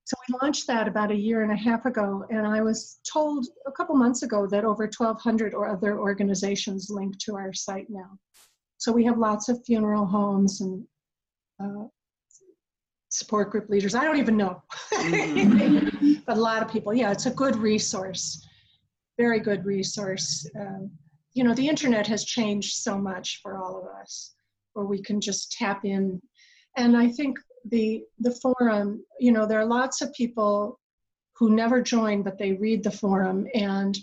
So 0.04 0.16
we 0.26 0.36
launched 0.40 0.66
that 0.68 0.88
about 0.88 1.10
a 1.10 1.16
year 1.16 1.42
and 1.42 1.52
a 1.52 1.56
half 1.56 1.84
ago, 1.84 2.24
and 2.30 2.46
I 2.46 2.62
was 2.62 2.98
told 3.12 3.46
a 3.66 3.72
couple 3.72 3.96
months 3.96 4.22
ago 4.22 4.46
that 4.46 4.64
over 4.64 4.84
1,200 4.84 5.52
or 5.52 5.68
other 5.68 5.98
organizations 5.98 6.88
link 6.88 7.18
to 7.20 7.34
our 7.34 7.52
site 7.52 7.90
now. 7.90 8.18
So 8.78 8.90
we 8.92 9.04
have 9.04 9.18
lots 9.18 9.48
of 9.48 9.64
funeral 9.64 10.06
homes 10.06 10.60
and 10.60 10.86
uh, 11.60 11.88
support 13.16 13.50
group 13.50 13.68
leaders. 13.68 13.94
I 13.94 14.04
don't 14.04 14.18
even 14.18 14.36
know, 14.36 14.62
mm-hmm. 14.92 16.14
but 16.26 16.36
a 16.36 16.40
lot 16.40 16.62
of 16.62 16.70
people. 16.70 16.94
Yeah, 16.94 17.12
it's 17.12 17.26
a 17.26 17.30
good 17.30 17.56
resource, 17.56 18.46
very 19.18 19.40
good 19.40 19.64
resource. 19.64 20.48
Um, 20.58 20.90
you 21.32 21.44
know, 21.44 21.54
the 21.54 21.68
internet 21.68 22.06
has 22.06 22.24
changed 22.24 22.76
so 22.76 22.98
much 22.98 23.40
for 23.42 23.58
all 23.58 23.78
of 23.78 23.86
us, 24.00 24.34
where 24.74 24.86
we 24.86 25.02
can 25.02 25.20
just 25.20 25.52
tap 25.52 25.84
in. 25.84 26.20
And 26.76 26.96
I 26.96 27.08
think 27.08 27.38
the 27.70 28.02
the 28.18 28.34
forum, 28.42 29.04
you 29.18 29.32
know, 29.32 29.46
there 29.46 29.60
are 29.60 29.66
lots 29.66 30.02
of 30.02 30.12
people 30.12 30.78
who 31.36 31.54
never 31.54 31.82
join, 31.82 32.22
but 32.22 32.38
they 32.38 32.52
read 32.52 32.82
the 32.82 32.90
forum. 32.90 33.46
And 33.54 33.96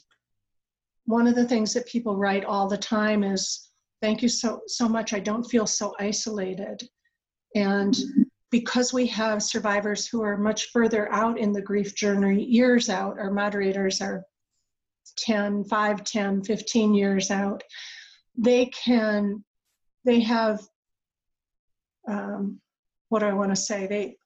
one 1.06 1.28
of 1.28 1.36
the 1.36 1.48
things 1.48 1.74
that 1.74 1.88
people 1.88 2.18
write 2.18 2.46
all 2.46 2.68
the 2.68 2.78
time 2.78 3.24
is, 3.24 3.70
"Thank 4.02 4.22
you 4.22 4.30
so 4.30 4.62
so 4.68 4.90
much. 4.90 5.14
I 5.14 5.20
don't 5.20 5.44
feel 5.44 5.68
so 5.68 5.94
isolated." 6.00 6.88
And 7.56 7.96
because 8.54 8.94
we 8.94 9.08
have 9.08 9.42
survivors 9.42 10.06
who 10.06 10.22
are 10.22 10.38
much 10.38 10.66
further 10.66 11.12
out 11.12 11.40
in 11.40 11.52
the 11.52 11.62
grief 11.62 11.96
journey, 11.96 12.44
years 12.44 12.88
out, 12.88 13.18
our 13.18 13.32
moderators 13.32 14.00
are 14.00 14.24
10, 15.18 15.64
5, 15.64 16.04
10, 16.04 16.44
15 16.44 16.94
years 16.94 17.32
out, 17.32 17.64
they 18.38 18.68
can, 18.68 19.44
they 20.06 20.20
have, 20.20 20.62
um, 22.08 22.62
what 23.10 23.22
do 23.22 23.26
I 23.26 23.34
want 23.34 23.50
to 23.50 23.56
say? 23.56 23.88
They, 23.88 24.18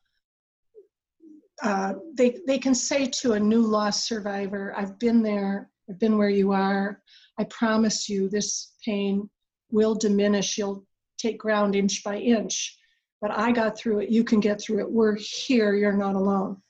uh, 1.63 1.93
they, 2.13 2.39
they 2.47 2.57
can 2.57 2.75
say 2.75 3.05
to 3.21 3.31
a 3.31 3.39
new 3.39 3.61
loss 3.61 4.09
survivor, 4.09 4.73
I've 4.75 4.99
been 4.99 5.23
there, 5.23 5.69
I've 5.89 5.99
been 5.99 6.17
where 6.17 6.27
you 6.27 6.51
are. 6.51 7.01
I 7.39 7.45
promise 7.45 8.09
you 8.09 8.27
this 8.27 8.73
pain 8.83 9.29
will 9.71 9.95
diminish. 9.95 10.57
You'll 10.57 10.85
take 11.17 11.39
ground 11.39 11.77
inch 11.77 12.03
by 12.03 12.17
inch 12.17 12.77
but 13.21 13.31
I 13.31 13.51
got 13.51 13.77
through 13.77 13.99
it. 13.99 14.09
You 14.09 14.23
can 14.23 14.39
get 14.39 14.61
through 14.61 14.79
it. 14.79 14.91
We're 14.91 15.15
here. 15.15 15.75
You're 15.75 15.93
not 15.93 16.15
alone. 16.15 16.61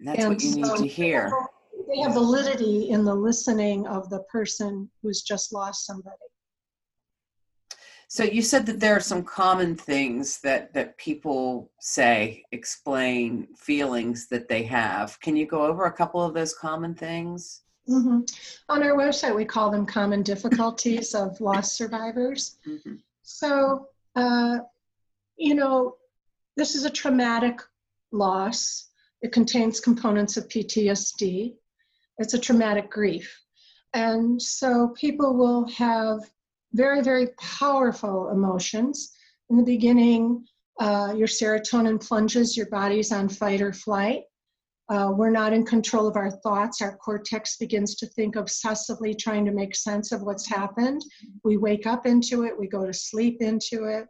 That's 0.00 0.20
and 0.20 0.28
what 0.28 0.42
you 0.42 0.50
so 0.50 0.60
need 0.60 0.76
to 0.78 0.86
hear. 0.86 1.32
They 1.88 2.00
have 2.00 2.14
validity 2.14 2.90
in 2.90 3.04
the 3.04 3.14
listening 3.14 3.86
of 3.86 4.10
the 4.10 4.20
person 4.24 4.90
who's 5.02 5.22
just 5.22 5.52
lost 5.52 5.86
somebody. 5.86 6.16
So 8.08 8.22
you 8.22 8.40
said 8.40 8.66
that 8.66 8.78
there 8.78 8.94
are 8.94 9.00
some 9.00 9.24
common 9.24 9.74
things 9.74 10.40
that 10.40 10.72
that 10.74 10.96
people 10.96 11.70
say, 11.80 12.44
explain 12.52 13.48
feelings 13.56 14.28
that 14.28 14.48
they 14.48 14.62
have. 14.64 15.18
Can 15.20 15.36
you 15.36 15.46
go 15.46 15.62
over 15.62 15.86
a 15.86 15.92
couple 15.92 16.22
of 16.22 16.32
those 16.32 16.54
common 16.54 16.94
things? 16.94 17.62
Mm-hmm. 17.88 18.20
On 18.68 18.82
our 18.82 18.96
website, 18.96 19.34
we 19.34 19.44
call 19.44 19.70
them 19.70 19.86
common 19.86 20.22
difficulties 20.22 21.14
of 21.14 21.40
loss 21.40 21.72
survivors. 21.72 22.58
Mm-hmm. 22.66 22.94
So 23.22 23.88
uh, 24.14 24.58
you 25.36 25.54
know, 25.54 25.96
this 26.56 26.74
is 26.74 26.84
a 26.84 26.90
traumatic 26.90 27.60
loss. 28.12 28.88
It 29.22 29.32
contains 29.32 29.80
components 29.80 30.36
of 30.36 30.48
PTSD. 30.48 31.54
It's 32.18 32.34
a 32.34 32.38
traumatic 32.38 32.90
grief. 32.90 33.34
And 33.92 34.40
so 34.40 34.94
people 34.98 35.36
will 35.36 35.68
have 35.70 36.20
very, 36.72 37.02
very 37.02 37.28
powerful 37.38 38.30
emotions. 38.30 39.12
In 39.50 39.56
the 39.56 39.62
beginning, 39.62 40.44
uh, 40.80 41.14
your 41.16 41.28
serotonin 41.28 42.06
plunges, 42.06 42.56
your 42.56 42.66
body's 42.66 43.12
on 43.12 43.28
fight 43.28 43.62
or 43.62 43.72
flight. 43.72 44.24
Uh, 44.88 45.10
we're 45.12 45.30
not 45.30 45.52
in 45.52 45.64
control 45.64 46.06
of 46.06 46.16
our 46.16 46.30
thoughts. 46.30 46.80
Our 46.80 46.96
cortex 46.96 47.56
begins 47.56 47.96
to 47.96 48.06
think 48.06 48.36
obsessively, 48.36 49.18
trying 49.18 49.44
to 49.46 49.52
make 49.52 49.74
sense 49.74 50.12
of 50.12 50.22
what's 50.22 50.48
happened. 50.48 51.02
We 51.42 51.56
wake 51.56 51.86
up 51.86 52.06
into 52.06 52.44
it, 52.44 52.58
we 52.58 52.68
go 52.68 52.86
to 52.86 52.92
sleep 52.92 53.38
into 53.40 53.84
it. 53.84 54.06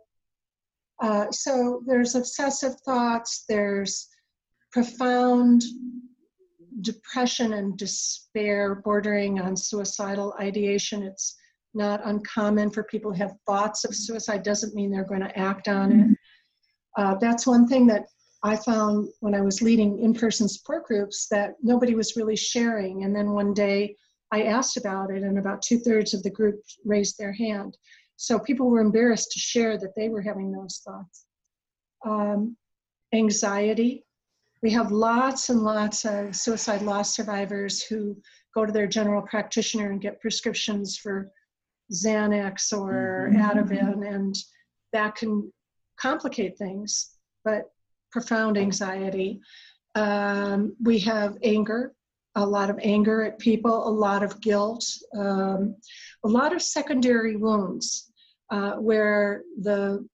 Uh, 1.02 1.30
so 1.30 1.82
there's 1.86 2.14
obsessive 2.14 2.80
thoughts, 2.80 3.44
there's 3.48 4.08
profound 4.72 5.62
depression 6.80 7.54
and 7.54 7.76
despair 7.78 8.76
bordering 8.76 9.40
on 9.40 9.56
suicidal 9.56 10.34
ideation. 10.40 11.02
It's 11.02 11.36
not 11.74 12.00
uncommon 12.04 12.70
for 12.70 12.84
people 12.84 13.12
who 13.12 13.18
have 13.18 13.34
thoughts 13.46 13.84
of 13.84 13.94
suicide, 13.94 14.42
doesn't 14.42 14.74
mean 14.74 14.90
they're 14.90 15.04
going 15.04 15.20
to 15.20 15.38
act 15.38 15.68
on 15.68 15.92
it. 15.92 16.16
Uh, 16.96 17.14
that's 17.20 17.46
one 17.46 17.66
thing 17.66 17.86
that 17.86 18.06
I 18.42 18.56
found 18.56 19.08
when 19.20 19.34
I 19.34 19.40
was 19.40 19.60
leading 19.60 20.02
in 20.02 20.14
person 20.14 20.48
support 20.48 20.86
groups 20.86 21.26
that 21.30 21.54
nobody 21.62 21.94
was 21.94 22.16
really 22.16 22.36
sharing. 22.36 23.04
And 23.04 23.14
then 23.14 23.32
one 23.32 23.52
day 23.52 23.96
I 24.32 24.44
asked 24.44 24.76
about 24.76 25.10
it, 25.10 25.22
and 25.22 25.38
about 25.38 25.62
two 25.62 25.78
thirds 25.78 26.14
of 26.14 26.22
the 26.22 26.30
group 26.30 26.60
raised 26.84 27.18
their 27.18 27.32
hand. 27.32 27.76
So 28.16 28.38
people 28.38 28.70
were 28.70 28.80
embarrassed 28.80 29.32
to 29.32 29.38
share 29.38 29.78
that 29.78 29.94
they 29.94 30.08
were 30.08 30.22
having 30.22 30.50
those 30.50 30.82
thoughts. 30.84 31.26
Um, 32.04 32.56
anxiety. 33.12 34.04
We 34.62 34.70
have 34.70 34.90
lots 34.90 35.50
and 35.50 35.62
lots 35.62 36.04
of 36.04 36.34
suicide 36.34 36.82
loss 36.82 37.14
survivors 37.14 37.82
who 37.82 38.16
go 38.54 38.64
to 38.64 38.72
their 38.72 38.86
general 38.86 39.22
practitioner 39.22 39.90
and 39.90 40.00
get 40.00 40.20
prescriptions 40.20 40.96
for 40.96 41.30
Xanax 41.92 42.72
or 42.72 43.30
mm-hmm. 43.30 43.40
Ativan, 43.42 44.14
and 44.14 44.34
that 44.92 45.14
can 45.14 45.52
complicate 45.98 46.56
things, 46.58 47.10
but 47.44 47.70
profound 48.10 48.56
anxiety. 48.56 49.40
Um, 49.94 50.74
we 50.82 50.98
have 51.00 51.36
anger, 51.42 51.92
a 52.36 52.46
lot 52.46 52.70
of 52.70 52.78
anger 52.82 53.22
at 53.22 53.38
people, 53.38 53.88
a 53.88 53.90
lot 53.90 54.22
of 54.22 54.40
guilt, 54.40 54.84
um, 55.16 55.74
a 56.24 56.28
lot 56.28 56.54
of 56.54 56.62
secondary 56.62 57.36
wounds 57.36 58.12
uh, 58.50 58.72
where 58.72 59.42
the 59.62 60.06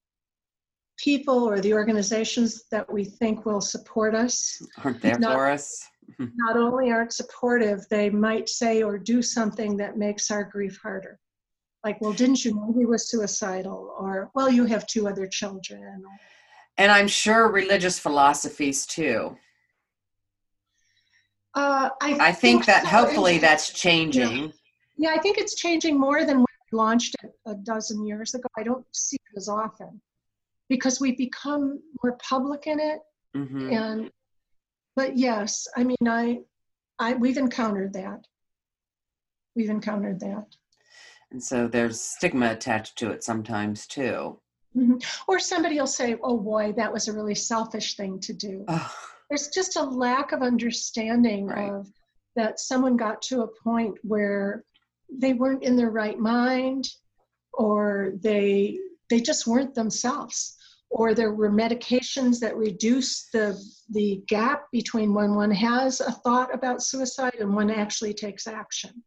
people 0.96 1.48
or 1.48 1.60
the 1.60 1.74
organizations 1.74 2.64
that 2.70 2.90
we 2.90 3.04
think 3.04 3.44
will 3.44 3.60
support 3.60 4.14
us 4.14 4.62
aren't 4.84 5.02
there 5.02 5.18
not, 5.18 5.34
for 5.34 5.48
us. 5.48 5.84
not 6.18 6.56
only 6.56 6.92
aren't 6.92 7.12
supportive, 7.12 7.80
they 7.90 8.08
might 8.08 8.48
say 8.48 8.82
or 8.82 8.98
do 8.98 9.20
something 9.20 9.76
that 9.76 9.98
makes 9.98 10.30
our 10.30 10.44
grief 10.44 10.78
harder. 10.80 11.18
Like, 11.84 12.00
well, 12.00 12.12
didn't 12.12 12.44
you 12.44 12.54
know 12.54 12.72
he 12.78 12.86
was 12.86 13.10
suicidal? 13.10 13.92
Or, 13.98 14.30
well, 14.34 14.48
you 14.48 14.64
have 14.66 14.86
two 14.86 15.08
other 15.08 15.26
children. 15.26 16.04
And 16.78 16.92
I'm 16.92 17.08
sure 17.08 17.50
religious 17.50 17.98
philosophies 17.98 18.86
too. 18.86 19.36
Uh, 21.54 21.90
I, 22.00 22.12
I, 22.14 22.32
think, 22.32 22.64
think 22.64 22.66
that 22.66 22.82
so. 22.82 22.88
hopefully 22.88 23.38
that's 23.38 23.72
changing. 23.72 24.36
Yeah. 24.36 24.48
yeah. 24.96 25.10
I 25.10 25.18
think 25.18 25.38
it's 25.38 25.54
changing 25.54 25.98
more 25.98 26.24
than 26.24 26.38
when 26.38 26.46
we 26.72 26.78
launched 26.78 27.16
it 27.22 27.32
a 27.46 27.54
dozen 27.54 28.06
years 28.06 28.34
ago. 28.34 28.48
I 28.56 28.62
don't 28.62 28.86
see 28.92 29.16
it 29.16 29.38
as 29.38 29.48
often 29.48 30.00
because 30.68 31.00
we've 31.00 31.18
become 31.18 31.80
more 32.02 32.16
public 32.26 32.66
in 32.66 32.80
it. 32.80 33.00
Mm-hmm. 33.36 33.72
And, 33.72 34.10
but 34.96 35.18
yes, 35.18 35.66
I 35.76 35.84
mean, 35.84 35.96
I, 36.06 36.40
I, 36.98 37.14
we've 37.14 37.36
encountered 37.36 37.92
that. 37.94 38.26
We've 39.54 39.70
encountered 39.70 40.20
that. 40.20 40.46
And 41.30 41.42
so 41.42 41.68
there's 41.68 42.00
stigma 42.00 42.52
attached 42.52 42.96
to 42.98 43.10
it 43.10 43.22
sometimes 43.22 43.86
too. 43.86 44.38
Mm-hmm. 44.74 44.96
Or 45.28 45.38
somebody 45.38 45.78
will 45.78 45.86
say, 45.86 46.16
oh 46.22 46.38
boy, 46.38 46.72
that 46.78 46.92
was 46.92 47.08
a 47.08 47.12
really 47.12 47.34
selfish 47.34 47.96
thing 47.96 48.18
to 48.20 48.32
do. 48.32 48.64
Oh 48.68 48.94
there's 49.32 49.48
just 49.48 49.76
a 49.76 49.82
lack 49.82 50.32
of 50.32 50.42
understanding 50.42 51.46
right. 51.46 51.70
of 51.72 51.88
that 52.36 52.60
someone 52.60 52.98
got 52.98 53.22
to 53.22 53.40
a 53.40 53.62
point 53.64 53.96
where 54.02 54.62
they 55.10 55.32
weren't 55.32 55.62
in 55.62 55.74
their 55.74 55.88
right 55.88 56.18
mind 56.18 56.86
or 57.54 58.12
they 58.20 58.78
they 59.08 59.20
just 59.20 59.46
weren't 59.46 59.74
themselves. 59.74 60.58
Or 60.90 61.14
there 61.14 61.32
were 61.32 61.50
medications 61.50 62.40
that 62.40 62.58
reduce 62.58 63.30
the 63.30 63.58
the 63.88 64.22
gap 64.28 64.64
between 64.70 65.14
when 65.14 65.34
one 65.34 65.50
has 65.50 66.02
a 66.02 66.12
thought 66.12 66.54
about 66.54 66.82
suicide 66.82 67.36
and 67.40 67.54
one 67.54 67.70
actually 67.70 68.12
takes 68.12 68.46
action. 68.46 69.02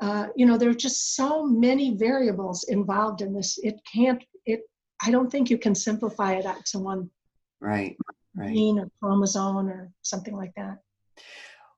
Uh, 0.00 0.28
you 0.36 0.46
know 0.46 0.56
there 0.56 0.70
are 0.70 0.84
just 0.88 1.16
so 1.16 1.44
many 1.44 1.96
variables 1.96 2.62
involved 2.68 3.22
in 3.22 3.32
this. 3.32 3.58
It 3.64 3.80
can't 3.92 4.22
it 4.46 4.60
i 5.02 5.10
don't 5.10 5.30
think 5.30 5.50
you 5.50 5.58
can 5.58 5.74
simplify 5.74 6.34
it 6.34 6.46
out 6.46 6.64
to 6.64 6.78
one 6.78 7.10
right 7.60 7.96
right. 8.34 8.52
gene 8.52 8.78
or 8.78 8.90
chromosome 9.00 9.68
or 9.68 9.90
something 10.02 10.36
like 10.36 10.52
that. 10.56 10.78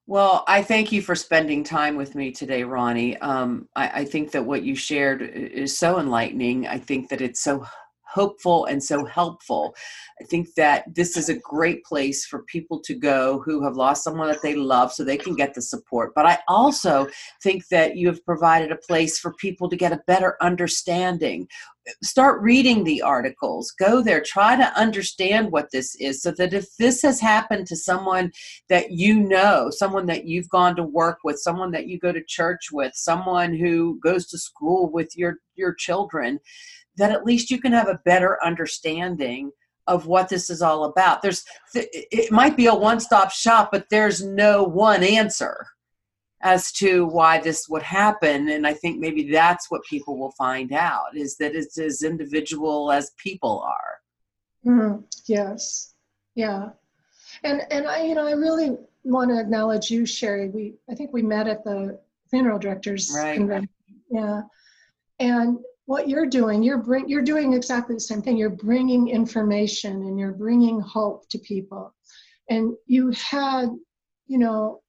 Well, 0.07 0.45
I 0.49 0.63
thank 0.63 0.91
you 0.91 1.01
for 1.01 1.15
spending 1.15 1.63
time 1.63 1.97
with 1.97 2.15
me 2.15 2.33
today, 2.33 2.65
Ronnie. 2.65 3.17
Um, 3.19 3.69
I, 3.77 4.01
I, 4.01 4.05
think 4.05 4.33
that 4.33 4.45
what 4.45 4.65
you 4.65 4.75
shared 4.75 5.23
is 5.23 5.79
so 5.79 6.01
enlightening. 6.01 6.67
I 6.67 6.79
think 6.79 7.09
that 7.11 7.21
it's 7.21 7.41
so 7.41 7.65
hopeful 8.13 8.67
and 8.67 8.83
so 8.83 9.05
helpful. 9.05 9.75
I 10.21 10.25
think 10.25 10.55
that 10.55 10.85
this 10.95 11.17
is 11.17 11.29
a 11.29 11.39
great 11.39 11.85
place 11.85 12.27
for 12.27 12.43
people 12.45 12.81
to 12.81 12.95
go 12.95 13.41
who 13.45 13.63
have 13.65 13.77
lost 13.77 14.05
someone 14.05 14.29
that 14.29 14.43
they 14.43 14.55
love 14.55 14.93
so 14.93 15.05
they 15.05 15.17
can 15.17 15.35
get 15.35 15.55
the 15.55 15.63
support. 15.63 16.13
But 16.15 16.27
I 16.27 16.39
also 16.49 17.09
think 17.43 17.69
that 17.69 17.97
you 17.97 18.07
have 18.09 18.25
provided 18.25 18.71
a 18.71 18.77
place 18.77 19.19
for 19.19 19.35
people 19.35 19.69
to 19.69 19.77
get 19.77 19.93
a 19.93 20.03
better 20.07 20.37
understanding. 20.41 21.49
Start 22.03 22.41
reading 22.41 22.85
the 22.85 23.03
articles, 23.03 23.73
go 23.73 24.03
there, 24.03 24.23
try 24.25 24.55
to 24.55 24.79
understand 24.79 25.51
what 25.51 25.73
this 25.73 25.97
is 25.97 26.23
so 26.23 26.31
that 26.33 26.55
if 26.55 26.77
this 26.77 27.03
has 27.03 27.21
happened 27.21 27.67
to 27.67 27.77
someone 27.77 28.31
that 28.69 28.93
you 28.93 29.19
know, 29.19 29.69
someone 29.71 30.07
that 30.07 30.25
you've 30.25 30.49
gone 30.49 30.77
to 30.77 30.85
work 30.85 31.19
with, 31.25 31.41
someone 31.41 31.73
that 31.73 31.89
you 31.89 31.99
go 31.99 32.13
to 32.13 32.23
church 32.29 32.69
with, 32.71 32.93
someone 32.95 33.53
who 33.57 33.99
goes 34.01 34.29
to 34.29 34.39
school 34.39 34.93
with 34.93 35.17
your 35.17 35.39
your 35.55 35.75
children, 35.75 36.39
that 36.97 37.11
at 37.11 37.25
least 37.25 37.51
you 37.51 37.61
can 37.61 37.73
have 37.73 37.89
a 37.89 38.01
better 38.05 38.39
understanding 38.45 39.51
of 39.87 40.07
what 40.07 40.29
this 40.29 40.49
is 40.49 40.63
all 40.63 40.85
about. 40.85 41.23
There's 41.23 41.45
it 41.75 42.31
might 42.31 42.57
be 42.57 42.67
a 42.67 42.75
one-stop 42.75 43.33
shop, 43.33 43.71
but 43.73 43.87
there's 43.91 44.25
no 44.25 44.63
one 44.63 45.03
answer 45.03 45.67
as 46.43 46.73
to 46.73 47.07
why 47.07 47.39
this 47.39 47.69
would 47.69 47.83
happen 47.83 48.49
and 48.49 48.67
i 48.67 48.75
think 48.75 48.99
maybe 48.99 49.31
that's 49.31 49.71
what 49.71 49.83
people 49.89 50.19
will 50.19 50.33
find 50.33 50.73
out 50.73 51.17
is 51.17 51.37
that 51.37 51.55
it's 51.55 51.79
as 51.79 52.03
individual 52.03 52.91
as 52.91 53.13
people 53.17 53.65
are 53.65 54.71
mm-hmm. 54.71 55.01
yes 55.27 55.95
yeah 56.35 56.71
and 57.45 57.63
and 57.71 57.87
i 57.87 58.03
you 58.03 58.15
know 58.15 58.27
i 58.27 58.33
really 58.33 58.77
want 59.05 59.31
to 59.31 59.41
acknowledge 59.41 59.91
you 59.91 60.05
sherry 60.05 60.49
we 60.49 60.75
i 60.91 60.95
think 60.95 61.13
we 61.13 61.23
met 61.23 61.47
at 61.47 61.65
the 61.65 61.99
funeral 62.29 62.59
directors 62.59 63.13
right. 63.15 63.37
convention 63.37 63.71
yeah 64.11 64.43
and 65.21 65.59
what 65.87 66.09
you're 66.09 66.27
doing 66.27 66.63
you're 66.63 66.79
bring 66.79 67.09
you're 67.09 67.23
doing 67.23 67.55
exactly 67.55 67.95
the 67.95 68.01
same 68.01 68.23
thing. 68.23 68.37
You're 68.37 68.51
bringing 68.51 69.09
information 69.09 69.93
and 69.93 70.19
you're 70.19 70.33
bringing 70.33 70.81
hope 70.81 71.29
to 71.31 71.39
people. 71.39 71.95
And 72.51 72.75
you 72.87 73.11
had 73.11 73.67
you 74.27 74.39
know 74.39 74.81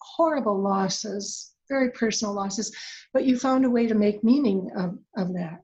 horrible 0.00 0.60
losses 0.60 1.52
very 1.68 1.90
personal 1.90 2.32
losses 2.32 2.74
but 3.12 3.24
you 3.24 3.36
found 3.36 3.64
a 3.64 3.70
way 3.70 3.88
to 3.88 3.94
make 3.94 4.22
meaning 4.22 4.70
of, 4.76 4.98
of 5.16 5.34
that. 5.34 5.60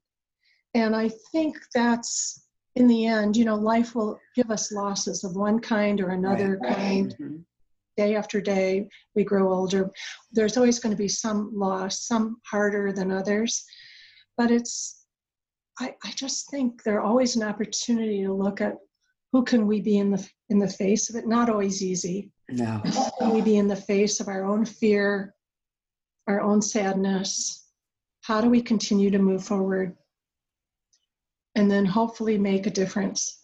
And 0.75 0.97
i 0.97 1.09
think 1.31 1.57
that's 1.75 2.45
in 2.75 2.89
the 2.89 3.07
end 3.07 3.37
you 3.37 3.45
know 3.45 3.55
life 3.55 3.95
will 3.95 4.19
give 4.35 4.51
us 4.51 4.73
losses 4.73 5.25
of 5.25 5.37
one 5.37 5.61
kind 5.61 6.01
or 6.01 6.11
another 6.11 6.59
right. 6.63 6.77
kind. 6.77 7.15
Mm-hmm. 7.21 7.37
day 7.97 8.17
after 8.17 8.41
day 8.41 8.89
we 9.15 9.23
grow 9.23 9.53
older. 9.53 9.91
There's 10.33 10.57
always 10.57 10.81
going 10.81 10.95
to 10.95 11.03
be 11.03 11.09
some 11.09 11.53
loss 11.55 12.07
some 12.07 12.39
harder 12.51 12.93
than 12.93 13.13
others 13.13 13.65
but 14.37 14.51
it's 14.51 15.03
I, 15.79 15.95
I 16.05 16.13
just 16.13 16.51
think 16.51 16.83
there's 16.83 17.05
always 17.05 17.37
an 17.37 17.43
opportunity 17.43 18.23
to 18.23 18.33
look 18.33 18.61
at 18.61 18.77
who 19.33 19.43
can 19.45 19.67
we 19.67 19.81
be 19.81 19.99
in 19.99 20.11
the 20.11 20.29
in 20.51 20.59
the 20.59 20.69
face 20.69 21.09
of 21.09 21.17
it. 21.17 21.27
Not 21.27 21.49
always 21.49 21.83
easy. 21.83 22.31
No. 22.51 22.83
Can 23.19 23.31
we 23.31 23.41
be 23.41 23.57
in 23.57 23.69
the 23.69 23.77
face 23.77 24.21
of 24.21 24.29
our 24.29 24.45
own 24.45 24.65
fear 24.65 25.35
our 26.29 26.41
own 26.41 26.63
sadness? 26.63 27.67
How 28.21 28.41
do 28.41 28.49
we 28.49 28.63
continue 28.63 29.11
to 29.11 29.19
move 29.19 29.45
forward? 29.45 29.97
And 31.55 31.71
then 31.71 31.85
hopefully 31.85 32.39
make 32.39 32.67
a 32.67 32.71
difference. 32.71 33.41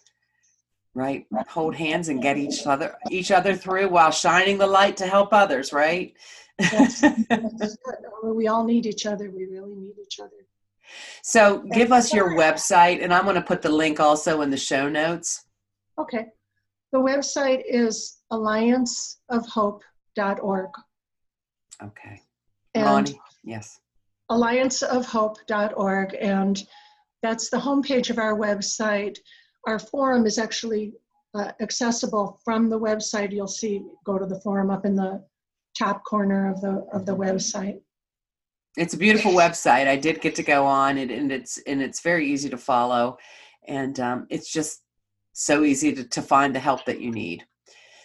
Right. 0.95 1.27
Hold 1.49 1.75
hands 1.75 2.09
and 2.09 2.23
get 2.23 2.37
each 2.37 2.67
other 2.67 2.97
each 3.11 3.31
other 3.31 3.55
through 3.55 3.89
while 3.89 4.11
shining 4.11 4.59
the 4.59 4.67
light 4.67 4.97
to 4.99 5.07
help 5.07 5.33
others 5.33 5.73
right? 5.73 6.13
That's, 6.59 7.01
that's 7.01 7.79
we 8.23 8.49
all 8.49 8.65
need 8.65 8.85
each 8.85 9.07
other. 9.07 9.31
We 9.31 9.47
really 9.47 9.75
need 9.75 9.95
each 10.03 10.21
other 10.21 10.49
so 11.23 11.65
give 11.73 11.93
us 11.93 12.13
your 12.13 12.37
website, 12.37 13.03
and 13.03 13.13
I'm 13.13 13.25
going 13.25 13.35
to 13.35 13.43
put 13.43 13.63
the 13.63 13.69
link 13.69 13.99
also 14.01 14.41
in 14.43 14.51
the 14.51 14.57
show 14.57 14.89
notes. 14.89 15.45
Okay. 15.99 16.27
The 16.93 16.99
website 16.99 17.63
is 17.69 18.19
allianceofhope.org. 18.33 20.71
Okay. 21.83 22.23
And 22.75 22.85
Ronnie, 22.85 23.21
yes. 23.45 23.81
Allianceofhope.org, 24.31 26.17
and 26.21 26.63
that's 27.23 27.51
the 27.51 27.59
homepage 27.59 28.11
of 28.11 28.19
our 28.19 28.39
website. 28.39 29.17
Our 29.67 29.79
forum 29.79 30.27
is 30.27 30.39
actually 30.39 30.93
uh, 31.35 31.53
accessible 31.61 32.41
from 32.45 32.71
the 32.71 32.79
website. 32.79 33.33
You'll 33.33 33.49
see, 33.49 33.83
go 34.05 34.19
to 34.19 34.27
the 34.27 34.41
forum 34.41 34.71
up 34.71 34.87
in 34.87 34.97
the 34.97 35.23
top 35.79 36.05
corner 36.05 36.51
of 36.51 36.61
the 36.61 36.87
of 36.93 37.07
the 37.07 37.17
website. 37.17 37.81
It's 38.79 38.95
a 38.95 38.99
beautiful 38.99 39.33
website. 39.33 39.89
I 39.89 39.97
did 39.97 40.21
get 40.21 40.37
to 40.37 40.43
go 40.45 40.65
on 40.65 40.99
it, 40.99 41.11
and 41.11 41.33
it's 41.33 41.59
and 41.67 41.83
it's 41.83 42.01
very 42.01 42.31
easy 42.31 42.49
to 42.49 42.57
follow, 42.57 43.19
and 43.67 43.99
um, 43.99 44.27
it's 44.31 44.53
just 44.53 44.83
so 45.33 45.65
easy 45.65 45.93
to, 45.93 46.05
to 46.05 46.23
find 46.23 46.55
the 46.55 46.61
help 46.61 46.85
that 46.85 47.01
you 47.01 47.11
need. 47.11 47.45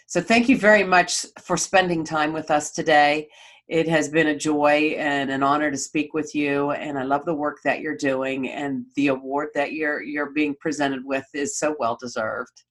So 0.08 0.20
thank 0.20 0.50
you 0.50 0.58
very 0.58 0.84
much 0.84 1.28
for 1.44 1.58
spending 1.58 2.04
time 2.04 2.34
with 2.34 2.50
us 2.50 2.72
today. 2.72 3.28
It 3.68 3.88
has 3.88 4.10
been 4.10 4.28
a 4.28 4.36
joy 4.36 4.96
and 4.98 5.30
an 5.30 5.44
honor 5.44 5.70
to 5.70 5.78
speak 5.78 6.16
with 6.16 6.34
you, 6.34 6.72
and 6.72 6.98
I 6.98 7.04
love 7.04 7.26
the 7.26 7.36
work 7.36 7.60
that 7.64 7.80
you're 7.82 7.96
doing. 7.96 8.50
And 8.50 8.86
the 8.96 9.08
award 9.08 9.50
that 9.54 9.74
you're 9.74 10.02
you're 10.02 10.32
being 10.32 10.56
presented 10.60 11.06
with 11.06 11.26
is 11.36 11.60
so 11.60 11.76
well 11.78 12.00
deserved. 12.02 12.64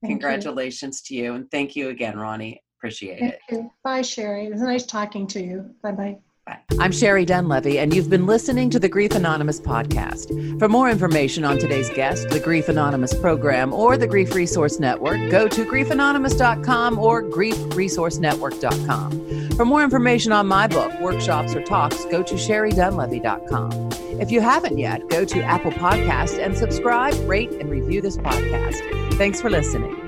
Thank 0.00 0.12
Congratulations 0.12 1.02
you. 1.10 1.18
to 1.18 1.22
you, 1.22 1.34
and 1.34 1.50
thank 1.50 1.76
you 1.76 1.90
again, 1.90 2.18
Ronnie. 2.18 2.62
Appreciate 2.78 3.18
thank 3.18 3.34
it. 3.34 3.40
You. 3.50 3.70
Bye, 3.84 4.00
Sherry. 4.00 4.46
It 4.46 4.52
was 4.52 4.62
nice 4.62 4.86
talking 4.86 5.26
to 5.28 5.42
you. 5.42 5.74
Bye 5.82 5.92
bye. 5.92 6.18
Bye. 6.46 6.58
I'm 6.78 6.92
Sherry 6.92 7.26
Dunlevy, 7.26 7.78
and 7.78 7.92
you've 7.94 8.08
been 8.08 8.26
listening 8.26 8.70
to 8.70 8.78
the 8.78 8.88
Grief 8.88 9.10
Anonymous 9.12 9.60
podcast. 9.60 10.58
For 10.60 10.68
more 10.68 10.88
information 10.88 11.44
on 11.44 11.58
today's 11.58 11.90
guest, 11.90 12.28
the 12.28 12.38
Grief 12.38 12.68
Anonymous 12.68 13.12
program, 13.14 13.72
or 13.72 13.96
the 13.96 14.06
Grief 14.06 14.32
Resource 14.34 14.78
Network, 14.78 15.18
go 15.30 15.48
to 15.48 15.64
griefanonymous.com 15.64 16.98
or 16.98 17.24
griefresourcenetwork.com. 17.24 19.50
For 19.56 19.64
more 19.64 19.82
information 19.82 20.30
on 20.32 20.46
my 20.46 20.68
book, 20.68 20.92
workshops, 21.00 21.54
or 21.54 21.62
talks, 21.62 22.04
go 22.06 22.22
to 22.22 22.34
sherrydunlevy.com. 22.34 23.90
If 24.20 24.30
you 24.30 24.40
haven't 24.40 24.78
yet, 24.78 25.08
go 25.08 25.24
to 25.24 25.42
Apple 25.42 25.72
Podcast 25.72 26.38
and 26.38 26.56
subscribe, 26.56 27.14
rate, 27.28 27.50
and 27.52 27.68
review 27.68 28.00
this 28.00 28.16
podcast. 28.18 29.14
Thanks 29.14 29.40
for 29.40 29.50
listening. 29.50 30.05